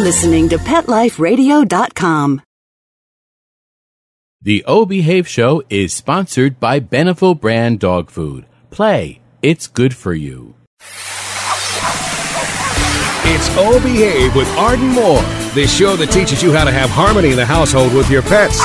listening 0.00 0.48
to 0.48 0.58
PetLifeRadio.com. 0.58 2.42
The 4.42 4.64
O 4.66 4.86
Behave 4.86 5.28
Show 5.28 5.62
is 5.68 5.92
sponsored 5.92 6.58
by 6.58 6.80
Beneful 6.80 7.34
Brand 7.34 7.78
Dog 7.78 8.10
Food. 8.10 8.46
Play, 8.70 9.20
it's 9.42 9.66
good 9.66 9.94
for 9.94 10.14
you. 10.14 10.54
It's 13.22 13.48
O 13.58 13.78
Behave 13.82 14.34
with 14.34 14.48
Arden 14.56 14.88
Moore, 14.88 15.22
the 15.54 15.66
show 15.66 15.94
that 15.96 16.10
teaches 16.10 16.42
you 16.42 16.52
how 16.52 16.64
to 16.64 16.72
have 16.72 16.88
harmony 16.88 17.32
in 17.32 17.36
the 17.36 17.44
household 17.44 17.92
with 17.92 18.10
your 18.10 18.22
pets. 18.22 18.64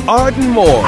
Arden 0.07 0.49
Moore. 0.49 0.81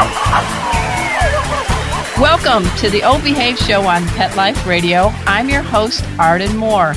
Welcome 2.19 2.63
to 2.77 2.89
the 2.89 3.01
O 3.03 3.21
Behave 3.23 3.59
Show 3.59 3.83
on 3.83 4.05
Pet 4.07 4.35
Life 4.35 4.65
Radio. 4.65 5.11
I'm 5.27 5.49
your 5.49 5.61
host, 5.61 6.03
Arden 6.17 6.57
Moore. 6.57 6.95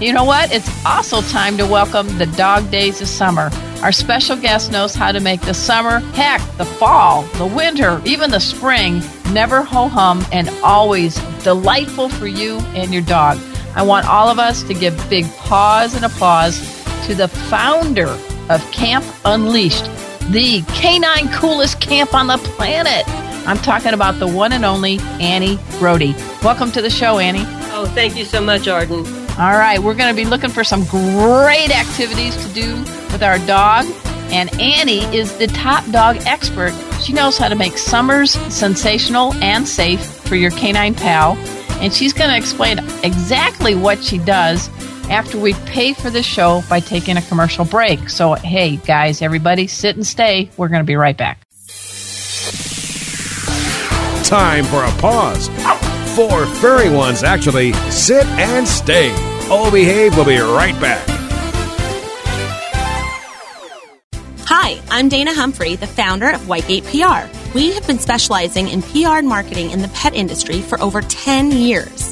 You 0.00 0.12
know 0.12 0.22
what? 0.24 0.52
It's 0.52 0.70
also 0.86 1.20
time 1.22 1.56
to 1.56 1.66
welcome 1.66 2.06
the 2.16 2.26
dog 2.26 2.70
days 2.70 3.00
of 3.00 3.08
summer. 3.08 3.50
Our 3.82 3.90
special 3.90 4.36
guest 4.36 4.70
knows 4.70 4.94
how 4.94 5.10
to 5.10 5.18
make 5.18 5.40
the 5.40 5.52
summer, 5.52 5.98
heck, 6.14 6.40
the 6.58 6.64
fall, 6.64 7.22
the 7.38 7.46
winter, 7.46 8.00
even 8.04 8.30
the 8.30 8.40
spring, 8.40 9.02
never 9.32 9.62
ho 9.62 9.88
hum 9.88 10.24
and 10.30 10.48
always 10.62 11.16
delightful 11.42 12.08
for 12.08 12.28
you 12.28 12.58
and 12.76 12.92
your 12.92 13.02
dog. 13.02 13.38
I 13.74 13.82
want 13.82 14.06
all 14.06 14.28
of 14.28 14.38
us 14.38 14.62
to 14.64 14.74
give 14.74 14.96
big 15.10 15.26
pause 15.36 15.96
and 15.96 16.04
applause 16.04 16.60
to 17.06 17.16
the 17.16 17.26
founder 17.26 18.16
of 18.48 18.70
Camp 18.70 19.04
Unleashed, 19.24 19.86
the 20.30 20.62
canine 20.74 21.30
coolest 21.32 21.80
camp 21.80 22.14
on 22.14 22.26
the 22.26 22.38
planet. 22.38 23.04
I'm 23.46 23.58
talking 23.58 23.92
about 23.92 24.18
the 24.18 24.26
one 24.26 24.52
and 24.52 24.64
only 24.64 24.98
Annie 25.20 25.58
Brody. 25.78 26.14
Welcome 26.42 26.70
to 26.72 26.82
the 26.82 26.90
show, 26.90 27.18
Annie. 27.18 27.44
Oh, 27.74 27.90
thank 27.94 28.16
you 28.16 28.24
so 28.24 28.40
much, 28.40 28.68
Arden. 28.68 29.04
All 29.38 29.58
right, 29.58 29.78
we're 29.78 29.94
going 29.94 30.14
to 30.14 30.16
be 30.16 30.28
looking 30.28 30.50
for 30.50 30.62
some 30.62 30.84
great 30.84 31.70
activities 31.70 32.36
to 32.46 32.52
do 32.54 32.76
with 33.10 33.22
our 33.22 33.38
dog. 33.46 33.86
And 34.30 34.52
Annie 34.60 35.04
is 35.14 35.36
the 35.38 35.48
top 35.48 35.84
dog 35.90 36.18
expert. 36.26 36.72
She 37.02 37.12
knows 37.12 37.36
how 37.36 37.48
to 37.48 37.54
make 37.56 37.76
summers 37.76 38.32
sensational 38.54 39.34
and 39.34 39.66
safe 39.66 40.04
for 40.04 40.36
your 40.36 40.50
canine 40.52 40.94
pal. 40.94 41.36
And 41.80 41.92
she's 41.92 42.12
going 42.12 42.30
to 42.30 42.36
explain 42.36 42.78
exactly 43.02 43.74
what 43.74 44.04
she 44.04 44.18
does 44.18 44.70
after 45.12 45.38
we 45.38 45.52
pay 45.66 45.92
for 45.92 46.08
the 46.08 46.22
show 46.22 46.62
by 46.70 46.80
taking 46.80 47.18
a 47.18 47.22
commercial 47.22 47.66
break. 47.66 48.08
So, 48.08 48.32
hey, 48.32 48.76
guys, 48.76 49.20
everybody, 49.20 49.66
sit 49.66 49.94
and 49.94 50.06
stay. 50.06 50.50
We're 50.56 50.68
going 50.68 50.80
to 50.80 50.86
be 50.86 50.96
right 50.96 51.16
back. 51.16 51.46
Time 54.24 54.64
for 54.64 54.82
a 54.82 54.90
pause. 55.00 55.48
Four 56.16 56.46
furry 56.46 56.90
ones, 56.90 57.22
actually. 57.22 57.74
Sit 57.90 58.26
and 58.26 58.66
stay. 58.66 59.10
O 59.50 59.70
Behave 59.70 60.16
We'll 60.16 60.24
be 60.24 60.38
right 60.38 60.78
back. 60.80 61.06
Hi, 64.46 64.80
I'm 64.90 65.10
Dana 65.10 65.34
Humphrey, 65.34 65.76
the 65.76 65.86
founder 65.86 66.30
of 66.30 66.40
Whitegate 66.42 66.84
PR. 66.84 67.30
We 67.54 67.72
have 67.72 67.86
been 67.86 67.98
specializing 67.98 68.68
in 68.68 68.80
PR 68.80 69.18
and 69.18 69.28
marketing 69.28 69.70
in 69.72 69.82
the 69.82 69.88
pet 69.88 70.14
industry 70.14 70.62
for 70.62 70.80
over 70.80 71.02
10 71.02 71.52
years. 71.52 72.11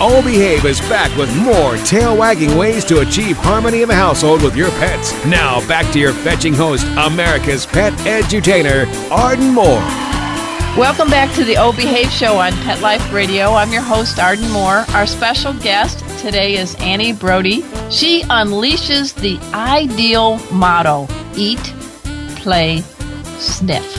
O 0.00 0.22
Behave 0.22 0.64
is 0.64 0.78
back 0.82 1.14
with 1.16 1.34
more 1.38 1.76
tail 1.78 2.16
wagging 2.16 2.56
ways 2.56 2.84
to 2.84 3.00
achieve 3.00 3.36
harmony 3.36 3.82
in 3.82 3.88
the 3.88 3.94
household 3.96 4.44
with 4.44 4.54
your 4.54 4.70
pets. 4.70 5.12
Now, 5.26 5.66
back 5.66 5.92
to 5.92 5.98
your 5.98 6.12
fetching 6.12 6.54
host, 6.54 6.86
America's 6.96 7.66
pet 7.66 7.92
edutainer, 8.04 8.86
Arden 9.10 9.52
Moore. 9.52 9.82
Welcome 10.78 11.10
back 11.10 11.34
to 11.34 11.42
the 11.42 11.56
O 11.56 11.72
Behave 11.72 12.12
Show 12.12 12.38
on 12.38 12.52
Pet 12.62 12.80
Life 12.80 13.12
Radio. 13.12 13.54
I'm 13.54 13.72
your 13.72 13.82
host, 13.82 14.20
Arden 14.20 14.48
Moore. 14.52 14.84
Our 14.90 15.04
special 15.04 15.52
guest 15.54 15.98
today 16.20 16.56
is 16.56 16.76
Annie 16.76 17.12
Brody. 17.12 17.62
She 17.90 18.22
unleashes 18.22 19.12
the 19.16 19.36
ideal 19.52 20.38
motto 20.52 21.08
eat, 21.34 21.74
play, 22.36 22.82
sniff. 23.40 23.98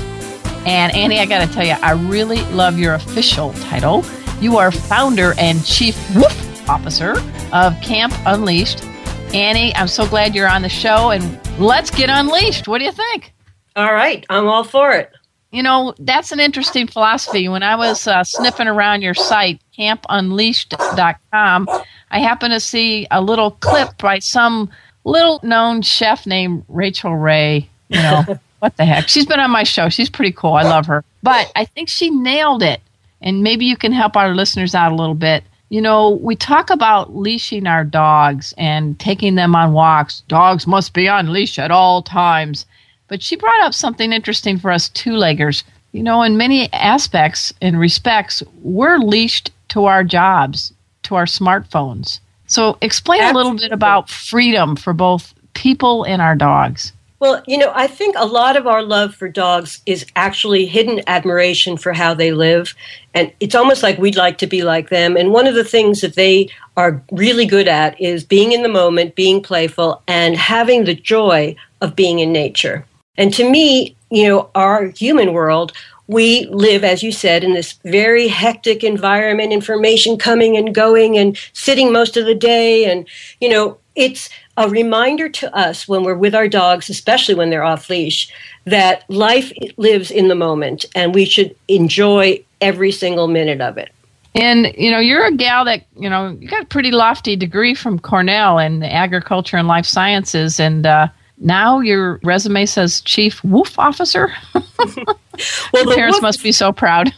And 0.66 0.96
Annie, 0.96 1.20
I 1.20 1.26
got 1.26 1.46
to 1.46 1.54
tell 1.54 1.66
you, 1.66 1.76
I 1.82 1.92
really 1.92 2.42
love 2.52 2.80
your 2.80 2.94
official 2.94 3.52
title. 3.54 4.06
You 4.42 4.58
are 4.58 4.72
founder 4.72 5.34
and 5.38 5.66
chief 5.66 5.98
woof 6.16 6.70
officer 6.70 7.16
of 7.52 7.80
Camp 7.82 8.14
Unleashed. 8.26 8.86
Annie, 9.34 9.76
I'm 9.76 9.90
so 9.90 10.08
glad 10.08 10.34
you're 10.34 10.48
on 10.48 10.62
the 10.62 10.70
show 10.70 11.12
and 11.12 11.38
let's 11.60 11.92
get 11.92 12.10
unleashed. 12.10 12.66
What 12.66 12.78
do 12.80 12.86
you 12.86 12.94
think? 12.94 13.34
All 13.76 13.94
right, 13.94 14.26
I'm 14.30 14.48
all 14.48 14.64
for 14.64 14.94
it. 14.94 15.12
You 15.52 15.62
know, 15.62 15.94
that's 16.00 16.32
an 16.32 16.40
interesting 16.40 16.88
philosophy. 16.88 17.50
When 17.50 17.64
I 17.64 17.76
was 17.76 18.08
uh, 18.08 18.24
sniffing 18.24 18.68
around 18.68 19.02
your 19.02 19.14
site, 19.14 19.60
campunleashed.com, 19.78 21.68
I 22.12 22.20
happened 22.20 22.54
to 22.54 22.62
see 22.62 23.08
a 23.12 23.22
little 23.22 23.52
clip 23.52 23.98
by 23.98 24.20
some 24.20 24.70
little 25.04 25.42
known 25.44 25.82
chef 25.82 26.26
named 26.26 26.64
Rachael 26.70 27.16
Ray. 27.16 27.70
You 27.90 27.98
know, 27.98 28.24
what 28.60 28.78
the 28.78 28.86
heck? 28.86 29.10
She's 29.10 29.26
been 29.26 29.42
on 29.42 29.52
my 29.52 29.64
show. 29.64 29.90
She's 29.90 30.10
pretty 30.10 30.32
cool. 30.32 30.54
I 30.54 30.64
love 30.64 30.86
her. 30.86 31.04
But 31.24 31.52
I 31.56 31.66
think 31.66 31.90
she 31.90 32.10
nailed 32.10 32.64
it. 32.64 32.80
And 33.22 33.44
maybe 33.44 33.66
you 33.66 33.78
can 33.78 33.92
help 33.92 34.16
our 34.16 34.34
listeners 34.34 34.76
out 34.76 34.92
a 34.92 34.96
little 34.96 35.16
bit. 35.16 35.44
You 35.70 35.82
know, 35.82 36.12
we 36.22 36.36
talk 36.36 36.70
about 36.70 37.16
leashing 37.16 37.68
our 37.68 37.84
dogs 37.84 38.54
and 38.58 39.00
taking 39.00 39.36
them 39.36 39.56
on 39.56 39.74
walks. 39.74 40.22
Dogs 40.28 40.66
must 40.66 40.94
be 40.94 41.08
on 41.08 41.32
leash 41.32 41.60
at 41.60 41.72
all 41.72 42.02
times. 42.02 42.66
But 43.08 43.22
she 43.22 43.36
brought 43.36 43.64
up 43.64 43.74
something 43.74 44.12
interesting 44.12 44.58
for 44.58 44.72
us 44.72 44.90
two 44.90 45.12
leggers. 45.12 45.64
You 45.92 46.04
know, 46.04 46.24
in 46.24 46.38
many 46.38 46.72
aspects 46.74 47.54
and 47.62 47.80
respects, 47.80 48.42
we're 48.62 48.98
leashed 48.98 49.52
to 49.70 49.86
our 49.86 50.04
jobs, 50.04 50.74
to 51.04 51.16
our 51.16 51.26
smartphones. 51.26 52.20
So 52.48 52.78
explain 52.82 53.22
Absolutely. 53.22 53.50
a 53.50 53.52
little 53.52 53.70
bit 53.70 53.72
about 53.74 54.10
freedom 54.10 54.76
for 54.76 54.94
both 54.94 55.34
people 55.54 56.04
and 56.04 56.22
our 56.22 56.36
dogs. 56.36 56.94
Well, 57.20 57.44
you 57.46 57.58
know, 57.58 57.72
I 57.76 57.88
think 57.88 58.16
a 58.18 58.26
lot 58.26 58.56
of 58.56 58.66
our 58.66 58.82
love 58.82 59.14
for 59.14 59.28
dogs 59.28 59.82
is 59.86 60.06
actually 60.16 60.66
hidden 60.66 61.02
admiration 61.06 61.76
for 61.76 61.92
how 61.92 62.14
they 62.14 62.32
live. 62.32 62.74
And 63.14 63.34
it's 63.42 63.56
almost 63.56 63.84
like 63.84 63.98
we'd 63.98 64.16
like 64.16 64.38
to 64.38 64.48
be 64.48 64.64
like 64.64 64.90
them. 64.90 65.18
And 65.18 65.32
one 65.32 65.46
of 65.46 65.56
the 65.56 65.66
things 65.66 66.00
that 66.00 66.16
they 66.16 66.50
are 66.78 67.04
really 67.12 67.46
good 67.46 67.68
at 67.68 68.00
is 68.00 68.24
being 68.24 68.54
in 68.54 68.64
the 68.64 68.70
moment, 68.70 69.16
being 69.16 69.42
playful, 69.42 70.02
and 70.08 70.38
having 70.38 70.86
the 70.86 70.96
joy 70.96 71.58
of 71.82 71.96
being 71.96 72.20
in 72.20 72.32
nature. 72.32 72.86
And 73.18 73.34
to 73.34 73.50
me, 73.50 73.98
you 74.10 74.28
know, 74.28 74.50
our 74.56 74.86
human 74.86 75.34
world, 75.34 75.74
we 76.10 76.48
live, 76.48 76.84
as 76.84 77.04
you 77.04 77.12
said, 77.12 77.44
in 77.44 77.54
this 77.54 77.74
very 77.86 78.28
hectic 78.28 78.84
environment, 78.84 79.54
information 79.54 80.18
coming 80.18 80.58
and 80.58 80.74
going 80.74 81.20
and 81.20 81.38
sitting 81.54 81.94
most 81.94 82.18
of 82.18 82.26
the 82.26 82.34
day. 82.34 82.92
And, 82.92 83.08
you 83.40 83.48
know, 83.48 83.78
it's 83.94 84.28
a 84.58 84.68
reminder 84.68 85.30
to 85.30 85.56
us 85.56 85.88
when 85.88 86.04
we're 86.04 86.16
with 86.16 86.34
our 86.34 86.48
dogs, 86.48 86.90
especially 86.90 87.36
when 87.36 87.52
they're 87.52 87.64
off 87.64 87.92
leash, 87.92 88.34
that 88.66 89.08
life 89.08 89.54
lives 89.78 90.10
in 90.10 90.30
the 90.30 90.36
moment 90.36 90.84
and 90.96 91.14
we 91.14 91.26
should 91.26 91.56
enjoy 91.68 92.44
every 92.60 92.92
single 92.92 93.28
minute 93.28 93.62
of 93.62 93.78
it. 93.78 93.92
And 94.34 94.74
you 94.76 94.90
know, 94.90 95.00
you're 95.00 95.26
a 95.26 95.36
gal 95.36 95.64
that 95.66 95.86
you 95.96 96.10
know 96.10 96.38
you 96.40 96.48
got 96.48 96.64
a 96.64 96.68
pretty 96.68 96.92
lofty 96.92 97.36
degree 97.36 97.74
from 97.74 98.00
Cornell 98.00 98.58
in 98.60 98.84
agriculture 98.84 99.58
and 99.58 99.68
life 99.68 99.88
sciences, 99.88 100.60
and 100.60 100.86
uh, 100.86 101.08
now 101.40 101.80
your 101.80 102.20
resume 102.24 102.68
says 102.68 103.02
chief 103.02 103.44
woof 103.44 103.80
officer. 103.80 104.32
well, 105.74 105.86
the 105.86 105.96
parents 105.96 106.18
woof, 106.18 106.24
must 106.24 106.44
be 106.44 106.52
so 106.52 106.72
proud. 106.72 107.14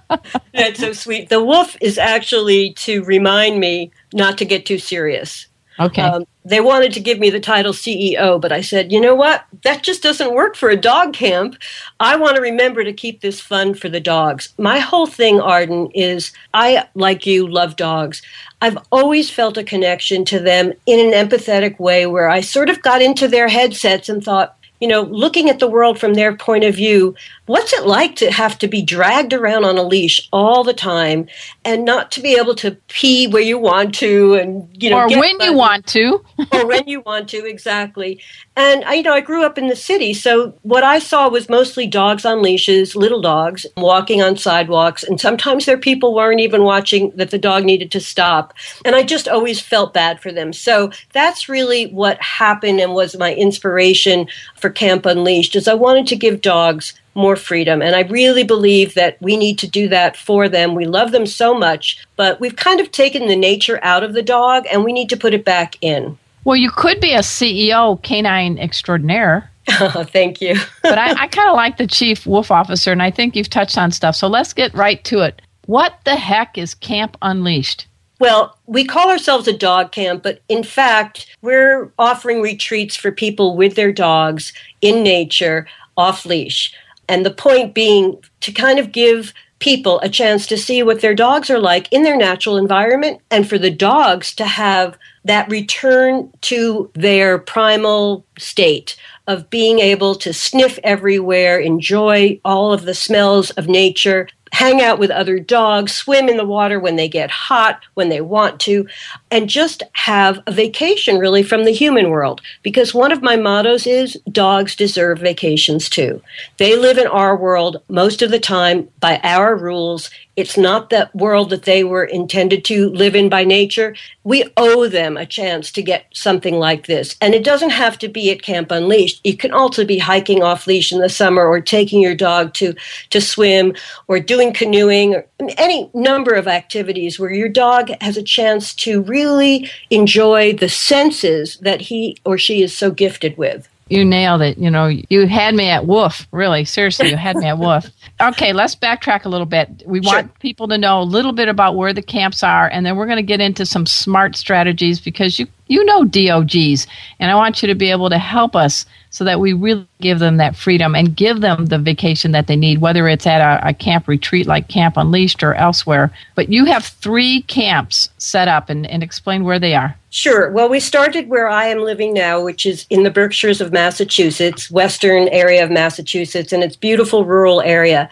that's 0.52 0.80
so 0.80 0.92
sweet. 0.92 1.28
The 1.28 1.42
wolf 1.42 1.76
is 1.80 1.98
actually 1.98 2.72
to 2.74 3.02
remind 3.04 3.60
me 3.60 3.90
not 4.12 4.38
to 4.38 4.44
get 4.44 4.66
too 4.66 4.78
serious. 4.78 5.46
Okay. 5.80 6.02
Um, 6.02 6.26
they 6.44 6.60
wanted 6.60 6.92
to 6.92 7.00
give 7.00 7.18
me 7.18 7.30
the 7.30 7.40
title 7.40 7.72
CEO, 7.72 8.38
but 8.38 8.52
I 8.52 8.60
said, 8.60 8.92
you 8.92 9.00
know 9.00 9.14
what? 9.14 9.46
That 9.62 9.82
just 9.82 10.02
doesn't 10.02 10.34
work 10.34 10.54
for 10.54 10.68
a 10.68 10.76
dog 10.76 11.14
camp. 11.14 11.56
I 11.98 12.16
want 12.16 12.36
to 12.36 12.42
remember 12.42 12.84
to 12.84 12.92
keep 12.92 13.22
this 13.22 13.40
fun 13.40 13.74
for 13.74 13.88
the 13.88 14.00
dogs. 14.00 14.52
My 14.58 14.78
whole 14.78 15.06
thing, 15.06 15.40
Arden, 15.40 15.90
is 15.94 16.32
I, 16.52 16.86
like 16.94 17.24
you, 17.24 17.48
love 17.48 17.76
dogs. 17.76 18.20
I've 18.60 18.78
always 18.92 19.30
felt 19.30 19.56
a 19.56 19.64
connection 19.64 20.26
to 20.26 20.38
them 20.38 20.74
in 20.84 21.14
an 21.14 21.28
empathetic 21.28 21.78
way 21.78 22.06
where 22.06 22.28
I 22.28 22.42
sort 22.42 22.68
of 22.68 22.82
got 22.82 23.00
into 23.00 23.26
their 23.26 23.48
headsets 23.48 24.10
and 24.10 24.22
thought, 24.22 24.56
you 24.80 24.88
know, 24.88 25.02
looking 25.02 25.48
at 25.48 25.60
the 25.60 25.68
world 25.68 25.98
from 25.98 26.12
their 26.12 26.36
point 26.36 26.64
of 26.64 26.74
view, 26.74 27.14
what's 27.50 27.72
it 27.72 27.84
like 27.84 28.14
to 28.14 28.30
have 28.30 28.56
to 28.56 28.68
be 28.68 28.80
dragged 28.80 29.32
around 29.32 29.64
on 29.64 29.76
a 29.76 29.82
leash 29.82 30.28
all 30.32 30.62
the 30.62 30.72
time 30.72 31.26
and 31.64 31.84
not 31.84 32.12
to 32.12 32.20
be 32.20 32.36
able 32.36 32.54
to 32.54 32.70
pee 32.86 33.26
where 33.26 33.42
you 33.42 33.58
want 33.58 33.92
to 33.92 34.34
and 34.34 34.68
you 34.80 34.88
know 34.88 35.00
or 35.00 35.08
when 35.08 35.36
money, 35.36 35.46
you 35.46 35.52
want 35.52 35.84
to. 35.86 36.24
Or 36.52 36.66
when 36.66 36.86
you 36.86 37.00
want 37.00 37.28
to 37.30 37.46
exactly. 37.46 38.20
And 38.56 38.84
I, 38.84 38.94
you 38.94 39.02
know 39.02 39.12
i 39.12 39.20
grew 39.20 39.44
up 39.44 39.58
in 39.58 39.66
the 39.66 39.76
city 39.76 40.14
so 40.14 40.54
what 40.62 40.84
i 40.84 40.98
saw 40.98 41.28
was 41.28 41.48
mostly 41.48 41.86
dogs 41.86 42.24
on 42.24 42.42
leashes 42.42 42.94
little 42.94 43.20
dogs 43.20 43.66
walking 43.76 44.22
on 44.22 44.36
sidewalks 44.36 45.02
and 45.02 45.20
sometimes 45.20 45.66
their 45.66 45.78
people 45.78 46.14
weren't 46.14 46.40
even 46.40 46.62
watching 46.62 47.10
that 47.16 47.30
the 47.30 47.38
dog 47.38 47.64
needed 47.64 47.90
to 47.90 48.00
stop. 48.00 48.54
And 48.84 48.94
i 48.94 49.02
just 49.02 49.26
always 49.26 49.60
felt 49.60 49.92
bad 49.92 50.20
for 50.20 50.30
them. 50.30 50.52
So 50.52 50.90
that's 51.12 51.48
really 51.48 51.86
what 51.88 52.20
happened 52.22 52.78
and 52.78 52.94
was 52.94 53.16
my 53.16 53.34
inspiration 53.34 54.28
for 54.54 54.70
camp 54.70 55.04
unleashed 55.04 55.56
is 55.56 55.66
i 55.66 55.74
wanted 55.74 56.06
to 56.06 56.16
give 56.16 56.42
dogs 56.42 56.99
more 57.14 57.36
freedom. 57.36 57.82
And 57.82 57.96
I 57.96 58.02
really 58.02 58.44
believe 58.44 58.94
that 58.94 59.16
we 59.20 59.36
need 59.36 59.58
to 59.58 59.68
do 59.68 59.88
that 59.88 60.16
for 60.16 60.48
them. 60.48 60.74
We 60.74 60.86
love 60.86 61.12
them 61.12 61.26
so 61.26 61.54
much, 61.54 62.04
but 62.16 62.40
we've 62.40 62.56
kind 62.56 62.80
of 62.80 62.92
taken 62.92 63.26
the 63.26 63.36
nature 63.36 63.80
out 63.82 64.04
of 64.04 64.14
the 64.14 64.22
dog 64.22 64.64
and 64.70 64.84
we 64.84 64.92
need 64.92 65.08
to 65.10 65.16
put 65.16 65.34
it 65.34 65.44
back 65.44 65.76
in. 65.80 66.18
Well, 66.44 66.56
you 66.56 66.70
could 66.70 67.00
be 67.00 67.12
a 67.12 67.18
CEO, 67.18 68.00
canine 68.02 68.58
extraordinaire. 68.58 69.50
Oh, 69.80 70.04
thank 70.10 70.40
you. 70.40 70.56
but 70.82 70.98
I, 70.98 71.22
I 71.22 71.26
kind 71.26 71.48
of 71.48 71.56
like 71.56 71.76
the 71.76 71.86
chief 71.86 72.26
wolf 72.26 72.50
officer, 72.50 72.92
and 72.92 73.02
I 73.02 73.10
think 73.10 73.36
you've 73.36 73.50
touched 73.50 73.76
on 73.76 73.92
stuff. 73.92 74.16
So 74.16 74.26
let's 74.26 74.52
get 74.52 74.72
right 74.74 75.02
to 75.04 75.20
it. 75.20 75.42
What 75.66 75.98
the 76.04 76.16
heck 76.16 76.56
is 76.56 76.74
Camp 76.74 77.16
Unleashed? 77.22 77.86
Well, 78.18 78.58
we 78.66 78.84
call 78.84 79.10
ourselves 79.10 79.48
a 79.48 79.56
dog 79.56 79.92
camp, 79.92 80.22
but 80.22 80.42
in 80.48 80.62
fact, 80.62 81.26
we're 81.40 81.90
offering 81.98 82.42
retreats 82.42 82.94
for 82.94 83.10
people 83.10 83.56
with 83.56 83.76
their 83.76 83.92
dogs 83.92 84.52
in 84.82 85.02
nature, 85.02 85.66
off 85.96 86.26
leash. 86.26 86.74
And 87.10 87.26
the 87.26 87.32
point 87.32 87.74
being 87.74 88.22
to 88.38 88.52
kind 88.52 88.78
of 88.78 88.92
give 88.92 89.34
people 89.58 89.98
a 90.00 90.08
chance 90.08 90.46
to 90.46 90.56
see 90.56 90.80
what 90.80 91.00
their 91.00 91.14
dogs 91.14 91.50
are 91.50 91.58
like 91.58 91.92
in 91.92 92.04
their 92.04 92.16
natural 92.16 92.56
environment 92.56 93.20
and 93.32 93.48
for 93.48 93.58
the 93.58 93.70
dogs 93.70 94.32
to 94.36 94.46
have 94.46 94.96
that 95.24 95.50
return 95.50 96.32
to 96.42 96.88
their 96.94 97.36
primal 97.36 98.24
state 98.38 98.96
of 99.26 99.50
being 99.50 99.80
able 99.80 100.14
to 100.14 100.32
sniff 100.32 100.78
everywhere, 100.84 101.58
enjoy 101.58 102.40
all 102.44 102.72
of 102.72 102.82
the 102.82 102.94
smells 102.94 103.50
of 103.50 103.66
nature, 103.66 104.28
hang 104.52 104.80
out 104.80 104.98
with 104.98 105.10
other 105.10 105.38
dogs, 105.38 105.92
swim 105.94 106.28
in 106.28 106.36
the 106.36 106.44
water 106.44 106.78
when 106.78 106.96
they 106.96 107.08
get 107.08 107.30
hot, 107.30 107.80
when 107.94 108.08
they 108.08 108.20
want 108.20 108.60
to, 108.60 108.86
and 109.30 109.48
just 109.48 109.82
have 109.92 110.40
a 110.46 110.52
vacation 110.52 111.18
really 111.18 111.42
from 111.42 111.64
the 111.64 111.70
human 111.72 112.10
world. 112.10 112.40
Because 112.62 112.94
one 112.94 113.12
of 113.12 113.22
my 113.22 113.36
mottos 113.36 113.86
is 113.86 114.14
dogs 114.30 114.74
deserve 114.74 115.18
vacations 115.18 115.88
too. 115.88 116.20
They 116.58 116.76
live 116.76 116.98
in 116.98 117.06
our 117.06 117.36
world 117.36 117.82
most 117.88 118.22
of 118.22 118.30
the 118.30 118.40
time 118.40 118.88
by 119.00 119.20
our 119.22 119.56
rules. 119.56 120.10
It's 120.36 120.56
not 120.56 120.90
that 120.90 121.14
world 121.14 121.50
that 121.50 121.64
they 121.64 121.84
were 121.84 122.04
intended 122.04 122.64
to 122.66 122.90
live 122.90 123.14
in 123.14 123.28
by 123.28 123.44
nature. 123.44 123.94
We 124.24 124.44
owe 124.56 124.88
them 124.88 125.16
a 125.16 125.26
chance 125.26 125.70
to 125.72 125.82
get 125.82 126.06
something 126.12 126.54
like 126.54 126.86
this. 126.86 127.16
And 127.20 127.34
it 127.34 127.44
doesn't 127.44 127.70
have 127.70 127.98
to 127.98 128.08
be 128.08 128.30
at 128.30 128.42
Camp 128.42 128.70
Unleashed. 128.70 129.20
It 129.24 129.38
can 129.38 129.52
also 129.52 129.84
be 129.84 129.98
hiking 129.98 130.42
off 130.42 130.66
leash 130.66 130.92
in 130.92 131.00
the 131.00 131.08
summer 131.08 131.46
or 131.46 131.60
taking 131.60 132.00
your 132.00 132.14
dog 132.14 132.54
to, 132.54 132.74
to 133.10 133.20
swim 133.20 133.74
or 134.08 134.20
doing 134.20 134.52
canoeing 134.52 135.14
or 135.14 135.26
any 135.58 135.90
number 135.94 136.34
of 136.34 136.48
activities 136.48 137.18
where 137.18 137.32
your 137.32 137.48
dog 137.48 137.90
has 138.00 138.16
a 138.16 138.22
chance 138.22 138.74
to 138.74 139.02
really 139.02 139.70
enjoy 139.90 140.52
the 140.52 140.68
senses 140.68 141.56
that 141.58 141.80
he 141.80 142.16
or 142.24 142.38
she 142.38 142.62
is 142.62 142.76
so 142.76 142.90
gifted 142.90 143.36
with 143.36 143.68
you 143.90 144.04
nailed 144.04 144.40
it. 144.40 144.56
You 144.56 144.70
know, 144.70 144.86
you 144.86 145.26
had 145.26 145.54
me 145.54 145.68
at 145.68 145.86
woof. 145.86 146.26
Really, 146.30 146.64
seriously, 146.64 147.10
you 147.10 147.16
had 147.16 147.36
me 147.36 147.46
at 147.46 147.58
woof. 147.58 147.86
Okay, 148.22 148.52
let's 148.52 148.76
backtrack 148.76 149.24
a 149.24 149.30
little 149.30 149.46
bit. 149.46 149.82
We 149.86 150.00
want 150.00 150.38
people 150.40 150.68
to 150.68 150.76
know 150.76 151.00
a 151.00 151.04
little 151.04 151.32
bit 151.32 151.48
about 151.48 151.74
where 151.74 151.94
the 151.94 152.02
camps 152.02 152.42
are, 152.42 152.68
and 152.68 152.84
then 152.84 152.96
we're 152.96 153.06
going 153.06 153.16
to 153.16 153.22
get 153.22 153.40
into 153.40 153.64
some 153.64 153.86
smart 153.86 154.36
strategies 154.36 155.00
because 155.00 155.38
you 155.38 155.46
you 155.70 155.84
know 155.84 156.04
DOGs, 156.04 156.86
and 157.20 157.30
I 157.30 157.34
want 157.36 157.62
you 157.62 157.68
to 157.68 157.74
be 157.74 157.90
able 157.90 158.10
to 158.10 158.18
help 158.18 158.56
us 158.56 158.84
so 159.10 159.24
that 159.24 159.40
we 159.40 159.52
really 159.52 159.86
give 160.00 160.18
them 160.18 160.36
that 160.36 160.56
freedom 160.56 160.94
and 160.94 161.16
give 161.16 161.40
them 161.40 161.66
the 161.66 161.78
vacation 161.78 162.32
that 162.32 162.46
they 162.46 162.56
need, 162.56 162.80
whether 162.80 163.08
it's 163.08 163.26
at 163.26 163.40
a, 163.40 163.68
a 163.68 163.74
camp 163.74 164.08
retreat 164.08 164.46
like 164.46 164.68
Camp 164.68 164.96
Unleashed 164.96 165.42
or 165.42 165.54
elsewhere. 165.54 166.12
But 166.34 166.48
you 166.48 166.64
have 166.64 166.84
three 166.84 167.42
camps 167.42 168.08
set 168.18 168.48
up, 168.48 168.68
and, 168.68 168.86
and 168.86 169.02
explain 169.02 169.44
where 169.44 169.58
they 169.58 169.74
are. 169.74 169.96
Sure. 170.10 170.50
Well, 170.50 170.68
we 170.68 170.80
started 170.80 171.28
where 171.28 171.48
I 171.48 171.66
am 171.66 171.78
living 171.78 172.12
now, 172.12 172.42
which 172.42 172.66
is 172.66 172.84
in 172.90 173.04
the 173.04 173.12
Berkshires 173.12 173.60
of 173.60 173.72
Massachusetts, 173.72 174.68
western 174.68 175.28
area 175.28 175.62
of 175.62 175.70
Massachusetts, 175.70 176.52
and 176.52 176.64
it's 176.64 176.74
beautiful 176.74 177.24
rural 177.24 177.60
area. 177.60 178.10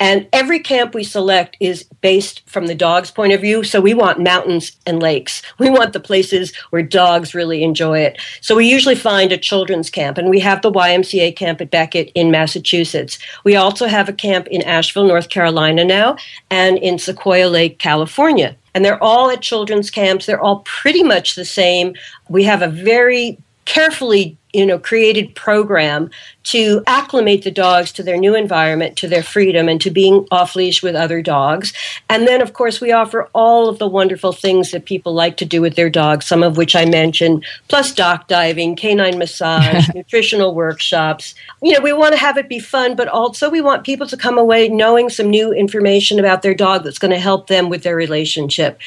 And 0.00 0.26
every 0.32 0.58
camp 0.58 0.94
we 0.94 1.04
select 1.04 1.56
is 1.60 1.84
based 2.00 2.42
from 2.48 2.66
the 2.66 2.74
dog's 2.74 3.10
point 3.10 3.32
of 3.32 3.40
view. 3.40 3.62
So 3.62 3.80
we 3.80 3.94
want 3.94 4.20
mountains 4.20 4.72
and 4.86 5.00
lakes. 5.00 5.42
We 5.64 5.70
want 5.70 5.92
the 5.92 6.00
places 6.00 6.54
where 6.70 6.82
dogs 6.82 7.34
really 7.34 7.62
enjoy 7.62 8.00
it. 8.00 8.20
So 8.42 8.54
we 8.54 8.68
usually 8.68 8.96
find 8.96 9.32
a 9.32 9.38
children's 9.38 9.88
camp, 9.88 10.18
and 10.18 10.28
we 10.28 10.40
have 10.40 10.60
the 10.60 10.70
YMCA 10.70 11.36
camp 11.36 11.60
at 11.60 11.70
Becket 11.70 12.10
in 12.14 12.30
Massachusetts. 12.30 13.18
We 13.44 13.56
also 13.56 13.86
have 13.86 14.08
a 14.08 14.12
camp 14.12 14.46
in 14.48 14.62
Asheville, 14.62 15.06
North 15.06 15.30
Carolina 15.30 15.84
now, 15.84 16.16
and 16.50 16.76
in 16.78 16.98
Sequoia 16.98 17.48
Lake, 17.48 17.78
California. 17.78 18.56
And 18.74 18.84
they're 18.84 19.02
all 19.02 19.30
at 19.30 19.40
children's 19.40 19.90
camps. 19.90 20.26
They're 20.26 20.40
all 20.40 20.60
pretty 20.60 21.02
much 21.02 21.34
the 21.34 21.44
same. 21.44 21.94
We 22.28 22.44
have 22.44 22.60
a 22.60 22.68
very 22.68 23.38
carefully 23.64 24.36
you 24.52 24.64
know 24.64 24.78
created 24.78 25.34
program 25.34 26.08
to 26.44 26.82
acclimate 26.86 27.42
the 27.42 27.50
dogs 27.50 27.90
to 27.90 28.02
their 28.02 28.16
new 28.16 28.34
environment 28.34 28.96
to 28.96 29.08
their 29.08 29.22
freedom 29.22 29.68
and 29.68 29.80
to 29.80 29.90
being 29.90 30.26
off 30.30 30.54
leash 30.54 30.82
with 30.82 30.94
other 30.94 31.20
dogs. 31.20 31.72
And 32.08 32.28
then 32.28 32.40
of 32.40 32.52
course 32.52 32.80
we 32.80 32.92
offer 32.92 33.28
all 33.34 33.68
of 33.68 33.78
the 33.78 33.88
wonderful 33.88 34.32
things 34.32 34.70
that 34.70 34.84
people 34.84 35.12
like 35.12 35.36
to 35.38 35.44
do 35.44 35.60
with 35.60 35.74
their 35.74 35.90
dogs 35.90 36.26
some 36.26 36.42
of 36.42 36.56
which 36.56 36.76
i 36.76 36.84
mentioned 36.84 37.44
plus 37.68 37.92
dock 37.92 38.28
diving 38.28 38.76
canine 38.76 39.18
massage 39.18 39.88
nutritional 39.94 40.54
workshops. 40.54 41.34
You 41.60 41.72
know 41.72 41.80
we 41.80 41.92
want 41.92 42.12
to 42.12 42.20
have 42.20 42.38
it 42.38 42.48
be 42.48 42.60
fun 42.60 42.94
but 42.94 43.08
also 43.08 43.50
we 43.50 43.60
want 43.60 43.84
people 43.84 44.06
to 44.06 44.16
come 44.16 44.38
away 44.38 44.68
knowing 44.68 45.08
some 45.08 45.30
new 45.30 45.52
information 45.52 46.20
about 46.20 46.42
their 46.42 46.54
dog 46.54 46.84
that's 46.84 46.98
going 46.98 47.10
to 47.10 47.18
help 47.18 47.48
them 47.48 47.68
with 47.70 47.82
their 47.82 47.96
relationship. 47.96 48.78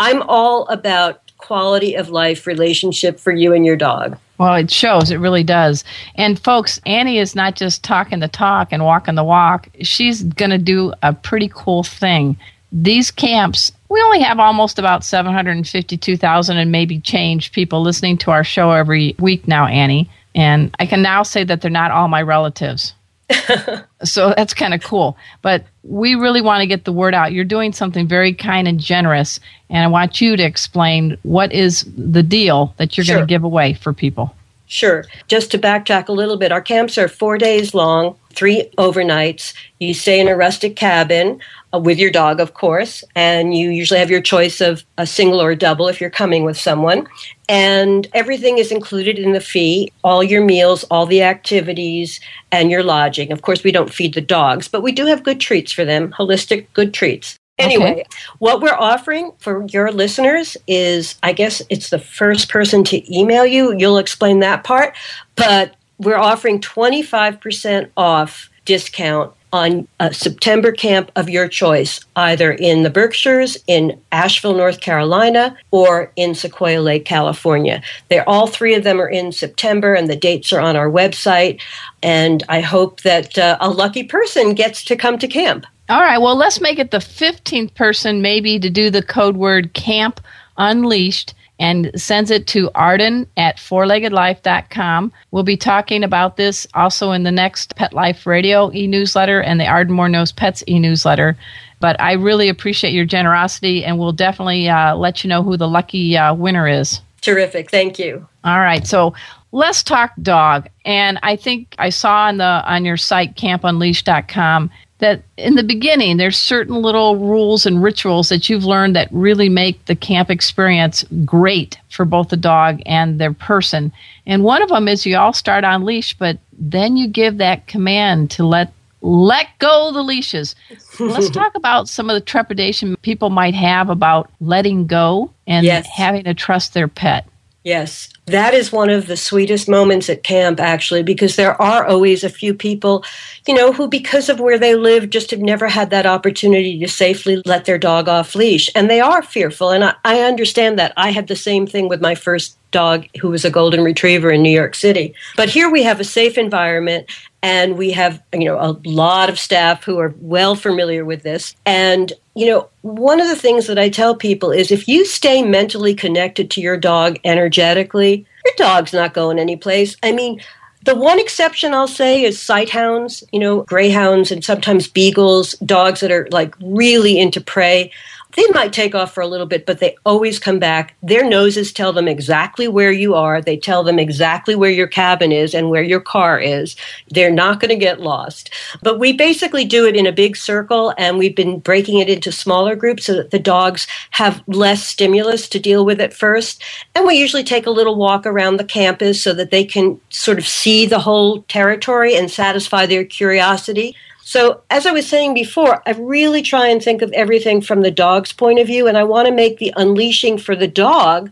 I'm 0.00 0.22
all 0.22 0.66
about 0.66 1.22
quality 1.42 1.94
of 1.94 2.08
life 2.08 2.46
relationship 2.46 3.20
for 3.20 3.32
you 3.32 3.52
and 3.52 3.66
your 3.66 3.76
dog. 3.76 4.16
Well, 4.42 4.56
it 4.56 4.72
shows. 4.72 5.12
It 5.12 5.18
really 5.18 5.44
does. 5.44 5.84
And 6.16 6.36
folks, 6.36 6.80
Annie 6.84 7.18
is 7.18 7.36
not 7.36 7.54
just 7.54 7.84
talking 7.84 8.18
the 8.18 8.26
talk 8.26 8.72
and 8.72 8.84
walking 8.84 9.14
the 9.14 9.22
walk. 9.22 9.68
She's 9.82 10.24
going 10.24 10.50
to 10.50 10.58
do 10.58 10.92
a 11.00 11.12
pretty 11.12 11.48
cool 11.54 11.84
thing. 11.84 12.36
These 12.72 13.12
camps, 13.12 13.70
we 13.88 14.02
only 14.02 14.18
have 14.18 14.40
almost 14.40 14.80
about 14.80 15.04
752,000 15.04 16.56
and 16.56 16.72
maybe 16.72 16.98
change 16.98 17.52
people 17.52 17.82
listening 17.82 18.18
to 18.18 18.32
our 18.32 18.42
show 18.42 18.72
every 18.72 19.14
week 19.20 19.46
now, 19.46 19.68
Annie. 19.68 20.10
And 20.34 20.74
I 20.80 20.86
can 20.86 21.02
now 21.02 21.22
say 21.22 21.44
that 21.44 21.60
they're 21.60 21.70
not 21.70 21.92
all 21.92 22.08
my 22.08 22.22
relatives. 22.22 22.94
so 24.04 24.34
that's 24.36 24.54
kind 24.54 24.74
of 24.74 24.82
cool. 24.82 25.16
But 25.40 25.64
we 25.82 26.14
really 26.14 26.40
want 26.40 26.60
to 26.60 26.66
get 26.66 26.84
the 26.84 26.92
word 26.92 27.14
out. 27.14 27.32
You're 27.32 27.44
doing 27.44 27.72
something 27.72 28.06
very 28.06 28.34
kind 28.34 28.68
and 28.68 28.78
generous, 28.78 29.40
and 29.70 29.84
I 29.84 29.86
want 29.88 30.20
you 30.20 30.36
to 30.36 30.42
explain 30.42 31.16
what 31.22 31.52
is 31.52 31.86
the 31.96 32.22
deal 32.22 32.74
that 32.76 32.96
you're 32.96 33.04
sure. 33.04 33.16
going 33.16 33.26
to 33.26 33.32
give 33.32 33.44
away 33.44 33.74
for 33.74 33.92
people. 33.92 34.34
Sure. 34.66 35.04
Just 35.28 35.50
to 35.50 35.58
backtrack 35.58 36.08
a 36.08 36.12
little 36.12 36.38
bit, 36.38 36.50
our 36.50 36.62
camps 36.62 36.96
are 36.96 37.08
four 37.08 37.36
days 37.36 37.74
long, 37.74 38.16
three 38.34 38.70
overnights. 38.78 39.54
You 39.78 39.94
stay 39.94 40.20
in 40.20 40.28
a 40.28 40.36
rustic 40.36 40.76
cabin 40.76 41.40
uh, 41.72 41.78
with 41.78 41.98
your 41.98 42.10
dog, 42.10 42.40
of 42.40 42.54
course, 42.54 43.04
and 43.14 43.56
you 43.56 43.70
usually 43.70 44.00
have 44.00 44.10
your 44.10 44.20
choice 44.20 44.60
of 44.60 44.84
a 44.98 45.06
single 45.06 45.40
or 45.40 45.50
a 45.50 45.56
double 45.56 45.88
if 45.88 46.00
you're 46.00 46.10
coming 46.10 46.44
with 46.44 46.58
someone. 46.58 47.06
And 47.48 48.08
everything 48.14 48.58
is 48.58 48.72
included 48.72 49.18
in 49.18 49.32
the 49.32 49.40
fee 49.40 49.92
all 50.04 50.22
your 50.22 50.44
meals, 50.44 50.84
all 50.84 51.06
the 51.06 51.22
activities, 51.22 52.20
and 52.50 52.70
your 52.70 52.82
lodging. 52.82 53.32
Of 53.32 53.42
course, 53.42 53.64
we 53.64 53.72
don't 53.72 53.92
feed 53.92 54.14
the 54.14 54.20
dogs, 54.20 54.68
but 54.68 54.82
we 54.82 54.92
do 54.92 55.06
have 55.06 55.24
good 55.24 55.40
treats 55.40 55.72
for 55.72 55.84
them 55.84 56.12
holistic, 56.12 56.66
good 56.74 56.94
treats. 56.94 57.38
Anyway, 57.58 57.92
okay. 57.92 58.04
what 58.38 58.60
we're 58.60 58.74
offering 58.74 59.32
for 59.38 59.66
your 59.68 59.92
listeners 59.92 60.56
is 60.66 61.16
I 61.22 61.32
guess 61.32 61.62
it's 61.68 61.90
the 61.90 61.98
first 61.98 62.48
person 62.48 62.82
to 62.84 63.16
email 63.16 63.46
you. 63.46 63.76
You'll 63.76 63.98
explain 63.98 64.40
that 64.40 64.64
part. 64.64 64.96
But 65.36 65.76
we're 66.02 66.16
offering 66.18 66.60
25% 66.60 67.90
off 67.96 68.50
discount 68.64 69.32
on 69.52 69.86
a 70.00 70.12
September 70.14 70.72
camp 70.72 71.12
of 71.14 71.28
your 71.28 71.46
choice, 71.46 72.00
either 72.16 72.52
in 72.52 72.84
the 72.84 72.90
Berkshires, 72.90 73.58
in 73.66 74.00
Asheville, 74.10 74.54
North 74.54 74.80
Carolina, 74.80 75.56
or 75.70 76.10
in 76.16 76.34
Sequoia 76.34 76.80
Lake, 76.80 77.04
California. 77.04 77.82
They're 78.08 78.28
all 78.28 78.46
three 78.46 78.74
of 78.74 78.82
them 78.82 78.98
are 79.00 79.08
in 79.08 79.30
September, 79.30 79.92
and 79.92 80.08
the 80.08 80.16
dates 80.16 80.52
are 80.52 80.60
on 80.60 80.74
our 80.74 80.88
website. 80.90 81.60
And 82.02 82.42
I 82.48 82.62
hope 82.62 83.02
that 83.02 83.36
uh, 83.36 83.58
a 83.60 83.68
lucky 83.68 84.04
person 84.04 84.54
gets 84.54 84.84
to 84.84 84.96
come 84.96 85.18
to 85.18 85.28
camp. 85.28 85.66
All 85.90 86.00
right, 86.00 86.18
well, 86.18 86.36
let's 86.36 86.60
make 86.60 86.78
it 86.78 86.90
the 86.90 86.98
15th 86.98 87.74
person 87.74 88.22
maybe 88.22 88.58
to 88.58 88.70
do 88.70 88.88
the 88.88 89.02
code 89.02 89.36
word 89.36 89.74
camp 89.74 90.20
unleashed 90.56 91.34
and 91.62 91.92
sends 91.94 92.32
it 92.32 92.48
to 92.48 92.68
arden 92.74 93.24
at 93.36 93.56
fourleggedlife.com. 93.56 95.12
We'll 95.30 95.44
be 95.44 95.56
talking 95.56 96.02
about 96.02 96.36
this 96.36 96.66
also 96.74 97.12
in 97.12 97.22
the 97.22 97.30
next 97.30 97.76
Pet 97.76 97.92
Life 97.92 98.26
Radio 98.26 98.72
e 98.72 98.88
newsletter 98.88 99.40
and 99.40 99.60
the 99.60 99.66
Arden 99.68 99.94
Moore 99.94 100.08
Knows 100.08 100.32
Pets 100.32 100.64
e 100.66 100.80
newsletter. 100.80 101.36
But 101.78 102.00
I 102.00 102.14
really 102.14 102.48
appreciate 102.48 102.94
your 102.94 103.04
generosity, 103.04 103.84
and 103.84 103.96
we'll 103.96 104.10
definitely 104.10 104.68
uh, 104.68 104.96
let 104.96 105.22
you 105.22 105.28
know 105.28 105.44
who 105.44 105.56
the 105.56 105.68
lucky 105.68 106.16
uh, 106.16 106.34
winner 106.34 106.66
is. 106.66 107.00
Terrific. 107.20 107.70
Thank 107.70 107.96
you. 107.96 108.26
All 108.42 108.58
right. 108.58 108.84
So 108.84 109.14
let's 109.52 109.82
talk 109.82 110.12
dog. 110.22 110.68
And 110.84 111.18
I 111.22 111.36
think 111.36 111.74
I 111.78 111.90
saw 111.90 112.26
on 112.26 112.38
the 112.38 112.44
on 112.44 112.84
your 112.84 112.96
site 112.96 113.36
campunleashed.com 113.36 114.70
that 114.98 115.22
in 115.36 115.56
the 115.56 115.64
beginning 115.64 116.16
there's 116.16 116.38
certain 116.38 116.76
little 116.76 117.16
rules 117.16 117.66
and 117.66 117.82
rituals 117.82 118.28
that 118.28 118.48
you've 118.48 118.64
learned 118.64 118.94
that 118.96 119.08
really 119.10 119.48
make 119.48 119.84
the 119.86 119.96
camp 119.96 120.30
experience 120.30 121.04
great 121.24 121.78
for 121.90 122.04
both 122.04 122.28
the 122.28 122.36
dog 122.36 122.80
and 122.86 123.18
their 123.20 123.32
person. 123.32 123.92
And 124.26 124.44
one 124.44 124.62
of 124.62 124.68
them 124.68 124.88
is 124.88 125.04
you 125.04 125.16
all 125.16 125.32
start 125.32 125.64
on 125.64 125.84
leash, 125.84 126.14
but 126.16 126.38
then 126.56 126.96
you 126.96 127.08
give 127.08 127.38
that 127.38 127.66
command 127.66 128.30
to 128.32 128.44
let 128.46 128.72
let 129.04 129.48
go 129.58 129.90
the 129.92 130.02
leashes. 130.02 130.54
Let's 131.00 131.28
talk 131.40 131.56
about 131.56 131.88
some 131.88 132.08
of 132.08 132.14
the 132.14 132.20
trepidation 132.20 132.94
people 133.02 133.30
might 133.30 133.54
have 133.54 133.90
about 133.90 134.30
letting 134.40 134.86
go 134.86 135.32
and 135.48 135.66
Yes. 135.66 135.88
having 135.88 136.22
to 136.24 136.34
trust 136.34 136.72
their 136.72 136.86
pet. 136.86 137.26
Yes, 137.64 138.08
that 138.26 138.54
is 138.54 138.72
one 138.72 138.90
of 138.90 139.06
the 139.06 139.16
sweetest 139.16 139.68
moments 139.68 140.10
at 140.10 140.24
camp, 140.24 140.58
actually, 140.58 141.04
because 141.04 141.36
there 141.36 141.60
are 141.62 141.86
always 141.86 142.24
a 142.24 142.28
few 142.28 142.54
people, 142.54 143.04
you 143.46 143.54
know, 143.54 143.72
who, 143.72 143.86
because 143.86 144.28
of 144.28 144.40
where 144.40 144.58
they 144.58 144.74
live, 144.74 145.10
just 145.10 145.30
have 145.30 145.40
never 145.40 145.68
had 145.68 145.90
that 145.90 146.06
opportunity 146.06 146.80
to 146.80 146.88
safely 146.88 147.40
let 147.44 147.64
their 147.64 147.78
dog 147.78 148.08
off 148.08 148.34
leash. 148.34 148.68
And 148.74 148.90
they 148.90 149.00
are 149.00 149.22
fearful. 149.22 149.70
And 149.70 149.84
I, 149.84 149.94
I 150.04 150.20
understand 150.22 150.76
that. 150.80 150.92
I 150.96 151.12
had 151.12 151.28
the 151.28 151.36
same 151.36 151.68
thing 151.68 151.88
with 151.88 152.00
my 152.00 152.16
first 152.16 152.58
dog, 152.72 153.06
who 153.20 153.28
was 153.28 153.44
a 153.44 153.50
golden 153.50 153.84
retriever 153.84 154.30
in 154.30 154.42
New 154.42 154.50
York 154.50 154.74
City. 154.74 155.14
But 155.36 155.48
here 155.48 155.70
we 155.70 155.84
have 155.84 156.00
a 156.00 156.04
safe 156.04 156.36
environment. 156.36 157.08
And 157.44 157.76
we 157.76 157.90
have, 157.90 158.22
you 158.32 158.44
know, 158.44 158.58
a 158.60 158.78
lot 158.88 159.28
of 159.28 159.38
staff 159.38 159.82
who 159.82 159.98
are 159.98 160.14
well 160.20 160.54
familiar 160.54 161.04
with 161.04 161.24
this. 161.24 161.56
And, 161.66 162.12
you 162.36 162.46
know, 162.46 162.68
one 162.82 163.20
of 163.20 163.26
the 163.26 163.34
things 163.34 163.66
that 163.66 163.80
I 163.80 163.88
tell 163.88 164.14
people 164.14 164.52
is 164.52 164.70
if 164.70 164.86
you 164.86 165.04
stay 165.04 165.42
mentally 165.42 165.92
connected 165.92 166.52
to 166.52 166.60
your 166.60 166.76
dog 166.76 167.18
energetically, 167.24 168.24
your 168.44 168.54
dog's 168.56 168.92
not 168.92 169.12
going 169.12 169.40
anyplace. 169.40 169.96
I 170.04 170.12
mean, 170.12 170.40
the 170.84 170.94
one 170.94 171.18
exception 171.18 171.74
I'll 171.74 171.88
say 171.88 172.22
is 172.22 172.38
sighthounds, 172.38 173.24
you 173.32 173.40
know, 173.40 173.62
greyhounds 173.62 174.30
and 174.30 174.44
sometimes 174.44 174.86
beagles, 174.88 175.52
dogs 175.64 176.00
that 176.00 176.12
are 176.12 176.28
like 176.30 176.54
really 176.60 177.18
into 177.18 177.40
prey. 177.40 177.90
They 178.34 178.46
might 178.54 178.72
take 178.72 178.94
off 178.94 179.12
for 179.12 179.22
a 179.22 179.26
little 179.26 179.46
bit, 179.46 179.66
but 179.66 179.78
they 179.78 179.96
always 180.06 180.38
come 180.38 180.58
back. 180.58 180.94
Their 181.02 181.28
noses 181.28 181.72
tell 181.72 181.92
them 181.92 182.08
exactly 182.08 182.66
where 182.66 182.92
you 182.92 183.14
are. 183.14 183.42
They 183.42 183.58
tell 183.58 183.82
them 183.82 183.98
exactly 183.98 184.54
where 184.54 184.70
your 184.70 184.86
cabin 184.86 185.32
is 185.32 185.54
and 185.54 185.68
where 185.68 185.82
your 185.82 186.00
car 186.00 186.38
is. 186.40 186.74
They're 187.10 187.32
not 187.32 187.60
going 187.60 187.68
to 187.68 187.76
get 187.76 188.00
lost. 188.00 188.50
But 188.82 188.98
we 188.98 189.12
basically 189.12 189.64
do 189.66 189.86
it 189.86 189.96
in 189.96 190.06
a 190.06 190.12
big 190.12 190.36
circle, 190.36 190.94
and 190.96 191.18
we've 191.18 191.36
been 191.36 191.58
breaking 191.58 191.98
it 191.98 192.08
into 192.08 192.32
smaller 192.32 192.74
groups 192.74 193.04
so 193.04 193.14
that 193.16 193.32
the 193.32 193.38
dogs 193.38 193.86
have 194.12 194.42
less 194.46 194.84
stimulus 194.84 195.48
to 195.50 195.58
deal 195.58 195.84
with 195.84 196.00
at 196.00 196.14
first. 196.14 196.62
And 196.94 197.06
we 197.06 197.16
usually 197.16 197.44
take 197.44 197.66
a 197.66 197.70
little 197.70 197.96
walk 197.96 198.24
around 198.24 198.56
the 198.56 198.64
campus 198.64 199.22
so 199.22 199.34
that 199.34 199.50
they 199.50 199.64
can 199.64 200.00
sort 200.08 200.38
of 200.38 200.46
see 200.46 200.86
the 200.86 201.00
whole 201.00 201.42
territory 201.42 202.16
and 202.16 202.30
satisfy 202.30 202.86
their 202.86 203.04
curiosity. 203.04 203.94
So, 204.24 204.62
as 204.70 204.86
I 204.86 204.92
was 204.92 205.08
saying 205.08 205.34
before, 205.34 205.82
I 205.86 205.92
really 205.92 206.42
try 206.42 206.68
and 206.68 206.82
think 206.82 207.02
of 207.02 207.12
everything 207.12 207.60
from 207.60 207.82
the 207.82 207.90
dog's 207.90 208.32
point 208.32 208.58
of 208.58 208.66
view, 208.66 208.86
and 208.86 208.96
I 208.96 209.04
want 209.04 209.26
to 209.26 209.34
make 209.34 209.58
the 209.58 209.72
unleashing 209.76 210.38
for 210.38 210.54
the 210.54 210.68
dog 210.68 211.30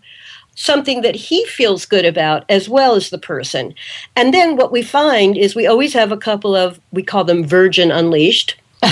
something 0.56 1.00
that 1.00 1.14
he 1.14 1.44
feels 1.46 1.86
good 1.86 2.04
about 2.04 2.44
as 2.48 2.68
well 2.68 2.94
as 2.94 3.08
the 3.08 3.18
person. 3.18 3.74
And 4.14 4.34
then 4.34 4.56
what 4.56 4.72
we 4.72 4.82
find 4.82 5.38
is 5.38 5.54
we 5.54 5.66
always 5.66 5.94
have 5.94 6.12
a 6.12 6.18
couple 6.18 6.54
of, 6.54 6.78
we 6.92 7.02
call 7.02 7.24
them 7.24 7.44
virgin 7.44 7.90
unleashed. 7.90 8.56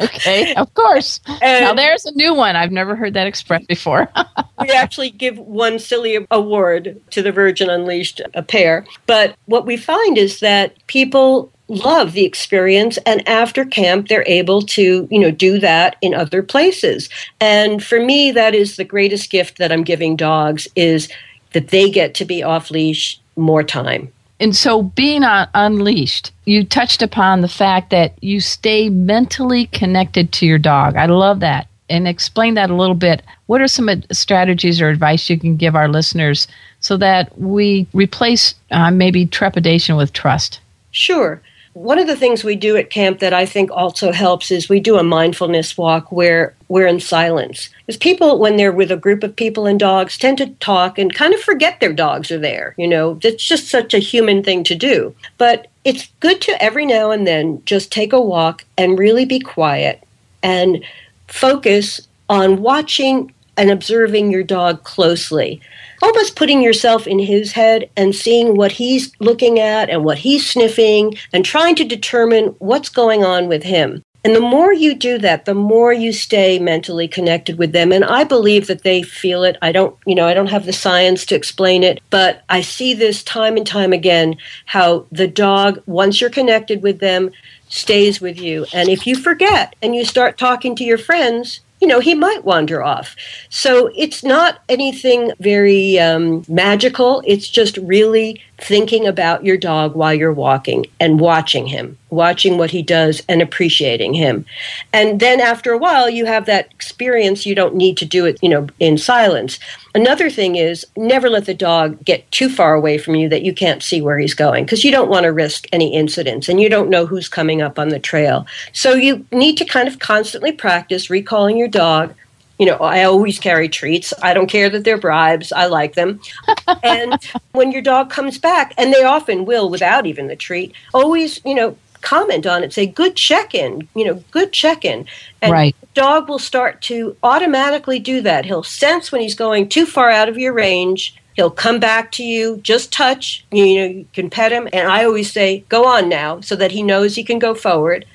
Okay, 0.00 0.54
of 0.54 0.72
course. 0.74 1.20
And- 1.42 1.64
now 1.64 1.74
there's 1.74 2.04
a 2.06 2.12
new 2.12 2.34
one. 2.34 2.56
I've 2.56 2.72
never 2.72 2.96
heard 2.96 3.14
that 3.14 3.26
expressed 3.26 3.68
before. 3.68 4.08
we 4.60 4.70
actually 4.70 5.10
give 5.10 5.38
one 5.38 5.78
silly 5.78 6.26
award 6.30 7.00
to 7.10 7.22
the 7.22 7.32
Virgin 7.32 7.70
Unleashed, 7.70 8.20
a 8.34 8.42
pair. 8.42 8.86
But 9.06 9.36
what 9.46 9.66
we 9.66 9.76
find 9.76 10.16
is 10.16 10.40
that 10.40 10.74
people 10.86 11.52
love 11.68 12.12
the 12.12 12.24
experience 12.24 12.98
and 13.06 13.26
after 13.26 13.64
camp 13.64 14.08
they're 14.08 14.24
able 14.26 14.60
to 14.60 15.08
you 15.10 15.18
know 15.18 15.30
do 15.30 15.58
that 15.58 15.96
in 16.02 16.12
other 16.12 16.42
places 16.42 17.08
and 17.40 17.82
for 17.82 18.00
me 18.00 18.30
that 18.30 18.54
is 18.54 18.76
the 18.76 18.84
greatest 18.84 19.30
gift 19.30 19.56
that 19.56 19.72
i'm 19.72 19.82
giving 19.82 20.14
dogs 20.14 20.68
is 20.76 21.08
that 21.52 21.68
they 21.68 21.88
get 21.88 22.14
to 22.14 22.24
be 22.24 22.42
off 22.42 22.70
leash 22.70 23.18
more 23.36 23.62
time 23.62 24.12
and 24.40 24.54
so 24.54 24.82
being 24.82 25.22
on 25.22 25.48
unleashed, 25.54 26.32
you 26.44 26.64
touched 26.64 27.02
upon 27.02 27.40
the 27.40 27.48
fact 27.48 27.90
that 27.90 28.12
you 28.22 28.40
stay 28.40 28.90
mentally 28.90 29.66
connected 29.66 30.32
to 30.32 30.46
your 30.46 30.58
dog. 30.58 30.96
I 30.96 31.06
love 31.06 31.40
that. 31.40 31.68
And 31.88 32.08
explain 32.08 32.54
that 32.54 32.70
a 32.70 32.74
little 32.74 32.94
bit. 32.94 33.22
What 33.46 33.60
are 33.60 33.68
some 33.68 33.88
strategies 34.10 34.80
or 34.80 34.88
advice 34.88 35.30
you 35.30 35.38
can 35.38 35.56
give 35.56 35.76
our 35.76 35.88
listeners 35.88 36.48
so 36.80 36.96
that 36.96 37.38
we 37.38 37.86
replace 37.92 38.54
uh, 38.70 38.90
maybe 38.90 39.26
trepidation 39.26 39.96
with 39.96 40.12
trust? 40.12 40.60
Sure. 40.90 41.40
One 41.74 41.98
of 41.98 42.06
the 42.06 42.16
things 42.16 42.44
we 42.44 42.54
do 42.54 42.76
at 42.76 42.90
camp 42.90 43.18
that 43.18 43.34
I 43.34 43.46
think 43.46 43.70
also 43.72 44.12
helps 44.12 44.52
is 44.52 44.68
we 44.68 44.78
do 44.78 44.96
a 44.96 45.02
mindfulness 45.02 45.76
walk 45.76 46.12
where 46.12 46.54
we're 46.68 46.86
in 46.86 47.00
silence. 47.00 47.68
Because 47.84 47.98
people, 47.98 48.38
when 48.38 48.56
they're 48.56 48.70
with 48.70 48.92
a 48.92 48.96
group 48.96 49.24
of 49.24 49.34
people 49.34 49.66
and 49.66 49.78
dogs, 49.78 50.16
tend 50.16 50.38
to 50.38 50.50
talk 50.60 50.98
and 50.98 51.12
kind 51.12 51.34
of 51.34 51.40
forget 51.40 51.80
their 51.80 51.92
dogs 51.92 52.30
are 52.30 52.38
there. 52.38 52.76
You 52.78 52.86
know, 52.86 53.18
it's 53.22 53.42
just 53.42 53.68
such 53.68 53.92
a 53.92 53.98
human 53.98 54.44
thing 54.44 54.62
to 54.64 54.76
do. 54.76 55.16
But 55.36 55.66
it's 55.84 56.08
good 56.20 56.40
to 56.42 56.62
every 56.62 56.86
now 56.86 57.10
and 57.10 57.26
then 57.26 57.60
just 57.66 57.90
take 57.90 58.12
a 58.12 58.20
walk 58.20 58.64
and 58.78 58.96
really 58.96 59.24
be 59.24 59.40
quiet 59.40 60.00
and 60.44 60.84
focus 61.26 62.06
on 62.28 62.62
watching 62.62 63.32
and 63.56 63.70
observing 63.70 64.30
your 64.30 64.44
dog 64.44 64.84
closely 64.84 65.60
almost 66.02 66.36
putting 66.36 66.62
yourself 66.62 67.06
in 67.06 67.18
his 67.18 67.52
head 67.52 67.90
and 67.96 68.14
seeing 68.14 68.56
what 68.56 68.72
he's 68.72 69.12
looking 69.20 69.58
at 69.58 69.90
and 69.90 70.04
what 70.04 70.18
he's 70.18 70.48
sniffing 70.48 71.16
and 71.32 71.44
trying 71.44 71.74
to 71.76 71.84
determine 71.84 72.54
what's 72.58 72.88
going 72.88 73.24
on 73.24 73.48
with 73.48 73.62
him. 73.62 74.02
And 74.24 74.34
the 74.34 74.40
more 74.40 74.72
you 74.72 74.94
do 74.94 75.18
that, 75.18 75.44
the 75.44 75.54
more 75.54 75.92
you 75.92 76.10
stay 76.10 76.58
mentally 76.58 77.06
connected 77.06 77.58
with 77.58 77.72
them. 77.72 77.92
And 77.92 78.02
I 78.02 78.24
believe 78.24 78.68
that 78.68 78.82
they 78.82 79.02
feel 79.02 79.44
it. 79.44 79.58
I 79.60 79.70
don't, 79.70 79.94
you 80.06 80.14
know, 80.14 80.26
I 80.26 80.32
don't 80.32 80.46
have 80.46 80.64
the 80.64 80.72
science 80.72 81.26
to 81.26 81.34
explain 81.34 81.82
it, 81.82 82.00
but 82.08 82.42
I 82.48 82.62
see 82.62 82.94
this 82.94 83.22
time 83.22 83.58
and 83.58 83.66
time 83.66 83.92
again 83.92 84.36
how 84.64 85.06
the 85.12 85.28
dog, 85.28 85.82
once 85.84 86.22
you're 86.22 86.30
connected 86.30 86.82
with 86.82 87.00
them, 87.00 87.32
stays 87.68 88.18
with 88.18 88.40
you. 88.40 88.64
And 88.72 88.88
if 88.88 89.06
you 89.06 89.14
forget 89.14 89.76
and 89.82 89.94
you 89.94 90.06
start 90.06 90.38
talking 90.38 90.74
to 90.76 90.84
your 90.84 90.98
friends, 90.98 91.60
you 91.84 91.88
know, 91.88 92.00
he 92.00 92.14
might 92.14 92.46
wander 92.46 92.82
off. 92.82 93.14
So 93.50 93.90
it's 93.94 94.24
not 94.24 94.60
anything 94.70 95.32
very 95.38 95.98
um, 95.98 96.42
magical. 96.48 97.22
It's 97.26 97.46
just 97.46 97.76
really 97.76 98.40
thinking 98.64 99.06
about 99.06 99.44
your 99.44 99.58
dog 99.58 99.94
while 99.94 100.14
you're 100.14 100.32
walking 100.32 100.86
and 100.98 101.20
watching 101.20 101.66
him, 101.66 101.98
watching 102.08 102.56
what 102.56 102.70
he 102.70 102.82
does 102.82 103.22
and 103.28 103.42
appreciating 103.42 104.14
him. 104.14 104.46
And 104.90 105.20
then 105.20 105.38
after 105.38 105.72
a 105.72 105.78
while, 105.78 106.08
you 106.08 106.24
have 106.24 106.46
that 106.46 106.70
experience. 106.70 107.44
You 107.44 107.54
don't 107.54 107.74
need 107.74 107.98
to 107.98 108.06
do 108.06 108.24
it, 108.24 108.38
you 108.42 108.48
know, 108.48 108.66
in 108.80 108.96
silence. 108.96 109.58
Another 109.94 110.30
thing 110.30 110.56
is 110.56 110.86
never 110.96 111.28
let 111.28 111.44
the 111.44 111.52
dog 111.52 112.02
get 112.04 112.28
too 112.30 112.48
far 112.48 112.74
away 112.74 112.96
from 112.96 113.14
you 113.14 113.28
that 113.28 113.42
you 113.42 113.52
can't 113.52 113.82
see 113.82 114.00
where 114.00 114.18
he's 114.18 114.34
going 114.34 114.64
because 114.64 114.82
you 114.82 114.90
don't 114.90 115.10
want 115.10 115.24
to 115.24 115.32
risk 115.32 115.66
any 115.70 115.94
incidents 115.94 116.48
and 116.48 116.58
you 116.58 116.70
don't 116.70 116.88
know 116.88 117.04
who's 117.04 117.28
coming 117.28 117.60
up 117.60 117.78
on 117.78 117.90
the 117.90 117.98
trail. 117.98 118.46
So 118.72 118.94
you 118.94 119.26
need 119.30 119.58
to 119.58 119.66
kind 119.66 119.88
of 119.88 119.98
constantly 119.98 120.52
practice 120.52 121.10
recalling 121.10 121.58
your 121.58 121.68
dog. 121.68 122.14
You 122.58 122.66
know, 122.66 122.76
I 122.76 123.04
always 123.04 123.38
carry 123.38 123.68
treats. 123.68 124.14
I 124.22 124.32
don't 124.32 124.46
care 124.46 124.70
that 124.70 124.84
they're 124.84 124.98
bribes. 124.98 125.52
I 125.52 125.66
like 125.66 125.94
them. 125.94 126.20
and 126.82 127.18
when 127.52 127.72
your 127.72 127.82
dog 127.82 128.10
comes 128.10 128.38
back, 128.38 128.74
and 128.78 128.92
they 128.92 129.02
often 129.02 129.44
will 129.44 129.68
without 129.68 130.06
even 130.06 130.28
the 130.28 130.36
treat, 130.36 130.72
always, 130.92 131.40
you 131.44 131.54
know, 131.54 131.76
comment 132.00 132.46
on 132.46 132.62
it. 132.62 132.72
Say, 132.72 132.86
good 132.86 133.16
check 133.16 133.54
in, 133.54 133.88
you 133.94 134.04
know, 134.04 134.22
good 134.30 134.52
check 134.52 134.84
in. 134.84 135.06
And 135.42 135.52
Right. 135.52 135.76
the 135.80 135.86
dog 135.94 136.28
will 136.28 136.38
start 136.38 136.80
to 136.82 137.16
automatically 137.22 137.98
do 137.98 138.20
that. 138.20 138.44
He'll 138.44 138.62
sense 138.62 139.10
when 139.10 139.20
he's 139.20 139.34
going 139.34 139.68
too 139.68 139.86
far 139.86 140.10
out 140.10 140.28
of 140.28 140.38
your 140.38 140.52
range 140.52 141.16
He'll 141.34 141.50
come 141.50 141.80
back 141.80 142.12
to 142.12 142.22
you, 142.22 142.58
just 142.58 142.92
touch, 142.92 143.44
you 143.50 143.74
know, 143.74 143.86
you 143.86 144.06
can 144.12 144.30
pet 144.30 144.52
him. 144.52 144.68
And 144.72 144.88
I 144.88 145.04
always 145.04 145.32
say, 145.32 145.64
go 145.68 145.84
on 145.84 146.08
now, 146.08 146.40
so 146.40 146.54
that 146.56 146.70
he 146.70 146.82
knows 146.82 147.16
he 147.16 147.24
can 147.24 147.40
go 147.40 147.54
forward 147.54 148.06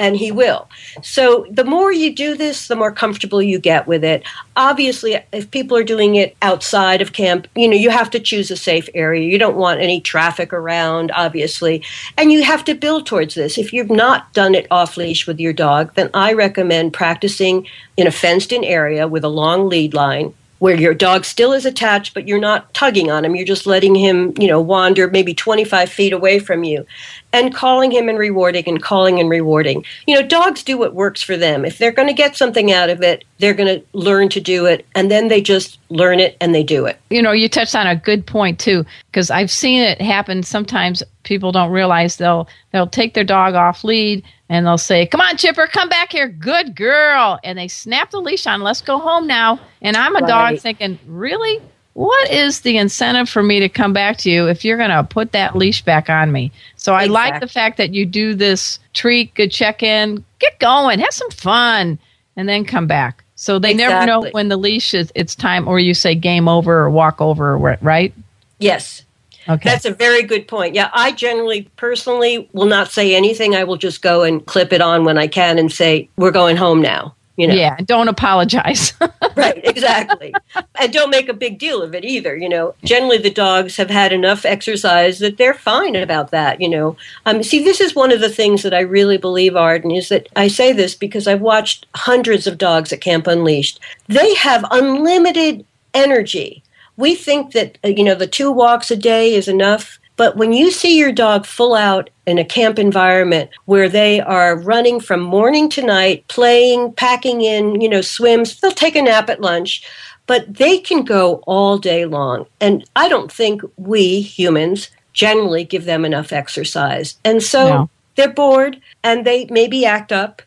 and 0.00 0.16
he 0.16 0.32
will. 0.32 0.66
So 1.02 1.46
the 1.50 1.62
more 1.62 1.92
you 1.92 2.14
do 2.14 2.34
this, 2.34 2.68
the 2.68 2.74
more 2.74 2.90
comfortable 2.90 3.42
you 3.42 3.58
get 3.58 3.86
with 3.86 4.02
it. 4.02 4.24
Obviously, 4.56 5.18
if 5.30 5.50
people 5.50 5.76
are 5.76 5.84
doing 5.84 6.14
it 6.16 6.34
outside 6.40 7.02
of 7.02 7.12
camp, 7.12 7.46
you 7.54 7.68
know, 7.68 7.76
you 7.76 7.90
have 7.90 8.08
to 8.10 8.18
choose 8.18 8.50
a 8.50 8.56
safe 8.56 8.88
area. 8.94 9.28
You 9.28 9.38
don't 9.38 9.58
want 9.58 9.80
any 9.80 10.00
traffic 10.00 10.54
around, 10.54 11.12
obviously. 11.12 11.84
And 12.16 12.32
you 12.32 12.42
have 12.42 12.64
to 12.64 12.74
build 12.74 13.04
towards 13.04 13.34
this. 13.34 13.58
If 13.58 13.74
you've 13.74 13.90
not 13.90 14.32
done 14.32 14.54
it 14.54 14.66
off 14.70 14.96
leash 14.96 15.26
with 15.26 15.38
your 15.38 15.52
dog, 15.52 15.94
then 15.94 16.08
I 16.14 16.32
recommend 16.32 16.94
practicing 16.94 17.66
in 17.98 18.06
a 18.06 18.10
fenced 18.10 18.52
in 18.52 18.64
area 18.64 19.06
with 19.06 19.22
a 19.22 19.28
long 19.28 19.68
lead 19.68 19.92
line 19.92 20.32
where 20.60 20.76
your 20.76 20.94
dog 20.94 21.24
still 21.24 21.52
is 21.52 21.64
attached, 21.64 22.12
but 22.14 22.28
you're 22.28 22.38
not 22.38 22.72
tugging 22.74 23.10
on 23.10 23.24
him. 23.24 23.34
You're 23.34 23.46
just 23.46 23.66
letting 23.66 23.94
him, 23.94 24.34
you 24.38 24.46
know, 24.46 24.60
wander 24.60 25.08
maybe 25.08 25.34
25 25.34 25.90
feet 25.90 26.12
away 26.12 26.38
from 26.38 26.64
you 26.64 26.86
and 27.32 27.54
calling 27.54 27.90
him 27.90 28.10
and 28.10 28.18
rewarding 28.18 28.64
and 28.66 28.82
calling 28.82 29.18
and 29.18 29.30
rewarding. 29.30 29.84
You 30.06 30.14
know, 30.14 30.26
dogs 30.26 30.62
do 30.62 30.76
what 30.76 30.94
works 30.94 31.22
for 31.22 31.36
them. 31.36 31.64
If 31.64 31.78
they're 31.78 31.92
going 31.92 32.08
to 32.08 32.14
get 32.14 32.36
something 32.36 32.72
out 32.72 32.90
of 32.90 33.02
it, 33.02 33.24
they're 33.38 33.54
going 33.54 33.80
to 33.80 33.86
learn 33.94 34.28
to 34.30 34.40
do 34.40 34.66
it 34.66 34.86
and 34.94 35.10
then 35.10 35.28
they 35.28 35.40
just 35.40 35.78
learn 35.88 36.20
it 36.20 36.36
and 36.42 36.54
they 36.54 36.62
do 36.62 36.84
it. 36.84 37.00
You 37.08 37.22
know, 37.22 37.32
you 37.32 37.48
touched 37.48 37.74
on 37.74 37.86
a 37.86 37.96
good 37.96 38.26
point 38.26 38.58
too 38.58 38.84
because 39.10 39.30
I've 39.30 39.50
seen 39.50 39.80
it 39.80 40.00
happen 40.02 40.42
sometimes 40.42 41.02
people 41.22 41.52
don't 41.52 41.70
realize 41.70 42.16
they'll 42.16 42.48
they'll 42.72 42.86
take 42.86 43.14
their 43.14 43.24
dog 43.24 43.54
off 43.54 43.82
lead 43.82 44.22
and 44.50 44.66
they'll 44.66 44.76
say, 44.76 45.06
"Come 45.06 45.22
on, 45.22 45.38
Chipper, 45.38 45.66
come 45.68 45.88
back 45.88 46.12
here, 46.12 46.28
good 46.28 46.76
girl," 46.76 47.38
and 47.42 47.56
they 47.56 47.68
snap 47.68 48.10
the 48.10 48.20
leash 48.20 48.46
on. 48.46 48.60
Let's 48.60 48.82
go 48.82 48.98
home 48.98 49.26
now. 49.26 49.58
And 49.80 49.96
I'm 49.96 50.14
a 50.16 50.18
right. 50.18 50.28
dog 50.28 50.58
thinking, 50.58 50.98
really? 51.06 51.62
What 51.94 52.30
is 52.30 52.60
the 52.60 52.76
incentive 52.76 53.28
for 53.28 53.42
me 53.42 53.60
to 53.60 53.68
come 53.68 53.92
back 53.92 54.16
to 54.18 54.30
you 54.30 54.48
if 54.48 54.64
you're 54.64 54.76
going 54.76 54.90
to 54.90 55.02
put 55.02 55.32
that 55.32 55.56
leash 55.56 55.82
back 55.82 56.08
on 56.08 56.30
me? 56.30 56.52
So 56.76 56.94
I 56.94 57.04
exactly. 57.04 57.30
like 57.32 57.40
the 57.40 57.48
fact 57.48 57.76
that 57.78 57.94
you 57.94 58.06
do 58.06 58.34
this 58.34 58.78
treat, 58.92 59.34
good 59.34 59.50
check 59.50 59.82
in, 59.82 60.24
get 60.38 60.58
going, 60.58 61.00
have 61.00 61.12
some 61.12 61.30
fun, 61.30 61.98
and 62.36 62.48
then 62.48 62.64
come 62.64 62.86
back. 62.86 63.24
So 63.34 63.58
they 63.58 63.72
exactly. 63.72 63.94
never 63.94 64.06
know 64.06 64.30
when 64.32 64.48
the 64.48 64.56
leash 64.56 64.94
is 64.94 65.12
it's 65.14 65.34
time, 65.34 65.66
or 65.66 65.78
you 65.78 65.94
say 65.94 66.14
game 66.14 66.48
over 66.48 66.80
or 66.80 66.90
walk 66.90 67.20
over, 67.20 67.56
right? 67.56 68.12
Yes, 68.58 69.02
Okay. 69.48 69.68
That's 69.68 69.84
a 69.84 69.92
very 69.92 70.22
good 70.22 70.46
point. 70.46 70.74
Yeah, 70.74 70.90
I 70.92 71.12
generally 71.12 71.62
personally 71.76 72.48
will 72.52 72.66
not 72.66 72.90
say 72.90 73.14
anything. 73.14 73.54
I 73.54 73.64
will 73.64 73.76
just 73.76 74.02
go 74.02 74.22
and 74.22 74.44
clip 74.44 74.72
it 74.72 74.80
on 74.80 75.04
when 75.04 75.18
I 75.18 75.26
can 75.26 75.58
and 75.58 75.72
say, 75.72 76.08
"We're 76.16 76.30
going 76.30 76.56
home 76.56 76.82
now." 76.82 77.14
You 77.36 77.46
know? 77.46 77.54
Yeah, 77.54 77.78
don't 77.86 78.08
apologize. 78.08 78.92
right, 79.34 79.64
exactly. 79.64 80.34
and 80.78 80.92
don't 80.92 81.08
make 81.08 81.30
a 81.30 81.32
big 81.32 81.58
deal 81.58 81.80
of 81.80 81.94
it 81.94 82.04
either, 82.04 82.36
you 82.36 82.50
know. 82.50 82.74
Generally 82.84 83.18
the 83.18 83.30
dogs 83.30 83.78
have 83.78 83.88
had 83.88 84.12
enough 84.12 84.44
exercise 84.44 85.20
that 85.20 85.38
they're 85.38 85.54
fine 85.54 85.96
about 85.96 86.32
that, 86.32 86.60
you 86.60 86.68
know. 86.68 86.98
Um 87.24 87.42
see 87.42 87.64
this 87.64 87.80
is 87.80 87.94
one 87.94 88.12
of 88.12 88.20
the 88.20 88.28
things 88.28 88.62
that 88.62 88.74
I 88.74 88.80
really 88.80 89.16
believe 89.16 89.56
Arden 89.56 89.90
is 89.90 90.10
that 90.10 90.28
I 90.36 90.48
say 90.48 90.74
this 90.74 90.94
because 90.94 91.26
I've 91.26 91.40
watched 91.40 91.86
hundreds 91.94 92.46
of 92.46 92.58
dogs 92.58 92.92
at 92.92 93.00
Camp 93.00 93.26
Unleashed. 93.26 93.80
They 94.08 94.34
have 94.34 94.66
unlimited 94.70 95.64
energy 95.94 96.62
we 97.00 97.14
think 97.14 97.52
that 97.52 97.78
uh, 97.84 97.88
you 97.88 98.04
know 98.04 98.14
the 98.14 98.26
two 98.26 98.52
walks 98.52 98.90
a 98.90 98.96
day 98.96 99.34
is 99.34 99.48
enough 99.48 99.98
but 100.16 100.36
when 100.36 100.52
you 100.52 100.70
see 100.70 100.98
your 100.98 101.12
dog 101.12 101.46
full 101.46 101.74
out 101.74 102.10
in 102.26 102.38
a 102.38 102.44
camp 102.44 102.78
environment 102.78 103.50
where 103.64 103.88
they 103.88 104.20
are 104.20 104.58
running 104.60 105.00
from 105.00 105.20
morning 105.20 105.68
to 105.68 105.82
night 105.82 106.26
playing 106.28 106.92
packing 106.92 107.40
in 107.40 107.80
you 107.80 107.88
know 107.88 108.00
swims 108.00 108.60
they'll 108.60 108.70
take 108.70 108.96
a 108.96 109.02
nap 109.02 109.28
at 109.30 109.40
lunch 109.40 109.82
but 110.26 110.54
they 110.54 110.78
can 110.78 111.02
go 111.02 111.36
all 111.46 111.78
day 111.78 112.04
long 112.04 112.46
and 112.60 112.88
i 112.94 113.08
don't 113.08 113.32
think 113.32 113.62
we 113.76 114.20
humans 114.20 114.90
generally 115.12 115.64
give 115.64 115.86
them 115.86 116.04
enough 116.04 116.32
exercise 116.32 117.18
and 117.24 117.42
so 117.42 117.68
no. 117.68 117.90
they're 118.14 118.32
bored 118.32 118.80
and 119.02 119.24
they 119.24 119.46
maybe 119.46 119.84
act 119.84 120.12
up 120.12 120.42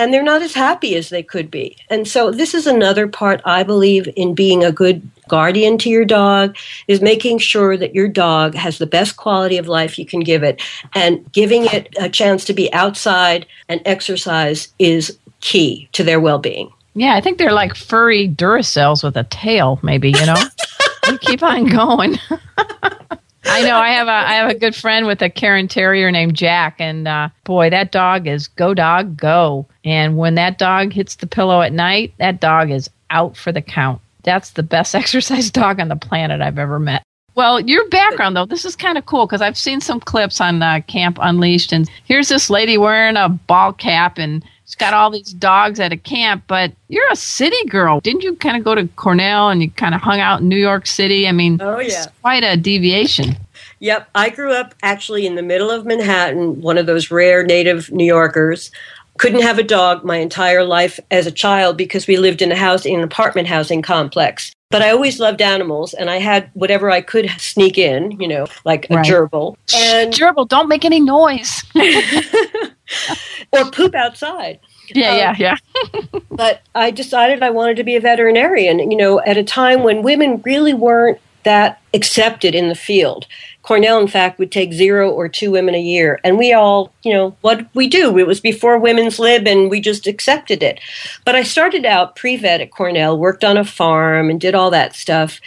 and 0.00 0.14
they're 0.14 0.22
not 0.22 0.40
as 0.40 0.54
happy 0.54 0.96
as 0.96 1.10
they 1.10 1.22
could 1.22 1.50
be. 1.50 1.76
And 1.90 2.08
so 2.08 2.30
this 2.30 2.54
is 2.54 2.66
another 2.66 3.06
part 3.06 3.42
I 3.44 3.62
believe 3.62 4.08
in 4.16 4.34
being 4.34 4.64
a 4.64 4.72
good 4.72 5.06
guardian 5.30 5.78
to 5.78 5.88
your 5.88 6.04
dog 6.04 6.56
is 6.88 7.00
making 7.00 7.38
sure 7.38 7.76
that 7.76 7.94
your 7.94 8.08
dog 8.08 8.54
has 8.56 8.78
the 8.78 8.86
best 8.86 9.16
quality 9.16 9.56
of 9.56 9.68
life 9.68 9.98
you 9.98 10.04
can 10.04 10.20
give 10.20 10.42
it 10.42 10.60
and 10.92 11.32
giving 11.32 11.64
it 11.66 11.88
a 11.98 12.08
chance 12.08 12.44
to 12.44 12.52
be 12.52 12.70
outside 12.72 13.46
and 13.68 13.80
exercise 13.84 14.68
is 14.80 15.16
key 15.40 15.88
to 15.92 16.02
their 16.02 16.20
well-being. 16.20 16.70
Yeah, 16.94 17.14
I 17.14 17.20
think 17.20 17.38
they're 17.38 17.52
like 17.52 17.76
furry 17.76 18.28
Duracells 18.28 19.04
with 19.04 19.16
a 19.16 19.24
tail, 19.24 19.78
maybe, 19.82 20.10
you 20.10 20.26
know? 20.26 20.42
you 21.08 21.18
keep 21.18 21.42
on 21.44 21.66
going. 21.66 22.16
I 23.44 23.62
know. 23.62 23.76
I 23.76 23.90
have 23.90 24.06
a 24.06 24.10
I 24.10 24.32
have 24.34 24.50
a 24.50 24.58
good 24.58 24.76
friend 24.76 25.06
with 25.06 25.22
a 25.22 25.30
Cairn 25.30 25.66
Terrier 25.66 26.10
named 26.10 26.36
Jack, 26.36 26.76
and 26.78 27.08
uh, 27.08 27.30
boy, 27.44 27.70
that 27.70 27.90
dog 27.90 28.26
is 28.26 28.48
go 28.48 28.74
dog 28.74 29.16
go. 29.16 29.66
And 29.82 30.18
when 30.18 30.34
that 30.34 30.58
dog 30.58 30.92
hits 30.92 31.16
the 31.16 31.26
pillow 31.26 31.62
at 31.62 31.72
night, 31.72 32.12
that 32.18 32.40
dog 32.40 32.70
is 32.70 32.90
out 33.08 33.36
for 33.36 33.50
the 33.50 33.62
count. 33.62 34.00
That's 34.22 34.50
the 34.50 34.62
best 34.62 34.94
exercise 34.94 35.50
dog 35.50 35.80
on 35.80 35.88
the 35.88 35.96
planet 35.96 36.40
I've 36.40 36.58
ever 36.58 36.78
met. 36.78 37.02
Well, 37.34 37.60
your 37.60 37.88
background 37.88 38.36
though, 38.36 38.44
this 38.44 38.64
is 38.64 38.76
kind 38.76 38.98
of 38.98 39.06
cool 39.06 39.26
because 39.26 39.40
I've 39.40 39.56
seen 39.56 39.80
some 39.80 40.00
clips 40.00 40.40
on 40.40 40.62
uh, 40.62 40.80
Camp 40.86 41.18
Unleashed, 41.20 41.72
and 41.72 41.88
here's 42.04 42.28
this 42.28 42.50
lady 42.50 42.76
wearing 42.76 43.16
a 43.16 43.28
ball 43.28 43.72
cap 43.72 44.18
and 44.18 44.44
she's 44.64 44.74
got 44.74 44.94
all 44.94 45.10
these 45.10 45.32
dogs 45.32 45.80
at 45.80 45.92
a 45.92 45.96
camp. 45.96 46.44
But 46.46 46.72
you're 46.88 47.10
a 47.10 47.16
city 47.16 47.64
girl, 47.68 48.00
didn't 48.00 48.22
you? 48.22 48.34
Kind 48.36 48.56
of 48.56 48.64
go 48.64 48.74
to 48.74 48.86
Cornell 48.96 49.48
and 49.48 49.62
you 49.62 49.70
kind 49.70 49.94
of 49.94 50.00
hung 50.00 50.20
out 50.20 50.40
in 50.40 50.48
New 50.48 50.58
York 50.58 50.86
City. 50.86 51.28
I 51.28 51.32
mean, 51.32 51.60
oh 51.60 51.78
yeah, 51.78 52.06
quite 52.20 52.42
a 52.42 52.56
deviation. 52.56 53.36
Yep, 53.78 54.10
I 54.14 54.28
grew 54.28 54.52
up 54.52 54.74
actually 54.82 55.26
in 55.26 55.36
the 55.36 55.42
middle 55.42 55.70
of 55.70 55.86
Manhattan, 55.86 56.60
one 56.60 56.76
of 56.76 56.86
those 56.86 57.10
rare 57.10 57.42
native 57.42 57.90
New 57.90 58.04
Yorkers 58.04 58.70
couldn't 59.20 59.42
have 59.42 59.58
a 59.58 59.62
dog 59.62 60.02
my 60.02 60.16
entire 60.16 60.64
life 60.64 60.98
as 61.10 61.26
a 61.26 61.30
child 61.30 61.76
because 61.76 62.06
we 62.06 62.16
lived 62.16 62.40
in 62.40 62.50
a 62.50 62.56
house 62.56 62.86
in 62.86 62.96
an 62.96 63.04
apartment 63.04 63.46
housing 63.46 63.82
complex. 63.82 64.50
But 64.70 64.80
I 64.80 64.90
always 64.90 65.20
loved 65.20 65.42
animals, 65.42 65.92
and 65.92 66.08
I 66.08 66.16
had 66.16 66.50
whatever 66.54 66.90
I 66.90 67.02
could 67.02 67.28
sneak 67.38 67.76
in, 67.76 68.12
you 68.12 68.26
know, 68.26 68.46
like 68.64 68.88
a 68.88 68.96
right. 68.96 69.06
gerbil. 69.06 69.56
And 69.74 70.14
gerbil, 70.14 70.48
don't 70.48 70.68
make 70.68 70.86
any 70.86 71.00
noise. 71.00 71.62
or 73.52 73.70
poop 73.70 73.94
outside. 73.94 74.58
Yeah, 74.88 75.10
um, 75.10 75.16
yeah, 75.18 75.34
yeah. 75.38 76.20
but 76.30 76.62
I 76.74 76.90
decided 76.90 77.42
I 77.42 77.50
wanted 77.50 77.76
to 77.76 77.84
be 77.84 77.96
a 77.96 78.00
veterinarian, 78.00 78.90
you 78.90 78.96
know, 78.96 79.20
at 79.20 79.36
a 79.36 79.44
time 79.44 79.82
when 79.82 80.02
women 80.02 80.40
really 80.46 80.72
weren't 80.72 81.18
that 81.42 81.80
accepted 81.92 82.54
in 82.54 82.68
the 82.68 82.74
field. 82.74 83.26
Cornell, 83.62 84.00
in 84.00 84.08
fact, 84.08 84.38
would 84.38 84.50
take 84.50 84.72
zero 84.72 85.10
or 85.10 85.28
two 85.28 85.50
women 85.50 85.74
a 85.74 85.80
year. 85.80 86.18
And 86.24 86.38
we 86.38 86.52
all, 86.52 86.92
you 87.02 87.12
know, 87.12 87.36
what 87.42 87.66
we 87.74 87.88
do. 87.88 88.18
It 88.18 88.26
was 88.26 88.40
before 88.40 88.78
women's 88.78 89.18
lib 89.18 89.46
and 89.46 89.70
we 89.70 89.80
just 89.80 90.06
accepted 90.06 90.62
it. 90.62 90.80
But 91.24 91.36
I 91.36 91.42
started 91.42 91.84
out 91.84 92.16
pre 92.16 92.36
vet 92.36 92.60
at 92.60 92.70
Cornell, 92.70 93.18
worked 93.18 93.44
on 93.44 93.56
a 93.56 93.64
farm 93.64 94.30
and 94.30 94.40
did 94.40 94.54
all 94.54 94.70
that 94.70 94.96
stuff. 94.96 95.40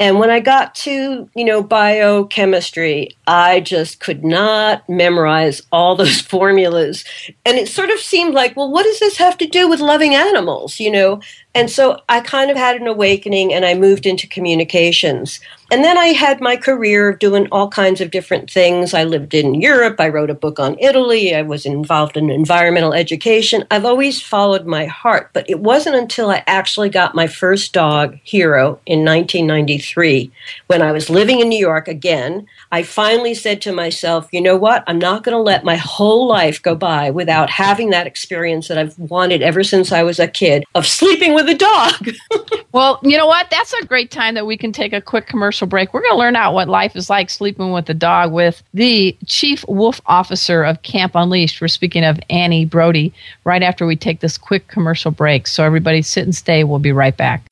And 0.00 0.18
when 0.18 0.30
I 0.30 0.40
got 0.40 0.74
to, 0.76 1.28
you 1.34 1.44
know, 1.44 1.62
biochemistry, 1.62 3.10
I 3.26 3.60
just 3.60 4.00
could 4.00 4.24
not 4.24 4.88
memorize 4.88 5.60
all 5.72 5.94
those 5.94 6.20
formulas. 6.22 7.04
And 7.44 7.58
it 7.58 7.68
sort 7.68 7.90
of 7.90 7.98
seemed 7.98 8.32
like, 8.32 8.56
well, 8.56 8.70
what 8.70 8.84
does 8.84 8.98
this 8.98 9.18
have 9.18 9.36
to 9.38 9.46
do 9.46 9.68
with 9.68 9.80
loving 9.80 10.14
animals, 10.14 10.80
you 10.80 10.90
know? 10.90 11.20
And 11.54 11.70
so 11.70 12.00
I 12.08 12.20
kind 12.20 12.50
of 12.50 12.56
had 12.56 12.80
an 12.80 12.86
awakening 12.86 13.52
and 13.52 13.64
I 13.64 13.74
moved 13.74 14.06
into 14.06 14.28
communications. 14.28 15.40
And 15.72 15.84
then 15.84 15.96
I 15.96 16.06
had 16.06 16.40
my 16.40 16.56
career 16.56 17.08
of 17.08 17.20
doing 17.20 17.46
all 17.52 17.68
kinds 17.68 18.00
of 18.00 18.10
different 18.10 18.50
things. 18.50 18.92
I 18.92 19.04
lived 19.04 19.34
in 19.34 19.54
Europe. 19.54 20.00
I 20.00 20.08
wrote 20.08 20.30
a 20.30 20.34
book 20.34 20.58
on 20.58 20.76
Italy. 20.80 21.32
I 21.32 21.42
was 21.42 21.64
involved 21.64 22.16
in 22.16 22.28
environmental 22.28 22.92
education. 22.92 23.64
I've 23.70 23.84
always 23.84 24.20
followed 24.20 24.66
my 24.66 24.86
heart, 24.86 25.30
but 25.32 25.48
it 25.48 25.60
wasn't 25.60 25.94
until 25.94 26.28
I 26.28 26.42
actually 26.48 26.88
got 26.88 27.14
my 27.14 27.28
first 27.28 27.72
dog, 27.72 28.18
Hero, 28.24 28.80
in 28.84 29.04
1993, 29.04 30.32
when 30.66 30.82
I 30.82 30.90
was 30.90 31.08
living 31.08 31.38
in 31.38 31.48
New 31.48 31.58
York 31.58 31.86
again. 31.86 32.48
I 32.72 32.82
finally 32.82 33.34
said 33.34 33.62
to 33.62 33.72
myself, 33.72 34.28
you 34.32 34.40
know 34.40 34.56
what? 34.56 34.82
I'm 34.88 34.98
not 34.98 35.22
going 35.22 35.36
to 35.36 35.42
let 35.42 35.64
my 35.64 35.76
whole 35.76 36.26
life 36.26 36.60
go 36.60 36.74
by 36.74 37.10
without 37.10 37.48
having 37.48 37.90
that 37.90 38.08
experience 38.08 38.66
that 38.66 38.78
I've 38.78 38.98
wanted 38.98 39.40
ever 39.40 39.62
since 39.62 39.92
I 39.92 40.02
was 40.02 40.18
a 40.18 40.26
kid 40.26 40.64
of 40.74 40.84
sleeping 40.84 41.32
with 41.32 41.39
a 41.48 41.54
dog. 41.54 42.10
well, 42.72 42.98
you 43.02 43.16
know 43.16 43.26
what? 43.26 43.48
That's 43.50 43.72
a 43.74 43.86
great 43.86 44.10
time 44.10 44.34
that 44.34 44.46
we 44.46 44.56
can 44.56 44.72
take 44.72 44.92
a 44.92 45.00
quick 45.00 45.26
commercial 45.26 45.66
break. 45.66 45.92
We're 45.92 46.02
going 46.02 46.12
to 46.12 46.18
learn 46.18 46.36
out 46.36 46.54
what 46.54 46.68
life 46.68 46.96
is 46.96 47.10
like 47.10 47.30
sleeping 47.30 47.72
with 47.72 47.88
a 47.88 47.94
dog 47.94 48.32
with 48.32 48.62
the 48.74 49.16
chief 49.26 49.64
wolf 49.68 50.00
officer 50.06 50.62
of 50.62 50.82
Camp 50.82 51.12
Unleashed. 51.14 51.60
We're 51.60 51.68
speaking 51.68 52.04
of 52.04 52.20
Annie 52.28 52.64
Brody 52.64 53.12
right 53.44 53.62
after 53.62 53.86
we 53.86 53.96
take 53.96 54.20
this 54.20 54.38
quick 54.38 54.68
commercial 54.68 55.10
break. 55.10 55.46
So 55.46 55.64
everybody 55.64 56.02
sit 56.02 56.24
and 56.24 56.34
stay. 56.34 56.64
We'll 56.64 56.78
be 56.78 56.92
right 56.92 57.16
back. 57.16 57.42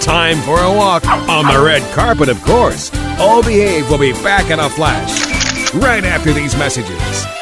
Time 0.00 0.38
for 0.38 0.58
a 0.58 0.72
walk 0.72 1.06
on 1.06 1.46
the 1.46 1.62
red 1.64 1.82
carpet, 1.94 2.28
of 2.28 2.42
course. 2.42 2.90
O 3.20 3.40
Behave 3.44 3.88
will 3.88 3.98
be 3.98 4.12
back 4.14 4.50
in 4.50 4.58
a 4.58 4.68
flash 4.68 5.72
right 5.74 6.04
after 6.04 6.32
these 6.32 6.56
messages. 6.56 7.41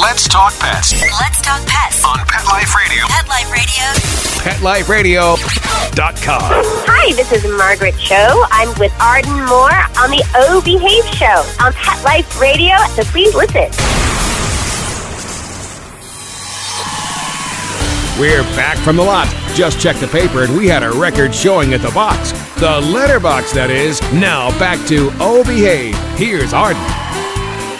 Let's 0.00 0.28
talk 0.28 0.52
pets 0.60 0.92
Let's 1.20 1.40
talk 1.42 1.60
pets. 1.66 2.04
on 2.04 2.18
Pet 2.26 2.44
Life 2.46 2.74
Radio. 2.76 3.04
Pet 3.08 3.28
Life 3.28 3.50
Radio. 3.50 3.82
PetLifeRadio.com. 4.38 6.40
Hi, 6.86 7.12
this 7.14 7.32
is 7.32 7.44
Margaret 7.56 7.96
Cho. 7.98 8.44
I'm 8.50 8.68
with 8.78 8.92
Arden 9.00 9.44
Moore 9.46 9.72
on 9.98 10.10
the 10.10 10.22
O 10.36 10.60
Behave 10.64 11.04
Show 11.14 11.42
on 11.64 11.72
Pet 11.72 12.02
Life 12.04 12.40
Radio, 12.40 12.76
so 12.94 13.02
please 13.10 13.34
listen. 13.34 13.68
We're 18.20 18.42
back 18.56 18.76
from 18.78 18.96
the 18.96 19.02
lot. 19.02 19.28
Just 19.54 19.80
checked 19.80 20.00
the 20.00 20.08
paper 20.08 20.44
and 20.44 20.56
we 20.56 20.68
had 20.68 20.82
a 20.82 20.90
record 20.90 21.34
showing 21.34 21.74
at 21.74 21.80
the 21.82 21.90
box. 21.90 22.32
The 22.60 22.80
letterbox, 22.80 23.52
that 23.52 23.70
is. 23.70 24.00
Now 24.12 24.50
back 24.58 24.84
to 24.88 25.10
Oh 25.18 25.42
Behave. 25.44 25.96
Here's 26.16 26.52
Arden. 26.52 26.82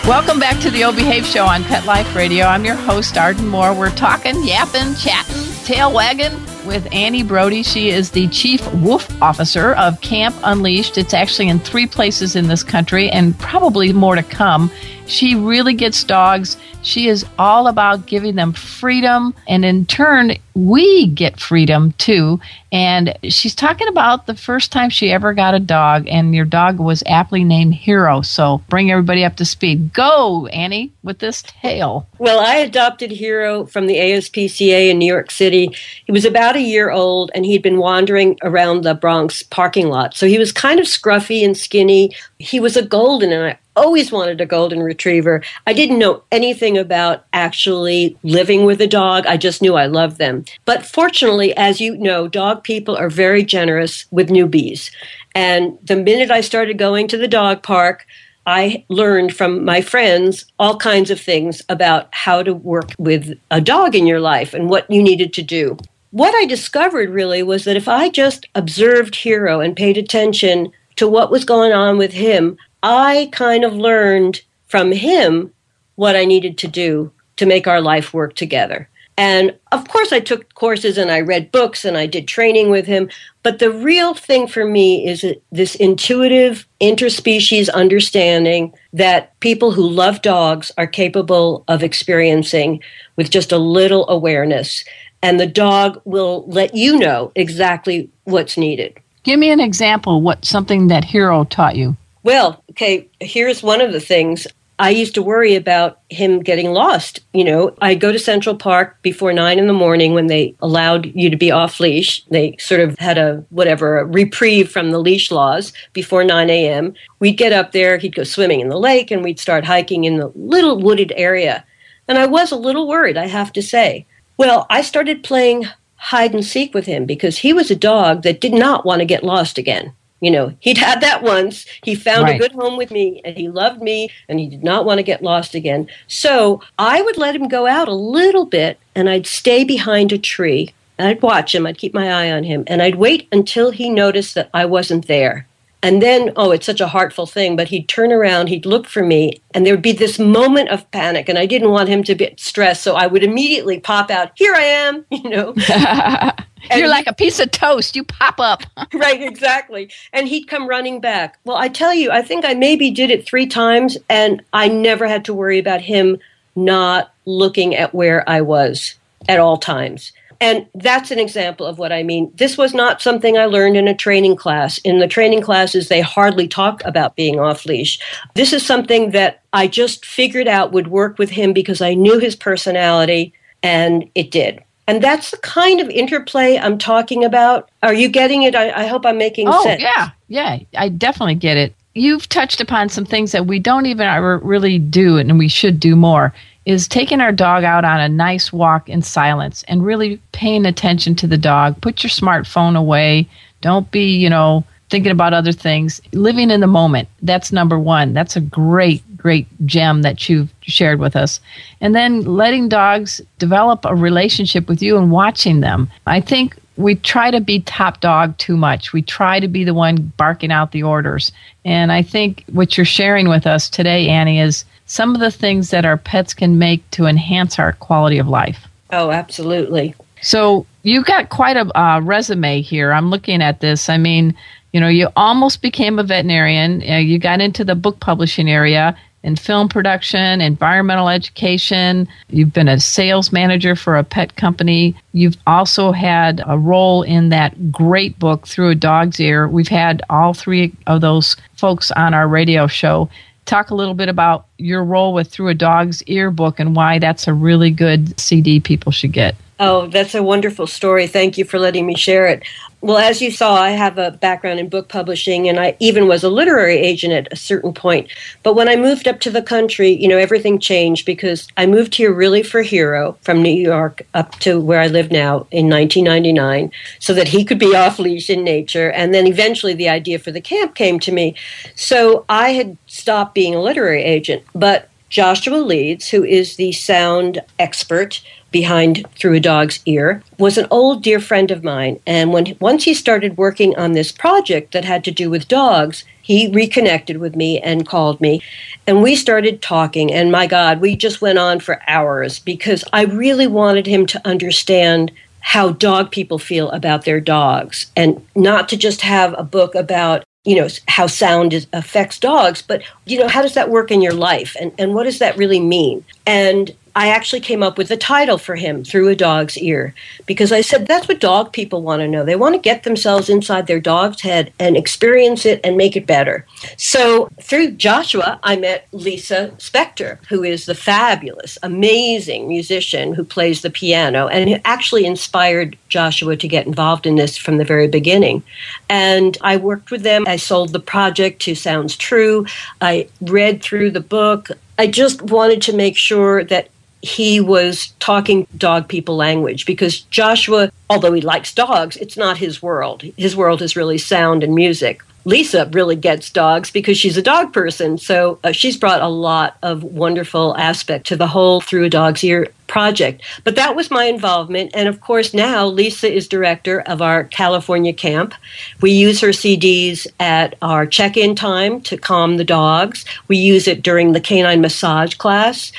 Welcome 0.09 0.40
back 0.40 0.59
to 0.62 0.71
the 0.71 0.85
O 0.85 0.92
Behave 0.92 1.27
Show 1.27 1.44
on 1.44 1.62
Pet 1.64 1.85
Life 1.85 2.16
Radio. 2.16 2.47
I'm 2.47 2.64
your 2.64 2.77
host, 2.77 3.18
Arden 3.18 3.47
Moore. 3.47 3.75
We're 3.75 3.90
talking, 3.90 4.42
yapping, 4.42 4.94
chatting, 4.94 5.53
tail 5.66 5.92
wagging 5.92 6.33
with 6.66 6.88
Annie 6.94 7.23
Brody. 7.23 7.62
She 7.62 7.90
is 7.90 8.12
the 8.12 8.27
Chief 8.29 8.66
Wolf 8.77 9.07
Officer 9.21 9.75
of 9.75 10.01
Camp 10.01 10.35
Unleashed. 10.44 10.97
It's 10.97 11.12
actually 11.12 11.51
in 11.51 11.59
three 11.59 11.87
places 11.87 12.37
in 12.37 12.49
this 12.49 12.62
country 12.62 13.11
and 13.11 13.38
probably 13.38 13.92
more 13.92 14.14
to 14.14 14.23
come. 14.23 14.71
She 15.09 15.35
really 15.35 15.75
gets 15.75 16.05
dogs. 16.05 16.59
She 16.83 17.09
is 17.09 17.25
all 17.38 17.66
about 17.66 18.07
giving 18.07 18.37
them 18.37 18.53
freedom, 18.53 19.35
and 19.49 19.64
in 19.64 19.87
turn, 19.87 20.37
we 20.55 21.07
get 21.07 21.40
freedom 21.40 21.92
too. 21.92 22.40
And 22.71 23.16
she's 23.25 23.55
talking 23.55 23.88
about 23.88 24.27
the 24.27 24.35
first 24.35 24.71
time 24.71 24.90
she 24.90 25.11
ever 25.11 25.33
got 25.33 25.55
a 25.55 25.61
dog, 25.61 26.07
and 26.09 26.35
your 26.35 26.44
dog 26.44 26.79
was 26.79 27.03
aptly 27.07 27.42
named 27.42 27.75
Hero. 27.75 28.21
So 28.21 28.62
bring 28.68 28.90
everybody 28.90 29.25
up 29.25 29.37
to 29.37 29.44
speed. 29.44 29.92
Go, 29.92 30.47
Annie, 30.49 30.92
with 31.03 31.18
this 31.18 31.42
tale. 31.42 32.07
Well, 32.18 32.40
I 32.40 32.57
adopted 32.57 33.11
Hero 33.11 33.64
from 33.64 33.87
the 33.87 33.97
ASPCA 33.97 34.90
in 34.90 34.99
New 34.99 35.07
York 35.07 35.31
City. 35.31 35.75
He 36.05 36.12
was 36.12 36.25
about 36.27 36.57
a 36.57 36.61
year 36.61 36.90
old 36.90 37.31
and 37.35 37.47
he'd 37.47 37.62
been 37.62 37.79
wandering 37.79 38.38
around 38.42 38.83
the 38.83 38.94
Bronx 38.94 39.42
parking 39.42 39.88
lot. 39.88 40.14
So 40.14 40.27
he 40.27 40.38
was 40.38 40.53
kind 40.53 40.79
of 40.79 40.87
scruffy 40.87 41.44
and 41.44 41.57
skinny. 41.57 42.14
He 42.38 42.61
was 42.61 42.77
a 42.77 42.85
golden, 42.85 43.33
and 43.33 43.44
I 43.47 43.59
always 43.79 44.12
wanted 44.12 44.41
a 44.41 44.47
golden 44.47 44.83
retriever. 44.83 45.43
I 45.67 45.73
didn't 45.73 45.99
know 45.99 46.23
anything 46.31 46.77
about 46.77 47.25
actually 47.33 48.17
living 48.23 48.64
with 48.64 48.81
a 48.81 48.87
dog. 48.87 49.27
I 49.27 49.37
just 49.37 49.62
knew 49.62 49.77
I 49.77 49.87
loved 49.87 50.19
them. 50.19 50.45
But 50.64 50.85
fortunately, 50.85 51.57
as 51.57 51.81
you 51.81 51.97
know, 51.97 52.29
dog 52.29 52.64
people 52.64 52.97
are 52.97 53.09
very 53.09 53.45
generous 53.45 54.05
with 54.11 54.29
newbies. 54.29 54.91
And 55.35 55.79
the 55.83 55.97
minute 55.97 56.31
I 56.31 56.41
started 56.41 56.79
going 56.79 57.09
to 57.09 57.17
the 57.17 57.29
dog 57.29 57.62
park, 57.62 58.07
I 58.47 58.85
learned 58.88 59.37
from 59.37 59.64
my 59.64 59.81
friends 59.81 60.47
all 60.59 60.77
kinds 60.79 61.11
of 61.11 61.21
things 61.21 61.62
about 61.69 62.09
how 62.12 62.43
to 62.43 62.55
work 62.55 62.93
with 62.99 63.38
a 63.51 63.61
dog 63.61 63.95
in 63.95 64.07
your 64.07 64.21
life 64.21 64.55
and 64.55 64.71
what 64.71 64.91
you 64.91 65.03
needed 65.03 65.33
to 65.35 65.43
do. 65.43 65.77
What 66.11 66.35
I 66.35 66.47
discovered 66.47 67.11
really 67.11 67.43
was 67.43 67.64
that 67.64 67.77
if 67.77 67.88
I 67.88 68.09
just 68.09 68.47
observed 68.55 69.14
Hero 69.14 69.61
and 69.61 69.77
paid 69.77 69.99
attention 69.99 70.73
to 70.97 71.07
what 71.07 71.31
was 71.31 71.45
going 71.45 71.73
on 71.73 71.99
with 71.99 72.12
him, 72.12 72.57
I 72.83 73.29
kind 73.33 73.64
of 73.64 73.75
learned 73.75 74.43
from 74.67 74.93
him 74.93 75.53
what 75.97 76.17
I 76.17 76.25
needed 76.25 76.59
to 76.59 76.69
do 76.69 77.12
to 77.37 77.47
make 77.47 77.67
our 77.67 77.81
life 77.81 78.14
work 78.14 78.35
together. 78.35 78.88
And 79.17 79.59
of 79.73 79.88
course, 79.88 80.12
I 80.12 80.21
took 80.21 80.55
courses 80.55 80.97
and 80.97 81.11
I 81.11 81.21
read 81.21 81.51
books 81.51 81.85
and 81.85 81.97
I 81.97 82.07
did 82.07 82.29
training 82.29 82.71
with 82.71 82.87
him. 82.87 83.11
But 83.43 83.59
the 83.59 83.73
real 83.73 84.14
thing 84.14 84.47
for 84.47 84.64
me 84.64 85.09
is 85.09 85.25
this 85.51 85.75
intuitive 85.75 86.69
interspecies 86.81 87.69
understanding 87.71 88.73
that 88.93 89.38
people 89.41 89.73
who 89.73 89.88
love 89.88 90.23
dogs 90.23 90.71
are 90.79 90.87
capable 90.87 91.64
of 91.67 91.83
experiencing 91.83 92.81
with 93.17 93.29
just 93.31 93.51
a 93.51 93.59
little 93.59 94.09
awareness. 94.09 94.85
And 95.21 95.41
the 95.41 95.49
dog 95.49 96.01
will 96.05 96.45
let 96.47 96.77
you 96.77 96.97
know 96.97 97.33
exactly 97.35 98.09
what's 98.23 98.57
needed. 98.57 99.01
Give 99.25 99.41
me 99.41 99.51
an 99.51 99.59
example. 99.59 100.23
What 100.23 100.45
something 100.45 100.87
that 100.88 101.05
Hero 101.05 101.43
taught 101.43 101.75
you? 101.75 101.97
Well, 102.29 102.62
okay, 102.73 103.09
here's 103.21 103.62
one 103.62 103.81
of 103.81 103.95
the 103.95 104.01
things. 104.01 104.47
I 104.79 104.91
used 104.91 105.14
to 105.14 105.23
worry 105.23 105.55
about 105.55 106.01
him 106.11 106.41
getting 106.41 106.73
lost. 106.73 107.21
You 107.33 107.43
know, 107.43 107.75
I'd 107.81 108.01
go 108.01 108.12
to 108.12 108.19
Central 108.19 108.55
Park 108.55 109.01
before 109.01 109.33
nine 109.33 109.59
in 109.59 109.67
the 109.67 109.73
morning 109.73 110.12
when 110.12 110.27
they 110.27 110.55
allowed 110.61 111.07
you 111.17 111.31
to 111.31 111.38
be 111.38 111.51
off 111.51 111.81
leash. 111.81 112.23
They 112.27 112.55
sort 112.59 112.83
of 112.83 112.99
had 112.99 113.17
a 113.17 113.47
whatever, 113.49 113.99
a 113.99 114.05
reprieve 114.05 114.71
from 114.71 114.91
the 114.91 114.99
leash 114.99 115.31
laws 115.31 115.73
before 115.95 116.23
9 116.23 116.51
a.m. 116.51 116.93
We'd 117.19 117.38
get 117.38 117.55
up 117.55 117.73
there, 117.73 117.97
he'd 117.97 118.14
go 118.14 118.25
swimming 118.25 118.61
in 118.61 118.69
the 118.69 118.79
lake, 118.79 119.11
and 119.11 119.25
we'd 119.25 119.41
start 119.41 119.64
hiking 119.64 120.05
in 120.05 120.19
the 120.19 120.31
little 120.35 120.79
wooded 120.79 121.14
area. 121.17 121.64
And 122.09 122.19
I 122.19 122.27
was 122.27 122.53
a 122.53 122.57
little 122.57 122.87
worried, 122.87 123.17
I 123.17 123.29
have 123.29 123.55
to 123.55 123.62
say. 123.62 124.05
Well, 124.37 124.67
I 124.69 124.83
started 124.83 125.25
playing 125.25 125.64
hide 125.97 126.35
and 126.35 126.45
seek 126.45 126.75
with 126.75 126.85
him 126.85 127.07
because 127.07 127.38
he 127.38 127.55
was 127.55 127.71
a 127.71 127.75
dog 127.75 128.23
that 128.25 128.43
did 128.43 128.53
not 128.53 128.85
want 128.85 128.99
to 128.99 129.07
get 129.07 129.25
lost 129.25 129.57
again. 129.57 129.95
You 130.21 130.31
know, 130.33 130.53
he'd 130.61 130.79
had 130.79 131.01
that 131.03 131.23
once. 131.23 131.65
He 131.85 131.95
found 131.95 132.25
Right. 132.25 132.35
a 132.37 132.39
good 132.39 132.53
home 132.53 132.77
with 132.77 132.91
me 132.91 133.21
and 133.25 133.37
he 133.37 133.49
loved 133.49 133.81
me 133.81 134.11
and 134.29 134.41
he 134.41 134.49
did 134.49 134.65
not 134.65 134.85
want 134.85 134.99
to 134.99 135.05
get 135.05 135.23
lost 135.23 135.55
again. 135.55 135.89
So 136.09 136.61
I 136.79 137.03
would 137.03 137.17
let 137.19 137.37
him 137.37 137.47
go 137.49 137.67
out 137.67 137.87
a 137.89 137.95
little 137.95 138.45
bit 138.45 138.79
and 138.95 139.09
I'd 139.09 139.27
stay 139.27 139.63
behind 139.65 140.13
a 140.13 140.19
tree. 140.19 140.75
And 140.99 141.07
I'd 141.07 141.23
watch 141.23 141.55
him, 141.55 141.65
I'd 141.65 141.79
keep 141.79 141.95
my 141.95 142.11
eye 142.13 142.33
on 142.33 142.43
him, 142.43 142.65
and 142.67 142.83
I'd 142.83 142.97
wait 142.97 143.29
until 143.31 143.71
he 143.71 143.89
noticed 143.89 144.35
that 144.35 144.51
I 144.53 144.65
wasn't 144.65 145.07
there. 145.07 145.47
And 145.81 146.03
then, 146.03 146.33
oh, 146.35 146.51
it's 146.51 146.67
such 146.67 146.81
a 146.81 146.89
heartful 146.89 147.25
thing, 147.25 147.55
but 147.55 147.69
he'd 147.69 147.89
turn 147.89 148.11
around, 148.11 148.49
he'd 148.49 148.67
look 148.67 148.89
for 148.89 149.05
me, 149.05 149.41
and 149.55 149.65
there 149.65 149.75
would 149.75 149.81
be 149.83 149.93
this 149.93 150.19
moment 150.19 150.71
of 150.71 150.91
panic. 150.91 151.29
And 151.29 151.39
I 151.39 151.47
didn't 151.47 151.71
want 151.71 151.89
him 151.89 152.03
to 152.03 152.17
get 152.17 152.41
stressed, 152.41 152.83
so 152.83 152.97
I 152.97 153.07
would 153.07 153.23
immediately 153.23 153.79
pop 153.79 154.11
out, 154.11 154.33
Here 154.35 154.53
I 154.57 154.63
am, 154.63 155.05
you 155.13 155.31
know. 155.31 155.55
You're 156.75 156.88
like 156.88 157.07
a 157.07 157.14
piece 157.14 157.40
of 157.40 157.51
toast. 157.51 157.97
You 157.97 158.05
pop 158.05 158.40
up. 158.40 158.62
right, 158.94 159.23
exactly. 159.23 159.90
And 160.12 160.29
he'd 160.29 160.44
come 160.47 160.68
running 160.68 161.01
back. 161.01 161.38
Well, 161.44 161.57
I 161.57 161.68
tell 161.68 161.94
you, 161.94 162.11
I 162.11 162.23
think 162.23 162.44
I 162.44 162.55
maybe 162.55 162.90
did 162.90 163.11
it 163.11 163.27
three 163.27 163.47
times, 163.47 163.97
and 164.09 164.42
I 164.53 164.68
never 164.68 165.07
had 165.07 165.25
to 165.27 165.35
worry 165.35 165.59
about 165.59 165.81
him 165.81 166.18
not 166.57 167.12
looking 167.25 167.75
at 167.75 167.94
where 167.94 168.29
I 168.29 168.40
was 168.40 168.94
at 169.29 169.38
all 169.38 169.57
times. 169.57 170.12
And 170.40 170.66
that's 170.75 171.11
an 171.11 171.18
example 171.18 171.66
of 171.66 171.79
what 171.79 171.92
I 171.92 172.05
mean. 172.05 172.33
This 172.37 172.57
was 172.57 172.73
not 172.73 173.03
something 173.03 173.37
I 173.37 173.47
learned 173.47 173.77
in 173.77 173.88
a 173.88 173.94
training 173.94 174.37
class. 174.37 174.79
In 174.79 175.01
the 175.01 175.09
training 175.09 175.42
classes, 175.42 175.88
they 175.88 176.01
hardly 176.01 176.47
talk 176.47 176.81
about 176.85 177.16
being 177.16 177.40
off 177.40 177.66
leash. 177.66 177.99
This 178.35 178.53
is 178.53 178.64
something 178.64 179.11
that 179.11 179.42
I 179.53 179.66
just 179.66 180.07
figured 180.07 180.47
out 180.47 180.73
would 180.73 180.88
work 180.88 181.18
with 181.18 181.31
him 181.31 181.53
because 181.53 181.81
I 181.81 181.94
knew 181.94 182.21
his 182.21 182.37
personality, 182.37 183.33
and 183.64 184.09
it 184.14 184.31
did. 184.31 184.62
And 184.88 185.03
that's 185.03 185.31
the 185.31 185.37
kind 185.38 185.81
of 185.81 185.88
interplay 185.90 186.59
I'm 186.59 186.79
talking 186.79 187.24
about. 187.24 187.68
Are 187.83 187.94
you 187.94 188.09
getting 188.09 188.42
it? 188.42 188.55
I, 188.57 188.70
I 188.85 188.87
hope 188.87 189.05
I'm 189.07 189.18
making 189.18 189.46
Oh, 189.48 189.62
sense. 189.62 189.83
yeah. 189.83 190.11
Yeah. 190.29 190.59
I 190.77 190.88
definitely 190.88 191.37
get 191.37 191.57
it. 191.57 191.74
You've 191.94 192.29
touched 192.29 192.61
upon 192.61 192.88
some 192.88 193.05
things 193.05 193.33
that 193.33 193.46
we 193.46 193.59
don't 193.59 193.87
even 193.87 194.07
uh, 194.07 194.14
ever 194.14 194.38
really 194.38 194.79
do 194.79 195.18
and 195.18 195.38
we 195.38 195.48
should 195.48 195.79
do 195.79 195.94
more 195.94 196.33
is 196.64 196.87
taking 196.88 197.20
our 197.20 197.33
dog 197.33 197.64
out 197.64 197.85
on 197.85 197.98
a 198.01 198.09
nice 198.09 198.53
walk 198.53 198.88
in 198.88 199.01
silence 199.03 199.62
and 199.68 199.85
really 199.85 200.20
paying 200.33 200.66
attention 200.66 201.14
to 201.16 201.27
the 201.27 201.38
dog. 201.38 201.81
Put 201.81 202.03
your 202.03 202.11
smartphone 202.11 202.77
away. 202.77 203.27
Don't 203.62 203.90
be, 203.90 204.16
you 204.16 204.29
know, 204.29 204.64
thinking 204.90 205.11
about 205.12 205.33
other 205.35 205.53
things. 205.53 206.01
Living 206.12 206.51
in 206.51 206.61
the 206.61 206.66
moment. 206.66 207.09
That's 207.22 207.53
number 207.53 207.79
one. 207.79 208.12
That's 208.12 208.37
a 208.37 208.40
great, 208.40 209.03
great 209.19 209.47
gem 209.67 210.03
that 210.03 210.29
you've 210.29 210.53
shared 210.63 210.99
with 211.01 211.17
us. 211.17 211.41
And 211.81 211.95
then 211.95 212.23
letting 212.23 212.69
dogs 212.69 213.21
develop 213.39 213.85
a 213.85 213.95
relationship 213.95 214.69
with 214.69 214.81
you 214.81 214.97
and 214.97 215.11
watching 215.11 215.61
them. 215.61 215.91
I 216.07 216.21
think 216.21 216.57
we 216.77 216.95
try 216.95 217.31
to 217.31 217.41
be 217.41 217.61
top 217.61 218.01
dog 218.01 218.39
too 218.39 218.57
much. 218.57 218.93
We 218.93 219.03
try 219.03 219.41
to 219.41 219.49
be 219.49 219.65
the 219.65 219.75
one 219.75 220.13
barking 220.17 220.53
out 220.53 220.71
the 220.71 220.85
orders. 220.85 221.33
And 221.65 221.91
I 221.91 222.03
think 222.03 222.45
what 222.53 222.79
you're 222.79 222.85
sharing 222.85 223.29
with 223.29 223.47
us 223.47 223.69
today, 223.69 224.09
Annie, 224.09 224.41
is 224.41 224.65
some 224.87 225.15
of 225.15 225.21
the 225.21 225.33
things 225.33 225.71
that 225.71 225.85
our 225.85 225.97
pets 225.97 226.33
can 226.33 226.59
make 226.59 226.89
to 226.93 227.07
enhance 227.07 227.59
our 227.59 227.73
quality 227.75 228.19
of 228.19 228.29
life. 228.29 228.67
Oh, 228.91 229.11
absolutely. 229.11 229.95
So 230.23 230.67
you've 230.83 231.05
got 231.05 231.29
quite 231.29 231.57
a 231.57 231.79
uh, 231.79 232.01
resume 232.01 232.63
here. 232.63 232.93
I'm 232.93 233.11
looking 233.11 233.43
at 233.43 233.61
this. 233.61 233.89
I 233.89 233.99
mean, 233.99 234.35
you 234.73 234.81
know, 234.81 234.89
you 234.89 235.09
almost 235.17 235.63
became 235.63 235.99
a 235.99 236.03
veterinarian. 236.03 236.83
Uh, 236.89 236.97
you 236.97 237.19
got 237.19 237.41
into 237.41 237.65
the 237.65 237.75
book 237.75 238.01
publishing 238.01 238.49
area. 238.49 238.97
In 239.23 239.37
film 239.37 239.69
production, 239.69 240.41
environmental 240.41 241.09
education. 241.09 242.09
You've 242.31 242.53
been 242.53 242.69
a 242.69 242.79
sales 242.79 243.33
manager 243.33 243.75
for 243.75 243.97
a 243.97 244.05
pet 244.05 244.37
company. 244.37 244.97
You've 245.13 245.37
also 245.47 245.93
had 245.93 246.43
a 246.47 246.59
role 246.59 247.03
in 247.03 247.31
that 247.31 247.73
great 247.73 248.19
book, 248.19 248.47
Through 248.47 248.71
a 248.71 248.75
Dog's 248.75 249.21
Ear. 249.21 249.49
We've 249.49 249.69
had 249.69 250.03
all 250.09 250.35
three 250.35 250.73
of 250.87 251.01
those 251.01 251.37
folks 251.57 251.91
on 251.93 252.15
our 252.15 252.29
radio 252.29 252.67
show. 252.67 253.11
Talk 253.45 253.71
a 253.71 253.75
little 253.75 253.95
bit 253.95 254.09
about 254.09 254.47
your 254.59 254.85
role 254.85 255.13
with 255.13 255.29
Through 255.29 255.49
a 255.49 255.55
Dog's 255.55 256.03
Ear 256.05 256.31
book 256.31 256.61
and 256.61 256.77
why 256.77 256.99
that's 256.99 257.27
a 257.27 257.35
really 257.35 257.71
good 257.71 258.19
CD 258.21 258.61
people 258.61 258.93
should 258.93 259.13
get. 259.13 259.35
Oh, 259.61 259.88
that's 259.88 260.14
a 260.14 260.23
wonderful 260.23 260.68
story. 260.68 261.09
Thank 261.09 261.37
you 261.37 261.44
for 261.44 261.59
letting 261.59 261.85
me 261.85 261.97
share 261.97 262.29
it. 262.29 262.44
Well, 262.81 262.99
as 262.99 263.21
you 263.21 263.33
saw, 263.33 263.55
I 263.55 263.71
have 263.71 263.99
a 263.99 264.12
background 264.12 264.61
in 264.61 264.68
book 264.68 264.88
publishing 264.88 265.49
and 265.49 265.59
I 265.59 265.77
even 265.81 266.07
was 266.07 266.23
a 266.23 266.29
literary 266.29 266.77
agent 266.77 267.12
at 267.12 267.33
a 267.33 267.37
certain 267.37 267.73
point. 267.75 268.09
But 268.44 268.55
when 268.55 268.68
I 268.68 268.77
moved 268.77 269.09
up 269.09 269.18
to 269.21 269.31
the 269.31 269.42
country, 269.42 269.90
you 269.90 270.07
know, 270.07 270.16
everything 270.16 270.61
changed 270.61 271.05
because 271.05 271.49
I 271.57 271.66
moved 271.66 271.97
here 271.97 272.12
really 272.12 272.44
for 272.44 272.62
Hero 272.62 273.18
from 273.23 273.42
New 273.42 273.51
York 273.51 274.03
up 274.14 274.38
to 274.40 274.61
where 274.61 274.79
I 274.79 274.87
live 274.87 275.11
now 275.11 275.49
in 275.51 275.68
1999 275.68 276.71
so 277.01 277.12
that 277.14 277.27
he 277.27 277.44
could 277.44 277.59
be 277.59 277.75
off 277.75 277.99
leash 277.99 278.31
in 278.31 278.44
nature. 278.44 278.92
And 278.92 279.12
then 279.12 279.27
eventually 279.27 279.75
the 279.75 279.88
idea 279.88 280.21
for 280.21 280.31
the 280.31 280.40
camp 280.40 280.77
came 280.77 281.01
to 281.01 281.11
me. 281.11 281.35
So 281.75 282.25
I 282.29 282.51
had 282.51 282.77
stopped 282.87 283.35
being 283.35 283.57
a 283.57 283.61
literary 283.61 284.05
agent, 284.05 284.44
but 284.55 284.88
Joshua 285.09 285.57
Leeds, 285.57 286.11
who 286.11 286.23
is 286.23 286.57
the 286.57 286.73
sound 286.73 287.40
expert 287.59 288.21
behind 288.51 289.07
Through 289.17 289.35
a 289.35 289.41
Dog's 289.41 289.81
Ear, 289.87 290.23
was 290.39 290.57
an 290.57 290.67
old 290.71 291.03
dear 291.03 291.21
friend 291.21 291.51
of 291.51 291.65
mine. 291.65 292.01
And 292.07 292.33
when 292.33 292.57
once 292.61 292.85
he 292.85 292.95
started 292.95 293.37
working 293.37 293.77
on 293.77 293.93
this 293.93 294.13
project 294.13 294.73
that 294.73 294.85
had 294.85 295.05
to 295.05 295.11
do 295.11 295.31
with 295.31 295.49
dogs, 295.49 296.05
he 296.23 296.51
reconnected 296.51 297.19
with 297.19 297.37
me 297.37 297.61
and 297.61 297.87
called 297.87 298.21
me. 298.21 298.43
And 298.87 299.03
we 299.03 299.17
started 299.17 299.63
talking. 299.63 300.13
And 300.13 300.33
my 300.33 300.47
God, 300.47 300.81
we 300.81 300.97
just 300.97 301.21
went 301.21 301.39
on 301.39 301.61
for 301.61 301.81
hours 301.89 302.39
because 302.39 302.85
I 302.93 303.05
really 303.05 303.47
wanted 303.47 303.87
him 303.87 304.07
to 304.07 304.27
understand 304.27 305.13
how 305.41 305.71
dog 305.71 306.11
people 306.11 306.39
feel 306.39 306.71
about 306.71 307.05
their 307.05 307.21
dogs 307.21 307.91
and 307.97 308.25
not 308.35 308.69
to 308.69 308.77
just 308.77 309.01
have 309.01 309.35
a 309.39 309.43
book 309.43 309.75
about 309.75 310.25
you 310.45 310.57
know 310.57 310.69
how 310.89 311.07
sound 311.07 311.53
is, 311.53 311.67
affects 311.73 312.19
dogs 312.19 312.63
but 312.63 312.83
you 313.07 313.19
know 313.19 313.29
how 313.29 313.43
does 313.43 313.55
that 313.55 313.71
work 313.71 313.91
in 313.91 314.03
your 314.03 314.13
life 314.13 314.57
and, 314.61 314.73
and 314.79 314.95
what 314.95 315.05
does 315.05 315.19
that 315.19 315.37
really 315.37 315.61
mean 315.61 316.05
and 316.27 316.75
I 316.99 317.11
actually 317.11 317.39
came 317.39 317.63
up 317.63 317.79
with 317.79 317.93
a 317.93 317.97
title 317.97 318.39
for 318.39 318.57
him, 318.57 318.83
Through 318.83 319.07
a 319.07 319.15
Dog's 319.15 319.57
Ear, 319.57 319.95
because 320.27 320.51
I 320.51 320.63
said 320.63 320.89
that's 320.89 321.07
what 321.07 321.21
dog 321.21 321.53
people 321.53 321.81
want 321.81 322.01
to 322.01 322.09
know. 322.09 322.25
They 322.25 322.35
want 322.35 322.57
to 322.57 322.61
get 322.61 322.83
themselves 322.83 323.31
inside 323.31 323.69
their 323.69 323.79
dog's 323.79 324.23
head 324.23 324.53
and 324.59 324.77
experience 324.77 325.47
it 325.47 325.61
and 325.63 325.77
make 325.77 325.95
it 325.95 326.09
better. 326.09 326.45
So 326.77 327.29
through 327.41 327.71
Joshua, 327.73 328.41
I 328.43 328.57
met 328.57 328.89
Lisa 328.91 329.53
Spector, 329.59 330.19
who 330.27 330.43
is 330.43 330.67
the 330.67 330.75
fabulous, 330.75 331.57
amazing 331.63 332.49
musician 332.49 333.15
who 333.15 333.23
plays 333.23 333.63
the 333.63 333.71
piano 333.71 334.27
and 334.27 334.51
who 334.51 334.57
actually 334.65 335.07
inspired 335.07 335.79
Joshua 335.89 336.37
to 336.37 336.49
get 336.49 336.67
involved 336.67 337.07
in 337.07 337.15
this 337.15 337.37
from 337.37 337.59
the 337.59 337.65
very 337.65 337.87
beginning. 337.87 338.43
And 338.91 339.39
I 339.41 339.57
worked 339.57 339.93
with 339.93 340.03
them. 340.03 340.25
I 340.27 340.35
sold 340.35 340.73
the 340.73 340.81
project 340.81 341.43
to 341.43 341.55
Sounds 341.55 341.97
True. 341.97 342.45
I 342.81 343.09
read 343.21 343.63
through 343.63 343.93
the 343.93 344.01
book. 344.01 344.49
I 344.81 344.89
just 344.89 345.23
wanted 345.23 345.63
to 345.63 345.77
make 345.77 345.97
sure 345.97 346.43
that 346.43 346.71
he 347.03 347.41
was 347.41 347.93
talking 348.01 348.47
dog 348.57 348.89
people 348.89 349.17
language 349.17 349.67
because 349.67 350.01
Joshua, 350.01 350.71
although 350.91 351.13
he 351.13 351.21
likes 351.21 351.55
dogs, 351.55 351.97
it's 351.97 352.17
not 352.17 352.39
his 352.39 352.63
world. 352.63 353.03
His 353.17 353.37
world 353.37 353.63
is 353.63 353.77
really 353.77 353.99
sound 353.99 354.43
and 354.43 354.55
music. 354.55 355.03
Lisa 355.25 355.69
really 355.73 355.97
gets 355.97 356.31
dogs 356.31 356.71
because 356.71 356.97
she's 356.97 357.19
a 357.19 357.23
dog 357.23 357.53
person. 357.53 357.99
So 357.99 358.39
uh, 358.43 358.53
she's 358.53 358.79
brought 358.79 359.03
a 359.03 359.09
lot 359.09 359.59
of 359.63 359.83
wonderful 359.83 360.57
aspect 360.57 361.07
to 361.09 361.17
the 361.17 361.27
whole 361.27 361.61
Through 361.61 361.85
a 361.85 361.91
Dog's 361.91 362.25
Ear 362.25 362.49
project. 362.67 363.23
But 363.45 363.57
that 363.57 363.77
was 363.77 363.91
my 363.91 364.05
involvement. 364.05 364.71
And 364.75 364.89
of 364.89 365.03
course, 365.03 365.35
now 365.35 365.67
Lisa 365.67 366.11
is 366.11 366.29
director 366.29 366.81
of 366.81 367.03
our 367.03 367.25
California 367.25 367.93
camp. 367.93 368.33
We 368.81 368.93
use 368.93 369.21
her 369.21 369.29
CDs 369.29 370.07
at 370.19 370.57
our 370.63 370.87
check 370.87 371.17
in 371.19 371.35
time 371.35 371.83
to 371.83 371.99
calm 371.99 372.39
the 372.39 372.45
dogs, 372.45 373.05
we 373.27 373.37
use 373.37 373.69
it 373.69 373.83
during 373.83 374.13
the 374.13 374.21
canine 374.21 374.63
massage 374.63 375.15
class. 375.15 375.73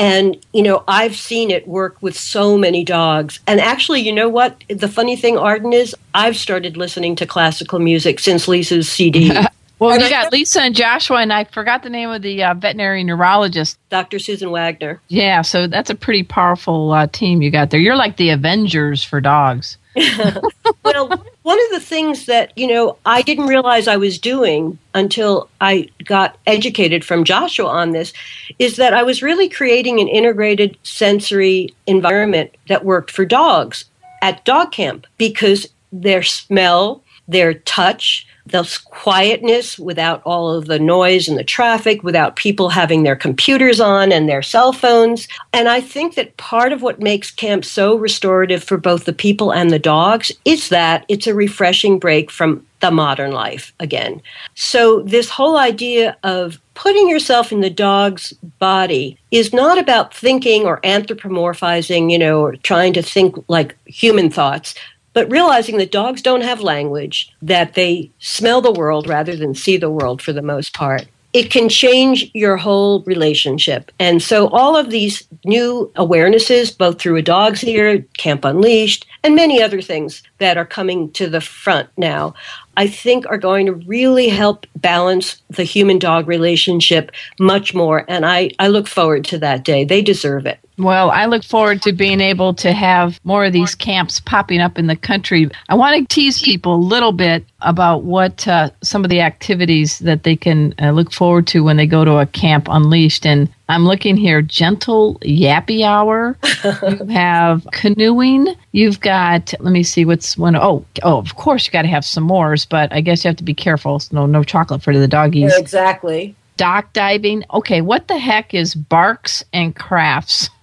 And, 0.00 0.38
you 0.54 0.62
know, 0.62 0.82
I've 0.88 1.14
seen 1.14 1.50
it 1.50 1.68
work 1.68 1.98
with 2.00 2.16
so 2.16 2.56
many 2.56 2.84
dogs. 2.84 3.38
And 3.46 3.60
actually, 3.60 4.00
you 4.00 4.14
know 4.14 4.30
what? 4.30 4.64
The 4.68 4.88
funny 4.88 5.14
thing, 5.14 5.36
Arden, 5.36 5.74
is 5.74 5.94
I've 6.14 6.36
started 6.36 6.78
listening 6.78 7.16
to 7.16 7.26
classical 7.26 7.78
music 7.78 8.18
since 8.18 8.48
Lisa's 8.48 8.88
CD. 8.90 9.30
well, 9.80 9.92
And 9.92 10.00
you 10.00 10.06
I- 10.06 10.10
got 10.10 10.32
Lisa 10.32 10.62
and 10.62 10.74
Joshua, 10.76 11.16
and 11.18 11.32
I 11.32 11.44
forgot 11.44 11.82
the 11.82 11.90
name 11.90 12.10
of 12.10 12.22
the 12.22 12.42
uh, 12.44 12.54
veterinary 12.54 13.02
neurologist. 13.02 13.78
Dr. 13.88 14.18
Susan 14.18 14.50
Wagner. 14.50 15.00
Yeah, 15.08 15.42
so 15.42 15.66
that's 15.66 15.90
a 15.90 15.94
pretty 15.96 16.22
powerful 16.22 16.92
uh, 16.92 17.08
team 17.08 17.42
you 17.42 17.50
got 17.50 17.70
there. 17.70 17.80
You're 17.80 17.96
like 17.96 18.16
the 18.16 18.30
Avengers 18.30 19.02
for 19.02 19.20
dogs. 19.20 19.76
well, 20.84 21.08
one 21.42 21.58
of 21.64 21.70
the 21.72 21.80
things 21.80 22.26
that, 22.26 22.56
you 22.56 22.68
know, 22.68 22.96
I 23.04 23.22
didn't 23.22 23.46
realize 23.46 23.88
I 23.88 23.96
was 23.96 24.18
doing 24.18 24.78
until 24.94 25.48
I 25.60 25.88
got 26.04 26.38
educated 26.46 27.04
from 27.04 27.24
Joshua 27.24 27.66
on 27.68 27.90
this 27.90 28.12
is 28.60 28.76
that 28.76 28.94
I 28.94 29.02
was 29.02 29.22
really 29.22 29.48
creating 29.48 29.98
an 30.00 30.06
integrated 30.06 30.78
sensory 30.84 31.74
environment 31.86 32.56
that 32.68 32.84
worked 32.84 33.10
for 33.10 33.24
dogs 33.24 33.86
at 34.22 34.44
dog 34.44 34.70
camp 34.70 35.06
because 35.18 35.66
their 35.90 36.22
smell, 36.22 37.02
their 37.26 37.54
touch, 37.54 38.26
the 38.46 38.80
quietness 38.86 39.78
without 39.78 40.22
all 40.24 40.50
of 40.50 40.66
the 40.66 40.78
noise 40.78 41.28
and 41.28 41.38
the 41.38 41.44
traffic, 41.44 42.02
without 42.02 42.36
people 42.36 42.68
having 42.68 43.02
their 43.02 43.16
computers 43.16 43.80
on 43.80 44.12
and 44.12 44.28
their 44.28 44.42
cell 44.42 44.72
phones. 44.72 45.28
And 45.52 45.68
I 45.68 45.80
think 45.80 46.14
that 46.14 46.36
part 46.36 46.72
of 46.72 46.82
what 46.82 47.00
makes 47.00 47.30
camp 47.30 47.64
so 47.64 47.96
restorative 47.96 48.64
for 48.64 48.76
both 48.76 49.04
the 49.04 49.12
people 49.12 49.52
and 49.52 49.70
the 49.70 49.78
dogs 49.78 50.32
is 50.44 50.68
that 50.70 51.04
it's 51.08 51.26
a 51.26 51.34
refreshing 51.34 51.98
break 51.98 52.30
from 52.30 52.66
the 52.80 52.90
modern 52.90 53.32
life 53.32 53.72
again. 53.78 54.20
So, 54.54 55.02
this 55.02 55.28
whole 55.28 55.58
idea 55.58 56.16
of 56.22 56.58
putting 56.74 57.08
yourself 57.10 57.52
in 57.52 57.60
the 57.60 57.70
dog's 57.70 58.32
body 58.58 59.18
is 59.30 59.52
not 59.52 59.78
about 59.78 60.14
thinking 60.14 60.64
or 60.64 60.80
anthropomorphizing, 60.80 62.10
you 62.10 62.18
know, 62.18 62.40
or 62.40 62.56
trying 62.56 62.94
to 62.94 63.02
think 63.02 63.36
like 63.48 63.76
human 63.84 64.30
thoughts, 64.30 64.74
but 65.12 65.30
realizing 65.30 65.78
that 65.78 65.92
dogs 65.92 66.22
don't 66.22 66.42
have 66.42 66.60
language, 66.60 67.32
that 67.42 67.74
they 67.74 68.10
smell 68.18 68.60
the 68.60 68.72
world 68.72 69.08
rather 69.08 69.36
than 69.36 69.54
see 69.54 69.76
the 69.76 69.90
world 69.90 70.22
for 70.22 70.32
the 70.32 70.42
most 70.42 70.74
part. 70.74 71.06
It 71.32 71.52
can 71.52 71.68
change 71.68 72.28
your 72.34 72.56
whole 72.56 73.02
relationship. 73.02 73.92
And 74.00 74.20
so, 74.20 74.48
all 74.48 74.76
of 74.76 74.90
these 74.90 75.28
new 75.44 75.92
awarenesses, 75.94 76.76
both 76.76 77.00
through 77.00 77.16
a 77.16 77.22
dog's 77.22 77.62
ear, 77.62 78.04
Camp 78.16 78.44
Unleashed, 78.44 79.06
and 79.22 79.36
many 79.36 79.62
other 79.62 79.80
things 79.80 80.24
that 80.38 80.56
are 80.56 80.64
coming 80.64 81.12
to 81.12 81.28
the 81.28 81.40
front 81.40 81.88
now, 81.96 82.34
I 82.76 82.88
think 82.88 83.26
are 83.26 83.38
going 83.38 83.66
to 83.66 83.74
really 83.74 84.28
help 84.28 84.66
balance 84.74 85.40
the 85.50 85.62
human 85.62 86.00
dog 86.00 86.26
relationship 86.26 87.12
much 87.38 87.74
more. 87.74 88.04
And 88.08 88.26
I, 88.26 88.50
I 88.58 88.66
look 88.66 88.88
forward 88.88 89.24
to 89.26 89.38
that 89.38 89.64
day. 89.64 89.84
They 89.84 90.02
deserve 90.02 90.46
it. 90.46 90.58
Well, 90.80 91.10
I 91.10 91.26
look 91.26 91.44
forward 91.44 91.82
to 91.82 91.92
being 91.92 92.20
able 92.20 92.54
to 92.54 92.72
have 92.72 93.20
more 93.24 93.44
of 93.44 93.52
these 93.52 93.74
camps 93.74 94.18
popping 94.20 94.60
up 94.60 94.78
in 94.78 94.86
the 94.86 94.96
country. 94.96 95.50
I 95.68 95.74
want 95.74 96.08
to 96.08 96.14
tease 96.14 96.40
people 96.40 96.74
a 96.74 96.76
little 96.76 97.12
bit 97.12 97.44
about 97.60 98.04
what 98.04 98.48
uh, 98.48 98.70
some 98.82 99.04
of 99.04 99.10
the 99.10 99.20
activities 99.20 99.98
that 99.98 100.22
they 100.22 100.36
can 100.36 100.74
uh, 100.80 100.92
look 100.92 101.12
forward 101.12 101.46
to 101.48 101.62
when 101.62 101.76
they 101.76 101.86
go 101.86 102.04
to 102.04 102.16
a 102.16 102.26
camp 102.26 102.66
unleashed. 102.70 103.26
And 103.26 103.48
I'm 103.68 103.84
looking 103.84 104.16
here 104.16 104.40
gentle 104.40 105.18
yappy 105.20 105.84
hour. 105.84 106.38
you 106.64 107.06
have 107.06 107.66
canoeing. 107.72 108.54
You've 108.72 109.00
got, 109.00 109.52
let 109.60 109.72
me 109.72 109.82
see 109.82 110.04
what's 110.06 110.38
one. 110.38 110.56
Oh, 110.56 110.84
oh, 111.02 111.18
of 111.18 111.36
course, 111.36 111.66
you 111.66 111.72
got 111.72 111.82
to 111.82 111.88
have 111.88 112.04
s'mores, 112.04 112.66
but 112.68 112.92
I 112.92 113.02
guess 113.02 113.24
you 113.24 113.28
have 113.28 113.36
to 113.36 113.44
be 113.44 113.54
careful. 113.54 114.00
No, 114.12 114.24
no 114.24 114.42
chocolate 114.42 114.82
for 114.82 114.96
the 114.96 115.08
doggies. 115.08 115.54
Exactly. 115.56 116.34
Dock 116.60 116.92
diving. 116.92 117.42
Okay, 117.54 117.80
what 117.80 118.06
the 118.08 118.18
heck 118.18 118.52
is 118.52 118.74
barks 118.74 119.42
and 119.52 119.74
crafts? 119.74 120.50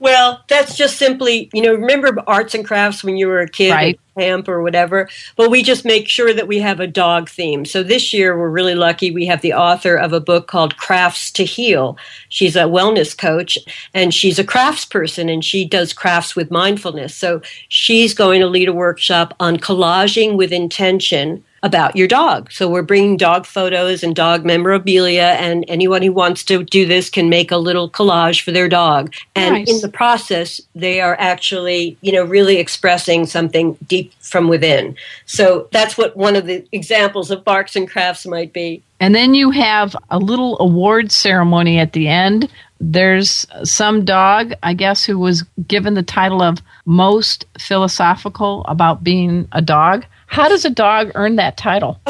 Well, 0.00 0.44
that's 0.48 0.76
just 0.76 0.96
simply, 0.96 1.50
you 1.52 1.60
know, 1.60 1.74
remember 1.74 2.22
arts 2.28 2.54
and 2.54 2.64
crafts 2.64 3.02
when 3.02 3.16
you 3.16 3.26
were 3.26 3.40
a 3.40 3.48
kid 3.48 3.72
Right. 3.72 3.98
at 4.16 4.22
camp 4.22 4.48
or 4.48 4.62
whatever? 4.62 5.08
But 5.34 5.50
we 5.50 5.62
just 5.64 5.84
make 5.84 6.08
sure 6.08 6.32
that 6.32 6.46
we 6.46 6.60
have 6.60 6.78
a 6.78 6.86
dog 6.86 7.28
theme. 7.28 7.64
So 7.64 7.82
this 7.82 8.12
year 8.12 8.38
we're 8.38 8.48
really 8.48 8.76
lucky. 8.76 9.10
We 9.10 9.26
have 9.26 9.40
the 9.40 9.54
author 9.54 9.96
of 9.96 10.12
a 10.12 10.20
book 10.20 10.46
called 10.46 10.76
Crafts 10.76 11.32
to 11.32 11.44
Heal. 11.44 11.98
She's 12.28 12.54
a 12.54 12.60
wellness 12.60 13.16
coach 13.16 13.58
and 13.92 14.14
she's 14.14 14.38
a 14.38 14.44
crafts 14.44 14.84
person 14.84 15.28
and 15.28 15.44
she 15.44 15.64
does 15.64 15.92
crafts 15.92 16.36
with 16.36 16.52
mindfulness. 16.52 17.14
So 17.14 17.42
she's 17.68 18.14
going 18.14 18.40
to 18.40 18.46
lead 18.46 18.68
a 18.68 18.72
workshop 18.72 19.34
on 19.40 19.56
collaging 19.56 20.36
with 20.36 20.52
intention 20.52 21.42
about 21.62 21.96
your 21.96 22.06
dog. 22.08 22.52
So 22.52 22.68
we're 22.68 22.82
bringing 22.82 23.16
dog 23.16 23.46
photos 23.46 24.02
and 24.02 24.14
dog 24.14 24.44
memorabilia, 24.44 25.36
and 25.38 25.64
anyone 25.68 26.02
who 26.02 26.12
wants 26.12 26.44
to 26.44 26.64
do 26.64 26.86
this 26.86 27.10
can 27.10 27.28
make 27.28 27.50
a 27.50 27.56
little 27.56 27.90
collage 27.90 28.42
for 28.42 28.52
their 28.52 28.68
dog. 28.68 29.12
And 29.34 29.54
Nice. 29.54 29.70
in 29.70 29.80
the 29.80 29.88
process, 29.88 30.60
they 30.74 31.00
are 31.00 31.16
actually, 31.18 31.96
you 32.00 32.12
know, 32.12 32.24
really 32.24 32.58
expressing 32.58 33.26
something 33.26 33.76
deep 33.86 34.12
from 34.20 34.48
within. 34.48 34.96
So 35.26 35.68
that's 35.72 35.98
what 35.98 36.16
one 36.16 36.36
of 36.36 36.46
the 36.46 36.66
examples 36.72 37.30
of 37.30 37.44
barks 37.44 37.76
and 37.76 37.88
crafts 37.88 38.26
might 38.26 38.52
be. 38.52 38.82
And 39.00 39.14
then 39.14 39.34
you 39.34 39.50
have 39.52 39.94
a 40.10 40.18
little 40.18 40.58
award 40.60 41.12
ceremony 41.12 41.78
at 41.78 41.92
the 41.92 42.08
end. 42.08 42.48
There's 42.80 43.46
some 43.64 44.04
dog, 44.04 44.52
I 44.62 44.74
guess, 44.74 45.04
who 45.04 45.18
was 45.18 45.44
given 45.66 45.94
the 45.94 46.02
title 46.02 46.42
of 46.42 46.58
most 46.84 47.44
philosophical 47.58 48.64
about 48.66 49.02
being 49.02 49.48
a 49.52 49.62
dog. 49.62 50.04
How 50.26 50.48
does 50.48 50.64
a 50.64 50.70
dog 50.70 51.10
earn 51.14 51.36
that 51.36 51.56
title? 51.56 52.00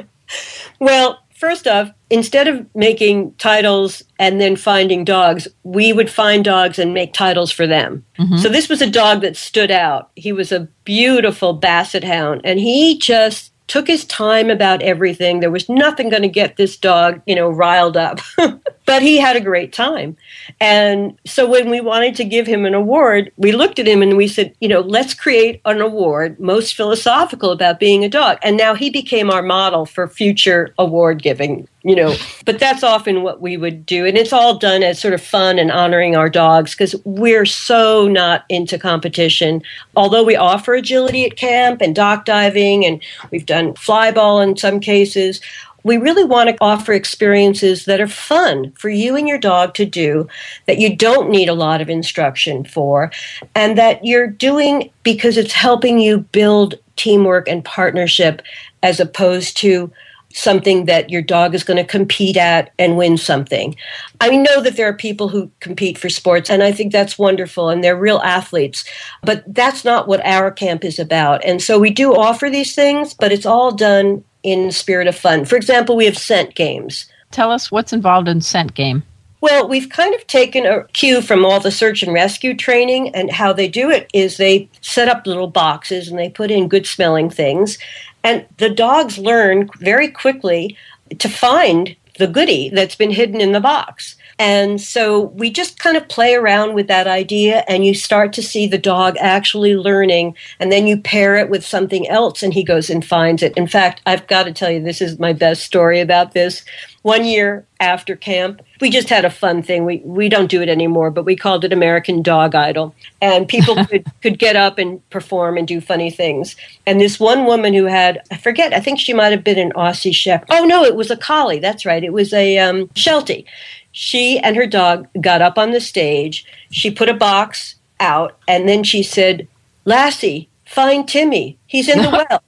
well, 0.80 1.22
first 1.42 1.66
off, 1.66 1.90
instead 2.08 2.46
of 2.46 2.64
making 2.74 3.32
titles 3.34 4.02
and 4.18 4.40
then 4.40 4.54
finding 4.54 5.04
dogs, 5.04 5.48
we 5.64 5.92
would 5.92 6.10
find 6.10 6.44
dogs 6.44 6.78
and 6.78 6.94
make 6.94 7.12
titles 7.12 7.50
for 7.50 7.66
them. 7.66 8.04
Mm-hmm. 8.18 8.36
So 8.36 8.48
this 8.48 8.68
was 8.68 8.80
a 8.80 8.90
dog 8.90 9.22
that 9.22 9.36
stood 9.36 9.70
out. 9.70 10.10
He 10.14 10.32
was 10.32 10.52
a 10.52 10.68
beautiful 10.84 11.52
basset 11.52 12.04
hound, 12.04 12.42
and 12.44 12.60
he 12.60 12.98
just 12.98 13.52
took 13.66 13.88
his 13.88 14.04
time 14.04 14.50
about 14.50 14.82
everything. 14.82 15.40
There 15.40 15.50
was 15.50 15.68
nothing 15.68 16.10
going 16.10 16.22
to 16.22 16.28
get 16.28 16.56
this 16.56 16.76
dog, 16.76 17.22
you 17.26 17.34
know, 17.34 17.48
riled 17.48 17.96
up. 17.96 18.20
but 18.84 19.02
he 19.02 19.18
had 19.18 19.36
a 19.36 19.40
great 19.40 19.72
time. 19.72 20.16
And 20.60 21.18
so 21.24 21.48
when 21.48 21.70
we 21.70 21.80
wanted 21.80 22.16
to 22.16 22.24
give 22.24 22.46
him 22.46 22.64
an 22.64 22.74
award, 22.74 23.32
we 23.36 23.52
looked 23.52 23.78
at 23.78 23.86
him 23.86 24.02
and 24.02 24.16
we 24.16 24.28
said, 24.28 24.54
you 24.60 24.68
know, 24.68 24.80
let's 24.80 25.14
create 25.14 25.60
an 25.64 25.80
award 25.80 26.38
most 26.40 26.74
philosophical 26.74 27.52
about 27.52 27.80
being 27.80 28.04
a 28.04 28.08
dog. 28.08 28.38
And 28.42 28.56
now 28.56 28.74
he 28.74 28.90
became 28.90 29.30
our 29.30 29.42
model 29.42 29.86
for 29.86 30.08
future 30.08 30.74
award 30.78 31.22
giving 31.22 31.68
you 31.84 31.96
know 31.96 32.14
but 32.44 32.58
that's 32.58 32.82
often 32.82 33.22
what 33.22 33.40
we 33.40 33.56
would 33.56 33.84
do 33.84 34.06
and 34.06 34.16
it's 34.16 34.32
all 34.32 34.58
done 34.58 34.82
as 34.82 34.98
sort 34.98 35.14
of 35.14 35.20
fun 35.20 35.58
and 35.58 35.70
honoring 35.70 36.16
our 36.16 36.28
dogs 36.28 36.72
because 36.72 36.94
we're 37.04 37.46
so 37.46 38.08
not 38.08 38.44
into 38.48 38.78
competition 38.78 39.62
although 39.96 40.24
we 40.24 40.36
offer 40.36 40.74
agility 40.74 41.24
at 41.24 41.36
camp 41.36 41.80
and 41.80 41.94
dock 41.94 42.24
diving 42.24 42.84
and 42.84 43.02
we've 43.30 43.46
done 43.46 43.72
flyball 43.74 44.42
in 44.42 44.56
some 44.56 44.80
cases 44.80 45.40
we 45.84 45.96
really 45.96 46.24
want 46.24 46.48
to 46.48 46.56
offer 46.60 46.92
experiences 46.92 47.84
that 47.84 48.00
are 48.00 48.08
fun 48.08 48.72
for 48.72 48.88
you 48.88 49.16
and 49.16 49.28
your 49.28 49.38
dog 49.38 49.74
to 49.74 49.84
do 49.84 50.28
that 50.66 50.78
you 50.78 50.94
don't 50.94 51.30
need 51.30 51.48
a 51.48 51.54
lot 51.54 51.80
of 51.80 51.90
instruction 51.90 52.64
for 52.64 53.10
and 53.54 53.76
that 53.78 54.04
you're 54.04 54.26
doing 54.26 54.90
because 55.02 55.36
it's 55.36 55.52
helping 55.52 55.98
you 55.98 56.18
build 56.18 56.74
teamwork 56.96 57.48
and 57.48 57.64
partnership 57.64 58.42
as 58.82 59.00
opposed 59.00 59.56
to 59.56 59.90
something 60.34 60.86
that 60.86 61.10
your 61.10 61.22
dog 61.22 61.54
is 61.54 61.64
going 61.64 61.76
to 61.76 61.84
compete 61.84 62.36
at 62.36 62.70
and 62.78 62.96
win 62.96 63.16
something. 63.16 63.76
I 64.20 64.30
know 64.30 64.60
that 64.62 64.76
there 64.76 64.88
are 64.88 64.94
people 64.94 65.28
who 65.28 65.50
compete 65.60 65.98
for 65.98 66.08
sports, 66.08 66.50
and 66.50 66.62
I 66.62 66.72
think 66.72 66.92
that's 66.92 67.18
wonderful, 67.18 67.68
and 67.68 67.82
they're 67.82 67.96
real 67.96 68.18
athletes, 68.18 68.84
but 69.22 69.44
that's 69.46 69.84
not 69.84 70.08
what 70.08 70.24
our 70.24 70.50
camp 70.50 70.84
is 70.84 70.98
about. 70.98 71.44
And 71.44 71.62
so 71.62 71.78
we 71.78 71.90
do 71.90 72.14
offer 72.14 72.48
these 72.48 72.74
things, 72.74 73.14
but 73.14 73.32
it's 73.32 73.46
all 73.46 73.72
done 73.72 74.24
in 74.42 74.72
spirit 74.72 75.06
of 75.06 75.16
fun. 75.16 75.44
For 75.44 75.56
example, 75.56 75.96
we 75.96 76.04
have 76.06 76.18
scent 76.18 76.54
games. 76.54 77.06
Tell 77.30 77.50
us 77.50 77.70
what's 77.70 77.92
involved 77.92 78.28
in 78.28 78.40
scent 78.40 78.74
game. 78.74 79.02
Well, 79.40 79.66
we've 79.68 79.88
kind 79.88 80.14
of 80.14 80.24
taken 80.28 80.66
a 80.66 80.84
cue 80.92 81.20
from 81.20 81.44
all 81.44 81.58
the 81.58 81.72
search 81.72 82.04
and 82.04 82.12
rescue 82.12 82.56
training, 82.56 83.12
and 83.12 83.30
how 83.30 83.52
they 83.52 83.66
do 83.66 83.90
it 83.90 84.08
is 84.14 84.36
they 84.36 84.68
set 84.82 85.08
up 85.08 85.26
little 85.26 85.48
boxes 85.48 86.08
and 86.08 86.16
they 86.16 86.28
put 86.28 86.52
in 86.52 86.68
good 86.68 86.86
smelling 86.86 87.28
things. 87.28 87.76
And 88.22 88.46
the 88.58 88.70
dogs 88.70 89.18
learn 89.18 89.68
very 89.80 90.08
quickly 90.08 90.76
to 91.18 91.28
find 91.28 91.96
the 92.18 92.28
goodie 92.28 92.68
that's 92.68 92.94
been 92.94 93.10
hidden 93.10 93.40
in 93.40 93.50
the 93.50 93.60
box. 93.60 94.14
And 94.42 94.80
so 94.80 95.20
we 95.20 95.50
just 95.50 95.78
kind 95.78 95.96
of 95.96 96.08
play 96.08 96.34
around 96.34 96.74
with 96.74 96.88
that 96.88 97.06
idea, 97.06 97.62
and 97.68 97.84
you 97.84 97.94
start 97.94 98.32
to 98.32 98.42
see 98.42 98.66
the 98.66 98.76
dog 98.76 99.16
actually 99.20 99.76
learning. 99.76 100.34
And 100.58 100.72
then 100.72 100.88
you 100.88 100.96
pair 100.96 101.36
it 101.36 101.48
with 101.48 101.64
something 101.64 102.08
else, 102.08 102.42
and 102.42 102.52
he 102.52 102.64
goes 102.64 102.90
and 102.90 103.06
finds 103.06 103.44
it. 103.44 103.56
In 103.56 103.68
fact, 103.68 104.02
I've 104.04 104.26
got 104.26 104.42
to 104.46 104.52
tell 104.52 104.68
you, 104.68 104.82
this 104.82 105.00
is 105.00 105.20
my 105.20 105.32
best 105.32 105.62
story 105.62 106.00
about 106.00 106.32
this. 106.32 106.64
One 107.02 107.24
year 107.24 107.64
after 107.78 108.16
camp, 108.16 108.62
we 108.80 108.90
just 108.90 109.08
had 109.08 109.24
a 109.24 109.30
fun 109.30 109.62
thing. 109.62 109.84
We 109.84 109.98
we 110.04 110.28
don't 110.28 110.50
do 110.50 110.60
it 110.60 110.68
anymore, 110.68 111.12
but 111.12 111.24
we 111.24 111.36
called 111.36 111.64
it 111.64 111.72
American 111.72 112.20
Dog 112.20 112.56
Idol, 112.56 112.96
and 113.20 113.46
people 113.46 113.84
could 113.86 114.04
could 114.22 114.40
get 114.40 114.56
up 114.56 114.76
and 114.76 115.08
perform 115.10 115.56
and 115.56 115.68
do 115.68 115.80
funny 115.80 116.10
things. 116.10 116.56
And 116.84 117.00
this 117.00 117.20
one 117.20 117.44
woman 117.44 117.74
who 117.74 117.84
had 117.84 118.22
I 118.32 118.38
forget, 118.38 118.72
I 118.72 118.80
think 118.80 118.98
she 118.98 119.12
might 119.12 119.30
have 119.30 119.44
been 119.44 119.58
an 119.58 119.72
Aussie 119.72 120.14
chef. 120.14 120.42
Oh 120.50 120.64
no, 120.64 120.84
it 120.84 120.96
was 120.96 121.12
a 121.12 121.16
collie. 121.16 121.60
That's 121.60 121.86
right, 121.86 122.02
it 122.02 122.12
was 122.12 122.32
a 122.32 122.58
um, 122.58 122.90
Sheltie 122.96 123.46
she 123.92 124.38
and 124.38 124.56
her 124.56 124.66
dog 124.66 125.06
got 125.20 125.42
up 125.42 125.58
on 125.58 125.70
the 125.70 125.80
stage. 125.80 126.44
She 126.70 126.90
put 126.90 127.08
a 127.10 127.14
box 127.14 127.76
out, 128.00 128.38
and 128.48 128.68
then 128.68 128.82
she 128.82 129.02
said, 129.02 129.46
Lassie, 129.84 130.48
find 130.66 131.06
Timmy. 131.06 131.58
He's 131.66 131.88
in 131.88 131.98
the 131.98 132.10
well. 132.30 132.42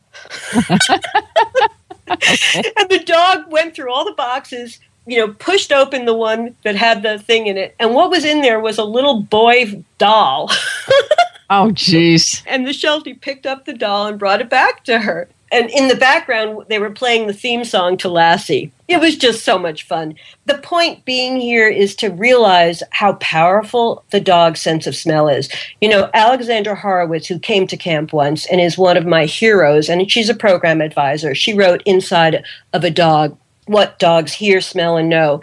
and 2.07 2.90
the 2.90 3.04
dog 3.04 3.50
went 3.50 3.74
through 3.74 3.92
all 3.92 4.04
the 4.04 4.12
boxes, 4.12 4.80
you 5.07 5.18
know, 5.18 5.28
pushed 5.28 5.70
open 5.70 6.07
the 6.07 6.14
one 6.14 6.57
that 6.64 6.76
had 6.76 7.02
the 7.02 7.18
thing 7.18 7.46
in 7.46 7.59
it. 7.59 7.74
And 7.78 7.94
what 7.94 8.11
was 8.11 8.24
in 8.24 8.40
there 8.40 8.61
was 8.61 8.78
a 8.78 8.85
little 8.85 9.20
boy 9.20 9.85
doll. 9.98 10.50
oh, 11.50 11.70
jeez. 11.72 12.42
And 12.46 12.66
the 12.66 12.72
Sheltie 12.72 13.14
picked 13.14 13.46
up 13.46 13.66
the 13.66 13.74
doll 13.74 14.07
and 14.07 14.18
brought 14.18 14.40
it 14.40 14.48
back 14.48 14.85
to 14.85 15.00
her 15.00 15.28
and 15.55 15.71
in 15.71 15.88
the 15.88 15.95
background 15.95 16.64
they 16.69 16.79
were 16.79 16.90
playing 16.90 17.27
the 17.27 17.33
theme 17.33 17.64
song 17.64 17.97
to 17.99 18.09
Lassie. 18.09 18.73
It 18.88 19.01
was 19.01 19.17
just 19.17 19.45
so 19.45 19.59
much 19.59 19.85
fun. 19.85 20.17
The 20.47 20.59
point 20.59 21.05
being 21.05 21.40
here 21.40 21.69
is 21.69 21.95
to 21.97 22.09
realize 22.09 22.83
how 22.90 23.14
powerful 23.14 24.05
the 24.11 24.21
dog's 24.21 24.61
sense 24.61 24.87
of 24.87 24.97
smell 24.97 25.29
is. 25.29 25.49
You 25.81 25.88
know, 25.88 26.11
Alexandra 26.12 26.75
Horowitz, 26.75 27.27
who 27.27 27.38
came 27.38 27.67
to 27.69 27.77
camp 27.77 28.12
once 28.12 28.45
and 28.47 28.61
is 28.61 28.77
one 28.77 28.97
of 28.97 29.07
my 29.07 29.25
heroes, 29.25 29.88
and 29.88 30.11
she's 30.11 30.29
a 30.29 30.35
program 30.35 30.83
advisor, 30.83 31.35
she 31.35 31.55
wrote 31.55 31.83
Inside 31.87 32.45
of 32.73 32.85
a 32.85 32.90
Dog 32.90 33.38
what 33.67 33.99
dogs 33.99 34.33
hear, 34.33 34.61
smell, 34.61 34.99
and 34.99 35.09
know. 35.09 35.40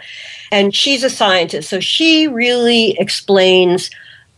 And 0.52 0.74
she's 0.74 1.02
a 1.02 1.10
scientist, 1.10 1.68
so 1.68 1.80
she 1.80 2.28
really 2.28 2.96
explains 2.98 3.90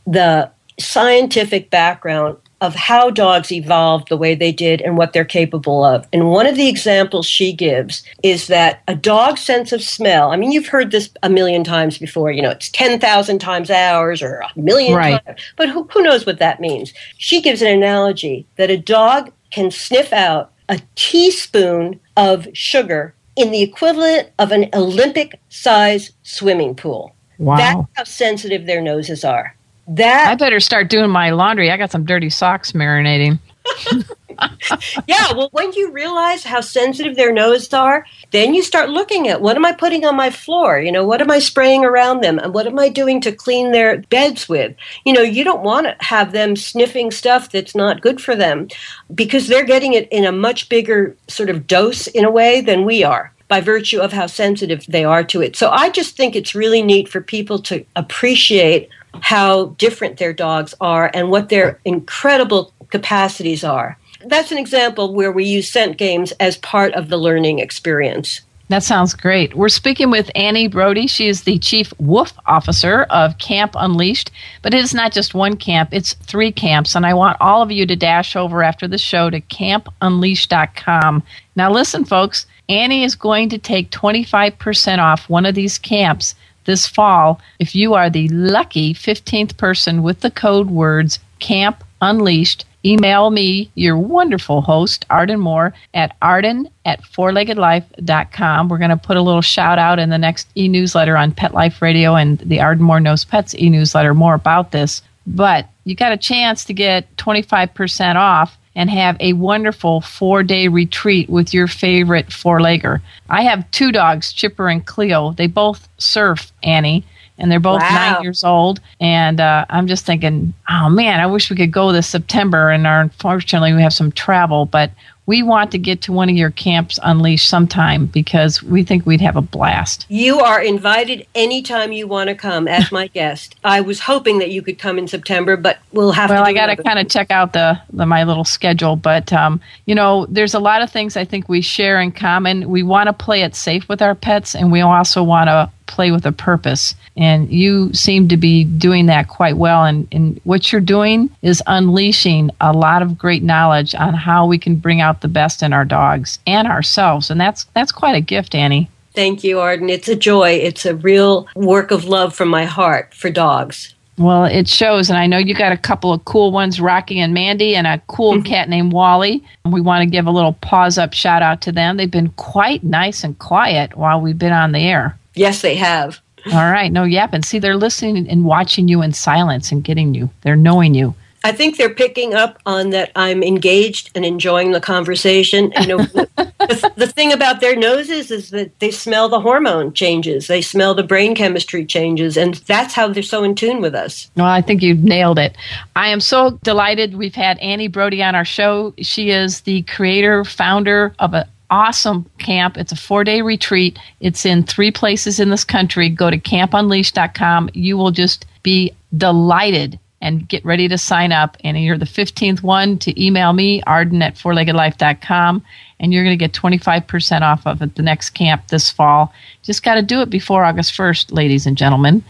the 0.07 0.51
scientific 0.79 1.71
background 1.71 2.37
of 2.61 2.75
how 2.75 3.11
dogs 3.11 3.53
evolved 3.53 4.09
the 4.09 4.17
way 4.17 4.35
they 4.35 4.53
did 4.53 4.81
and 4.81 4.97
what 4.97 5.13
they're 5.13 5.25
capable 5.25 5.85
of. 5.85 6.07
And 6.13 6.31
one 6.31 6.47
of 6.47 6.57
the 6.57 6.69
examples 6.69 7.27
she 7.27 7.53
gives 7.53 8.03
is 8.23 8.47
that 8.47 8.83
a 8.89 8.95
dog's 8.95 9.43
sense 9.43 9.73
of 9.73 9.83
smell, 9.83 10.31
I 10.31 10.37
mean, 10.37 10.53
you've 10.53 10.69
heard 10.69 10.91
this 10.91 11.11
a 11.23 11.29
million 11.29 11.65
times 11.65 11.99
before, 11.99 12.31
you 12.31 12.43
know, 12.43 12.51
it's 12.51 12.71
10,000 12.71 13.39
times 13.39 13.71
ours 13.71 14.23
or 14.23 14.37
a 14.41 14.51
million 14.59 14.95
right. 14.95 15.25
times, 15.25 15.41
but 15.57 15.69
who, 15.69 15.85
who 15.93 16.03
knows 16.03 16.27
what 16.27 16.39
that 16.39 16.61
means? 16.61 16.93
She 17.19 17.41
gives 17.41 17.63
an 17.63 17.69
analogy 17.69 18.47
that 18.57 18.71
a 18.71 18.79
dog 18.79 19.31
can 19.51 19.71
sniff 19.71 20.13
out 20.13 20.53
a 20.69 20.81
teaspoon 20.95 22.01
of 22.17 22.49
sugar 22.53 23.15
in 23.37 23.51
the 23.51 23.63
equivalent 23.63 24.31
of 24.39 24.53
an 24.53 24.69
Olympic 24.73 25.41
size 25.49 26.13
swimming 26.23 26.75
pool. 26.75 27.15
Wow. 27.39 27.57
That's 27.57 27.89
how 27.95 28.05
sensitive 28.05 28.67
their 28.67 28.81
noses 28.81 29.25
are. 29.25 29.57
That 29.87 30.29
I 30.29 30.35
better 30.35 30.61
start 30.61 30.89
doing 30.89 31.11
my 31.11 31.31
laundry. 31.31 31.71
I 31.71 31.77
got 31.77 31.91
some 31.91 32.05
dirty 32.05 32.31
socks 32.31 32.73
marinating. 32.73 33.39
yeah, 35.07 35.33
well, 35.33 35.49
when 35.53 35.73
you 35.73 35.91
realize 35.93 36.45
how 36.45 36.61
sensitive 36.61 37.17
their 37.17 37.33
noses 37.33 37.73
are, 37.73 38.07
then 38.31 38.55
you 38.55 38.63
start 38.63 38.91
looking 38.91 39.29
at 39.29 39.41
what 39.41 39.57
am 39.57 39.65
I 39.65 39.73
putting 39.73 40.05
on 40.05 40.17
my 40.17 40.31
floor? 40.31 40.79
You 40.79 40.93
know, 40.93 41.05
what 41.05 41.21
am 41.21 41.31
I 41.31 41.39
spraying 41.39 41.85
around 41.85 42.23
them? 42.23 42.39
And 42.39 42.55
what 42.55 42.67
am 42.67 42.79
I 42.79 42.89
doing 42.89 43.21
to 43.23 43.33
clean 43.33 43.73
their 43.73 43.99
beds 44.03 44.49
with? 44.49 44.75
You 45.05 45.13
know, 45.13 45.23
you 45.23 45.45
don't 45.45 45.63
want 45.63 45.87
to 45.87 45.97
have 46.01 46.33
them 46.33 46.57
sniffing 46.57 47.11
stuff 47.11 47.51
that's 47.51 47.75
not 47.75 48.01
good 48.01 48.21
for 48.21 48.35
them 48.35 48.69
because 49.15 49.49
they're 49.49 49.65
getting 49.65 49.95
it 49.95 50.09
in 50.11 50.25
a 50.25 50.33
much 50.33 50.69
bigger 50.69 51.17
sort 51.29 51.51
of 51.51 51.67
dose 51.67 52.07
in 52.09 52.25
a 52.25 52.31
way 52.31 52.61
than 52.61 52.85
we 52.85 53.05
are 53.05 53.33
by 53.49 53.61
virtue 53.61 54.01
of 54.01 54.13
how 54.13 54.27
sensitive 54.27 54.85
they 54.87 55.05
are 55.05 55.23
to 55.23 55.43
it. 55.43 55.55
So 55.55 55.71
I 55.71 55.91
just 55.91 56.17
think 56.17 56.35
it's 56.35 56.55
really 56.55 56.83
neat 56.83 57.09
for 57.09 57.21
people 57.21 57.59
to 57.61 57.85
appreciate 57.95 58.89
how 59.21 59.67
different 59.79 60.19
their 60.19 60.33
dogs 60.33 60.75
are 60.81 61.11
and 61.15 61.31
what 61.31 61.49
their 61.49 61.81
incredible 61.85 62.73
capacities 62.91 63.65
are. 63.65 63.99
That's 64.27 64.53
an 64.53 64.59
example 64.59 65.13
where 65.13 65.33
we 65.33 65.45
use 65.45 65.71
scent 65.71 65.99
games 65.99 66.33
as 66.41 66.57
part 66.59 66.95
of 66.95 67.09
the 67.09 67.17
learning 67.17 67.59
experience. 67.59 68.41
That 68.69 68.83
sounds 68.83 69.15
great. 69.15 69.55
We're 69.55 69.69
speaking 69.69 70.11
with 70.11 70.31
Annie 70.35 70.69
Brody. 70.69 71.07
She 71.07 71.29
is 71.29 71.43
the 71.43 71.59
Chief 71.59 71.93
Wolf 71.99 72.33
Officer 72.47 73.03
of 73.11 73.37
Camp 73.37 73.75
Unleashed. 73.77 74.31
But 74.63 74.73
it 74.73 74.81
is 74.81 74.95
not 74.95 75.13
just 75.13 75.35
one 75.35 75.57
camp, 75.57 75.91
it's 75.93 76.15
three 76.15 76.51
camps. 76.51 76.95
And 76.95 77.05
I 77.05 77.13
want 77.13 77.37
all 77.41 77.61
of 77.61 77.71
you 77.71 77.85
to 77.85 77.95
dash 77.95 78.37
over 78.37 78.63
after 78.63 78.89
the 78.89 78.97
show 78.97 79.29
to 79.29 79.41
campunleashed.com. 79.43 81.23
Now, 81.57 81.71
listen, 81.71 82.07
folks, 82.07 82.47
Annie 82.71 83.05
is 83.05 83.15
going 83.15 83.51
to 83.51 83.59
take 83.59 83.91
25% 83.91 84.99
off 84.99 85.29
one 85.29 85.45
of 85.45 85.55
these 85.55 85.77
camps 85.77 86.35
this 86.65 86.87
fall 86.87 87.41
if 87.59 87.75
you 87.75 87.95
are 87.95 88.11
the 88.11 88.29
lucky 88.29 88.95
15th 88.95 89.57
person 89.57 90.03
with 90.03 90.21
the 90.21 90.31
code 90.31 90.71
words 90.71 91.19
Camp 91.39 91.85
Unleashed. 92.01 92.65
Email 92.87 93.31
me, 93.31 93.71
your 93.77 93.97
wonderful 93.97 94.61
host, 94.61 95.07
Arden 95.09 95.41
Moore, 95.41 95.73
at 95.95 96.17
arden 96.21 96.69
at 96.85 97.03
fourleggedlife.com. 97.03 98.69
We're 98.69 98.79
going 98.79 98.91
to 98.91 98.97
put 98.99 99.17
a 99.17 99.23
little 99.23 99.41
shout 99.41 99.79
out 99.79 99.99
in 99.99 100.11
the 100.11 100.19
next 100.19 100.49
e 100.55 100.69
newsletter 100.69 101.17
on 101.17 101.33
Pet 101.33 101.55
Life 101.55 101.81
Radio 101.81 102.15
and 102.15 102.39
the 102.41 102.61
Arden 102.61 102.85
Moore 102.85 103.01
Knows 103.01 103.25
Pets 103.25 103.55
e 103.55 103.71
newsletter 103.71 104.13
more 104.13 104.35
about 104.35 104.73
this. 104.73 105.01
But 105.27 105.67
you 105.85 105.95
got 105.95 106.13
a 106.13 106.19
chance 106.19 106.67
to 106.67 106.75
get 106.75 107.15
25% 107.17 108.17
off 108.17 108.59
and 108.77 108.91
have 108.91 109.17
a 109.21 109.33
wonderful 109.35 110.01
four 110.01 110.43
day 110.43 110.69
retreat 110.69 111.29
with 111.29 111.55
your 111.55 111.67
favorite 111.67 112.33
four 112.33 112.61
legger. 112.61 113.01
I 113.29 113.43
have 113.43 113.71
two 113.71 113.93
dogs, 113.93 114.33
Chipper 114.33 114.69
and 114.69 114.85
Cleo. 114.85 115.33
They 115.33 115.47
both 115.47 115.89
surf, 115.99 116.53
Annie 116.63 117.05
and 117.39 117.51
they're 117.51 117.61
both 117.61 117.81
wow. 117.81 118.13
nine 118.13 118.23
years 118.23 118.45
old. 118.45 118.81
And 119.01 119.41
uh, 119.41 119.65
I'm 119.69 119.87
just 119.87 120.07
thinking, 120.07 120.55
oh 120.69 120.89
man, 120.89 121.21
I 121.21 121.27
wish 121.27 121.51
we 121.51 121.57
could 121.57 121.73
go 121.73 121.93
this 121.93 122.07
September. 122.07 122.71
And 122.71 122.87
our, 122.87 123.01
unfortunately, 123.01 123.73
we 123.73 123.83
have 123.83 123.93
some 123.93 124.13
travel, 124.13 124.67
but 124.67 124.91
we 125.27 125.43
want 125.43 125.71
to 125.73 125.79
get 125.79 126.03
to 126.03 126.13
one 126.13 126.29
of 126.29 126.37
your 126.37 126.51
camps 126.51 126.99
unleashed 127.03 127.49
sometime 127.49 128.07
because 128.07 128.63
we 128.63 128.83
think 128.83 129.07
we'd 129.07 129.21
have 129.21 129.37
a 129.37 129.43
blast. 129.43 130.07
You 130.09 130.41
are 130.41 130.63
invited 130.63 131.27
anytime 131.35 131.93
you 131.93 132.07
want 132.07 132.29
to 132.29 132.35
come 132.35 132.69
as 132.69 132.93
my 132.93 133.07
guest. 133.15 133.55
I 133.65 133.81
was 133.81 134.01
hoping 134.01 134.39
that 134.39 134.51
you 134.51 134.61
could 134.63 134.79
come 134.79 134.99
in 134.99 135.09
September, 135.09 135.57
but 135.57 135.79
we'll 135.93 136.13
have 136.13 136.31
well, 136.31 136.39
to. 136.39 136.43
Well, 136.43 136.51
I 136.51 136.53
got 136.53 136.75
to 136.75 136.83
kind 136.83 136.99
of 136.99 137.09
check 137.09 137.31
out 137.31 137.53
the, 137.53 137.81
the, 137.93 138.07
my 138.07 138.25
little 138.25 138.45
schedule, 138.45 138.97
but 138.97 139.33
um, 139.33 139.61
you 139.87 139.95
know, 139.95 140.27
there's 140.29 140.55
a 140.55 140.61
lot 140.61 140.83
of 140.83 140.91
things 140.91 141.17
I 141.17 141.25
think 141.25 141.49
we 141.49 141.61
share 141.61 142.01
in 142.01 142.13
common. 142.13 142.69
We 142.69 142.83
want 142.83 143.07
to 143.07 143.13
play 143.13 143.43
it 143.43 143.55
safe 143.55 143.89
with 143.89 144.03
our 144.03 144.15
pets, 144.15 144.55
and 144.55 144.71
we 144.71 144.81
also 144.81 145.23
want 145.23 145.49
to 145.49 145.71
play 145.87 146.11
with 146.11 146.27
a 146.27 146.33
purpose. 146.33 146.95
And 147.17 147.51
you 147.51 147.93
seem 147.93 148.29
to 148.29 148.37
be 148.37 148.65
doing 148.65 149.07
that 149.07 149.29
quite 149.29 149.57
well. 149.57 149.85
And, 149.85 150.09
and 150.13 150.41
what 150.45 150.73
you're 150.73 150.81
doing 150.81 151.31
is 151.43 151.63
unleashing 151.67 152.51
a 152.61 152.73
lot 152.73 153.03
of 153.03 153.19
great 153.19 153.43
knowledge 153.43 153.95
on 153.95 154.15
how 154.15 154.47
we 154.47 154.59
can 154.59 154.77
bring 154.77 155.01
out 155.01 155.21
the 155.21 155.29
best 155.29 155.63
in 155.63 155.73
our 155.73 155.85
dogs 155.85 156.39
and 156.47 156.67
ourselves. 156.67 157.31
And 157.31 157.41
that's 157.41 157.65
that's 157.75 157.93
quite 157.93 158.17
a 158.17 158.21
gift, 158.21 158.55
Annie. 158.55 158.91
Thank 159.15 159.45
you, 159.45 159.61
Arden. 159.61 159.91
It's 159.91 160.09
a 160.09 160.17
joy. 160.17 160.51
It's 160.51 160.85
a 160.85 160.97
real 160.97 161.47
work 161.55 161.93
of 161.93 162.05
love 162.05 162.35
from 162.35 162.49
my 162.49 162.65
heart 162.65 163.15
for 163.15 163.31
dogs. 163.31 163.95
Well, 164.17 164.45
it 164.45 164.69
shows, 164.69 165.11
and 165.11 165.19
I 165.19 165.27
know 165.27 165.39
you 165.39 165.55
got 165.55 165.73
a 165.73 165.77
couple 165.77 166.13
of 166.13 166.25
cool 166.25 166.53
ones, 166.53 166.81
Rocky 166.81 167.19
and 167.19 167.35
Mandy, 167.35 167.75
and 167.75 167.87
a 167.87 168.01
cool 168.07 168.35
mm-hmm. 168.35 168.45
cat 168.45 168.69
named 168.69 168.93
Wally. 168.93 169.43
We 169.65 169.81
want 169.81 170.03
to 170.03 170.07
give 170.07 170.27
a 170.27 170.31
little 170.31 170.53
paws 170.53 170.99
up 170.99 171.13
shout 171.13 171.43
out 171.43 171.61
to 171.63 171.73
them. 171.73 171.97
They've 171.97 172.11
been 172.11 172.31
quite 172.31 172.85
nice 172.85 173.25
and 173.25 173.37
quiet 173.39 173.97
while 173.97 174.21
we've 174.21 174.39
been 174.39 174.53
on 174.53 174.73
the 174.73 174.81
air. 174.81 175.19
Yes, 175.35 175.63
they 175.63 175.75
have. 175.77 176.21
All 176.47 176.71
right. 176.71 176.93
No, 176.93 177.05
yep. 177.05 177.33
And 177.33 177.45
see, 177.45 177.59
they're 177.59 177.77
listening 177.77 178.29
and 178.29 178.45
watching 178.45 178.89
you 178.89 179.03
in 179.03 179.13
silence 179.13 179.73
and 179.73 179.83
getting 179.83 180.15
you. 180.15 180.31
They're 180.43 180.57
knowing 180.57 180.95
you. 180.95 181.15
I 181.45 181.53
think 181.53 181.77
they're 181.77 181.93
picking 181.93 182.33
up 182.33 182.59
on 182.65 182.89
that 182.91 183.13
I'm 183.15 183.43
engaged 183.43 184.11
and 184.15 184.25
enjoying 184.25 184.73
the 184.73 184.81
conversation. 184.81 185.75
You 185.79 185.87
know, 185.87 185.99
the, 185.99 186.93
the, 186.97 187.07
thing 187.07 187.35
about 187.35 187.61
their 187.61 187.77
noses 187.77 188.31
is 188.31 188.49
that 188.49 188.79
they 188.79 188.91
smell 188.91 189.29
the 189.29 189.41
hormone 189.41 189.93
changes, 189.93 190.47
they 190.47 190.63
smell 190.63 190.95
the 190.95 191.03
brain 191.03 191.35
chemistry 191.35 191.85
changes, 191.85 192.39
and 192.39 192.55
that's 192.55 192.95
how 192.95 193.09
they're 193.09 193.23
so 193.23 193.45
in 193.45 193.55
tune 193.55 193.83
with 193.83 193.95
us. 193.95 194.31
Well, 194.37 194.47
I 194.47 194.63
think 194.63 194.83
you've 194.83 195.05
nailed 195.05 195.39
it. 195.39 195.55
I 195.95 196.09
am 196.09 196.21
so 196.21 196.59
delighted 196.63 197.15
we've 197.15 197.35
had 197.35 197.59
Annie 197.59 197.89
Brody 197.89 198.23
on 198.23 198.35
our 198.35 198.47
show. 198.47 198.95
She 198.99 199.29
is 199.29 199.61
the 199.61 199.83
creator, 199.83 200.47
founder 200.47 201.15
of 201.19 201.35
a 201.35 201.47
awesome 201.75 202.31
camp. 202.39 202.77
It's 202.77 202.93
a 202.93 202.97
four 202.97 203.25
day 203.25 203.43
retreat. 203.43 203.99
It's 204.21 204.47
in 204.47 204.63
three 204.63 204.93
places 204.93 205.41
in 205.41 205.51
this 205.51 205.65
country. 205.65 206.09
Go 206.09 206.31
to 206.31 206.39
campunleash.com. 206.39 207.71
You 207.75 207.97
will 207.97 208.13
just 208.13 208.47
be 208.63 208.95
delighted 209.17 209.99
and 210.21 210.49
get 210.49 210.65
ready 210.65 210.87
to 210.87 210.97
sign 210.97 211.33
up. 211.33 211.57
And 211.65 211.77
you're 211.83 211.99
the 211.99 212.05
15th 212.05 212.63
one 212.63 212.97
to 213.01 213.23
email 213.23 213.53
me, 213.53 213.83
arden 213.83 214.23
at 214.23 214.37
fourleggedlife.com, 214.37 215.65
and 215.99 216.13
you're 216.13 216.25
going 216.25 216.39
to 216.39 216.43
get 216.43 216.53
25% 216.53 217.43
off 217.43 217.67
of 217.67 217.81
the 217.95 218.03
next 218.03 218.31
camp 218.31 218.69
this 218.69 218.91
fall. 218.91 219.35
Just 219.65 219.83
got 219.83 219.97
to 219.97 220.03
do 220.03 220.23
it 220.23 220.31
before 220.31 220.65
August 220.65 220.97
1st, 220.97 221.33
ladies 221.33 221.67
and 221.67 221.77
gentlemen. 221.77 222.25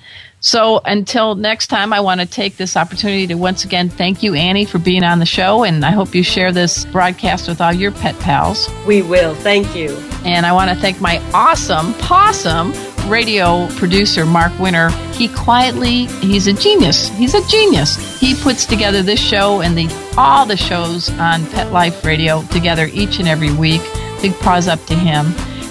So 0.45 0.83
until 0.85 1.37
next 1.37 1.69
time, 1.69 1.95
I 1.95 2.01
want 2.01 2.21
to 2.21 2.27
take 2.27 2.59
this 2.59 2.77
opportunity 2.77 3.27
to 3.29 3.35
once 3.35 3.65
again 3.65 3.89
thank 3.89 4.23
you, 4.23 4.35
Annie, 4.35 4.67
for 4.67 4.79
being 4.79 5.03
on 5.03 5.19
the 5.19 5.25
show. 5.25 5.65
And 5.65 5.83
I 5.87 5.91
hope 5.91 6.15
you 6.15 6.23
share 6.23 6.53
this 6.53 6.85
broadcast 6.85 7.49
with 7.49 7.63
all 7.63 7.73
your 7.73 7.93
pet 7.93 8.15
pals. 8.19 8.69
We 8.87 9.01
will. 9.01 9.35
Thank 9.37 9.75
you. 9.75 9.97
And 10.27 10.45
I 10.45 10.53
want 10.53 10.69
to 10.69 10.77
thank 10.77 11.01
my 11.01 11.19
awesome 11.33 11.95
possum 11.95 12.75
radio 13.09 13.69
producer, 13.77 14.27
Mark 14.27 14.53
Winter. 14.59 14.91
He 15.15 15.29
quietly, 15.29 16.09
he's 16.21 16.47
a 16.47 16.53
genius. 16.53 17.09
He's 17.09 17.33
a 17.33 17.47
genius. 17.49 18.21
He 18.21 18.35
puts 18.35 18.67
together 18.67 19.03
this 19.03 19.21
show 19.21 19.63
and 19.63 19.75
the 19.79 19.89
all 20.19 20.45
the 20.45 20.59
shows 20.59 21.09
on 21.13 21.47
Pet 21.53 21.73
Life 21.73 22.05
Radio 22.05 22.43
together 22.49 22.91
each 22.93 23.19
and 23.19 23.29
every 23.29 23.53
week. 23.55 23.81
Big 24.21 24.35
paws 24.41 24.69
up 24.69 24.85
to 24.87 24.95
him. 24.95 25.35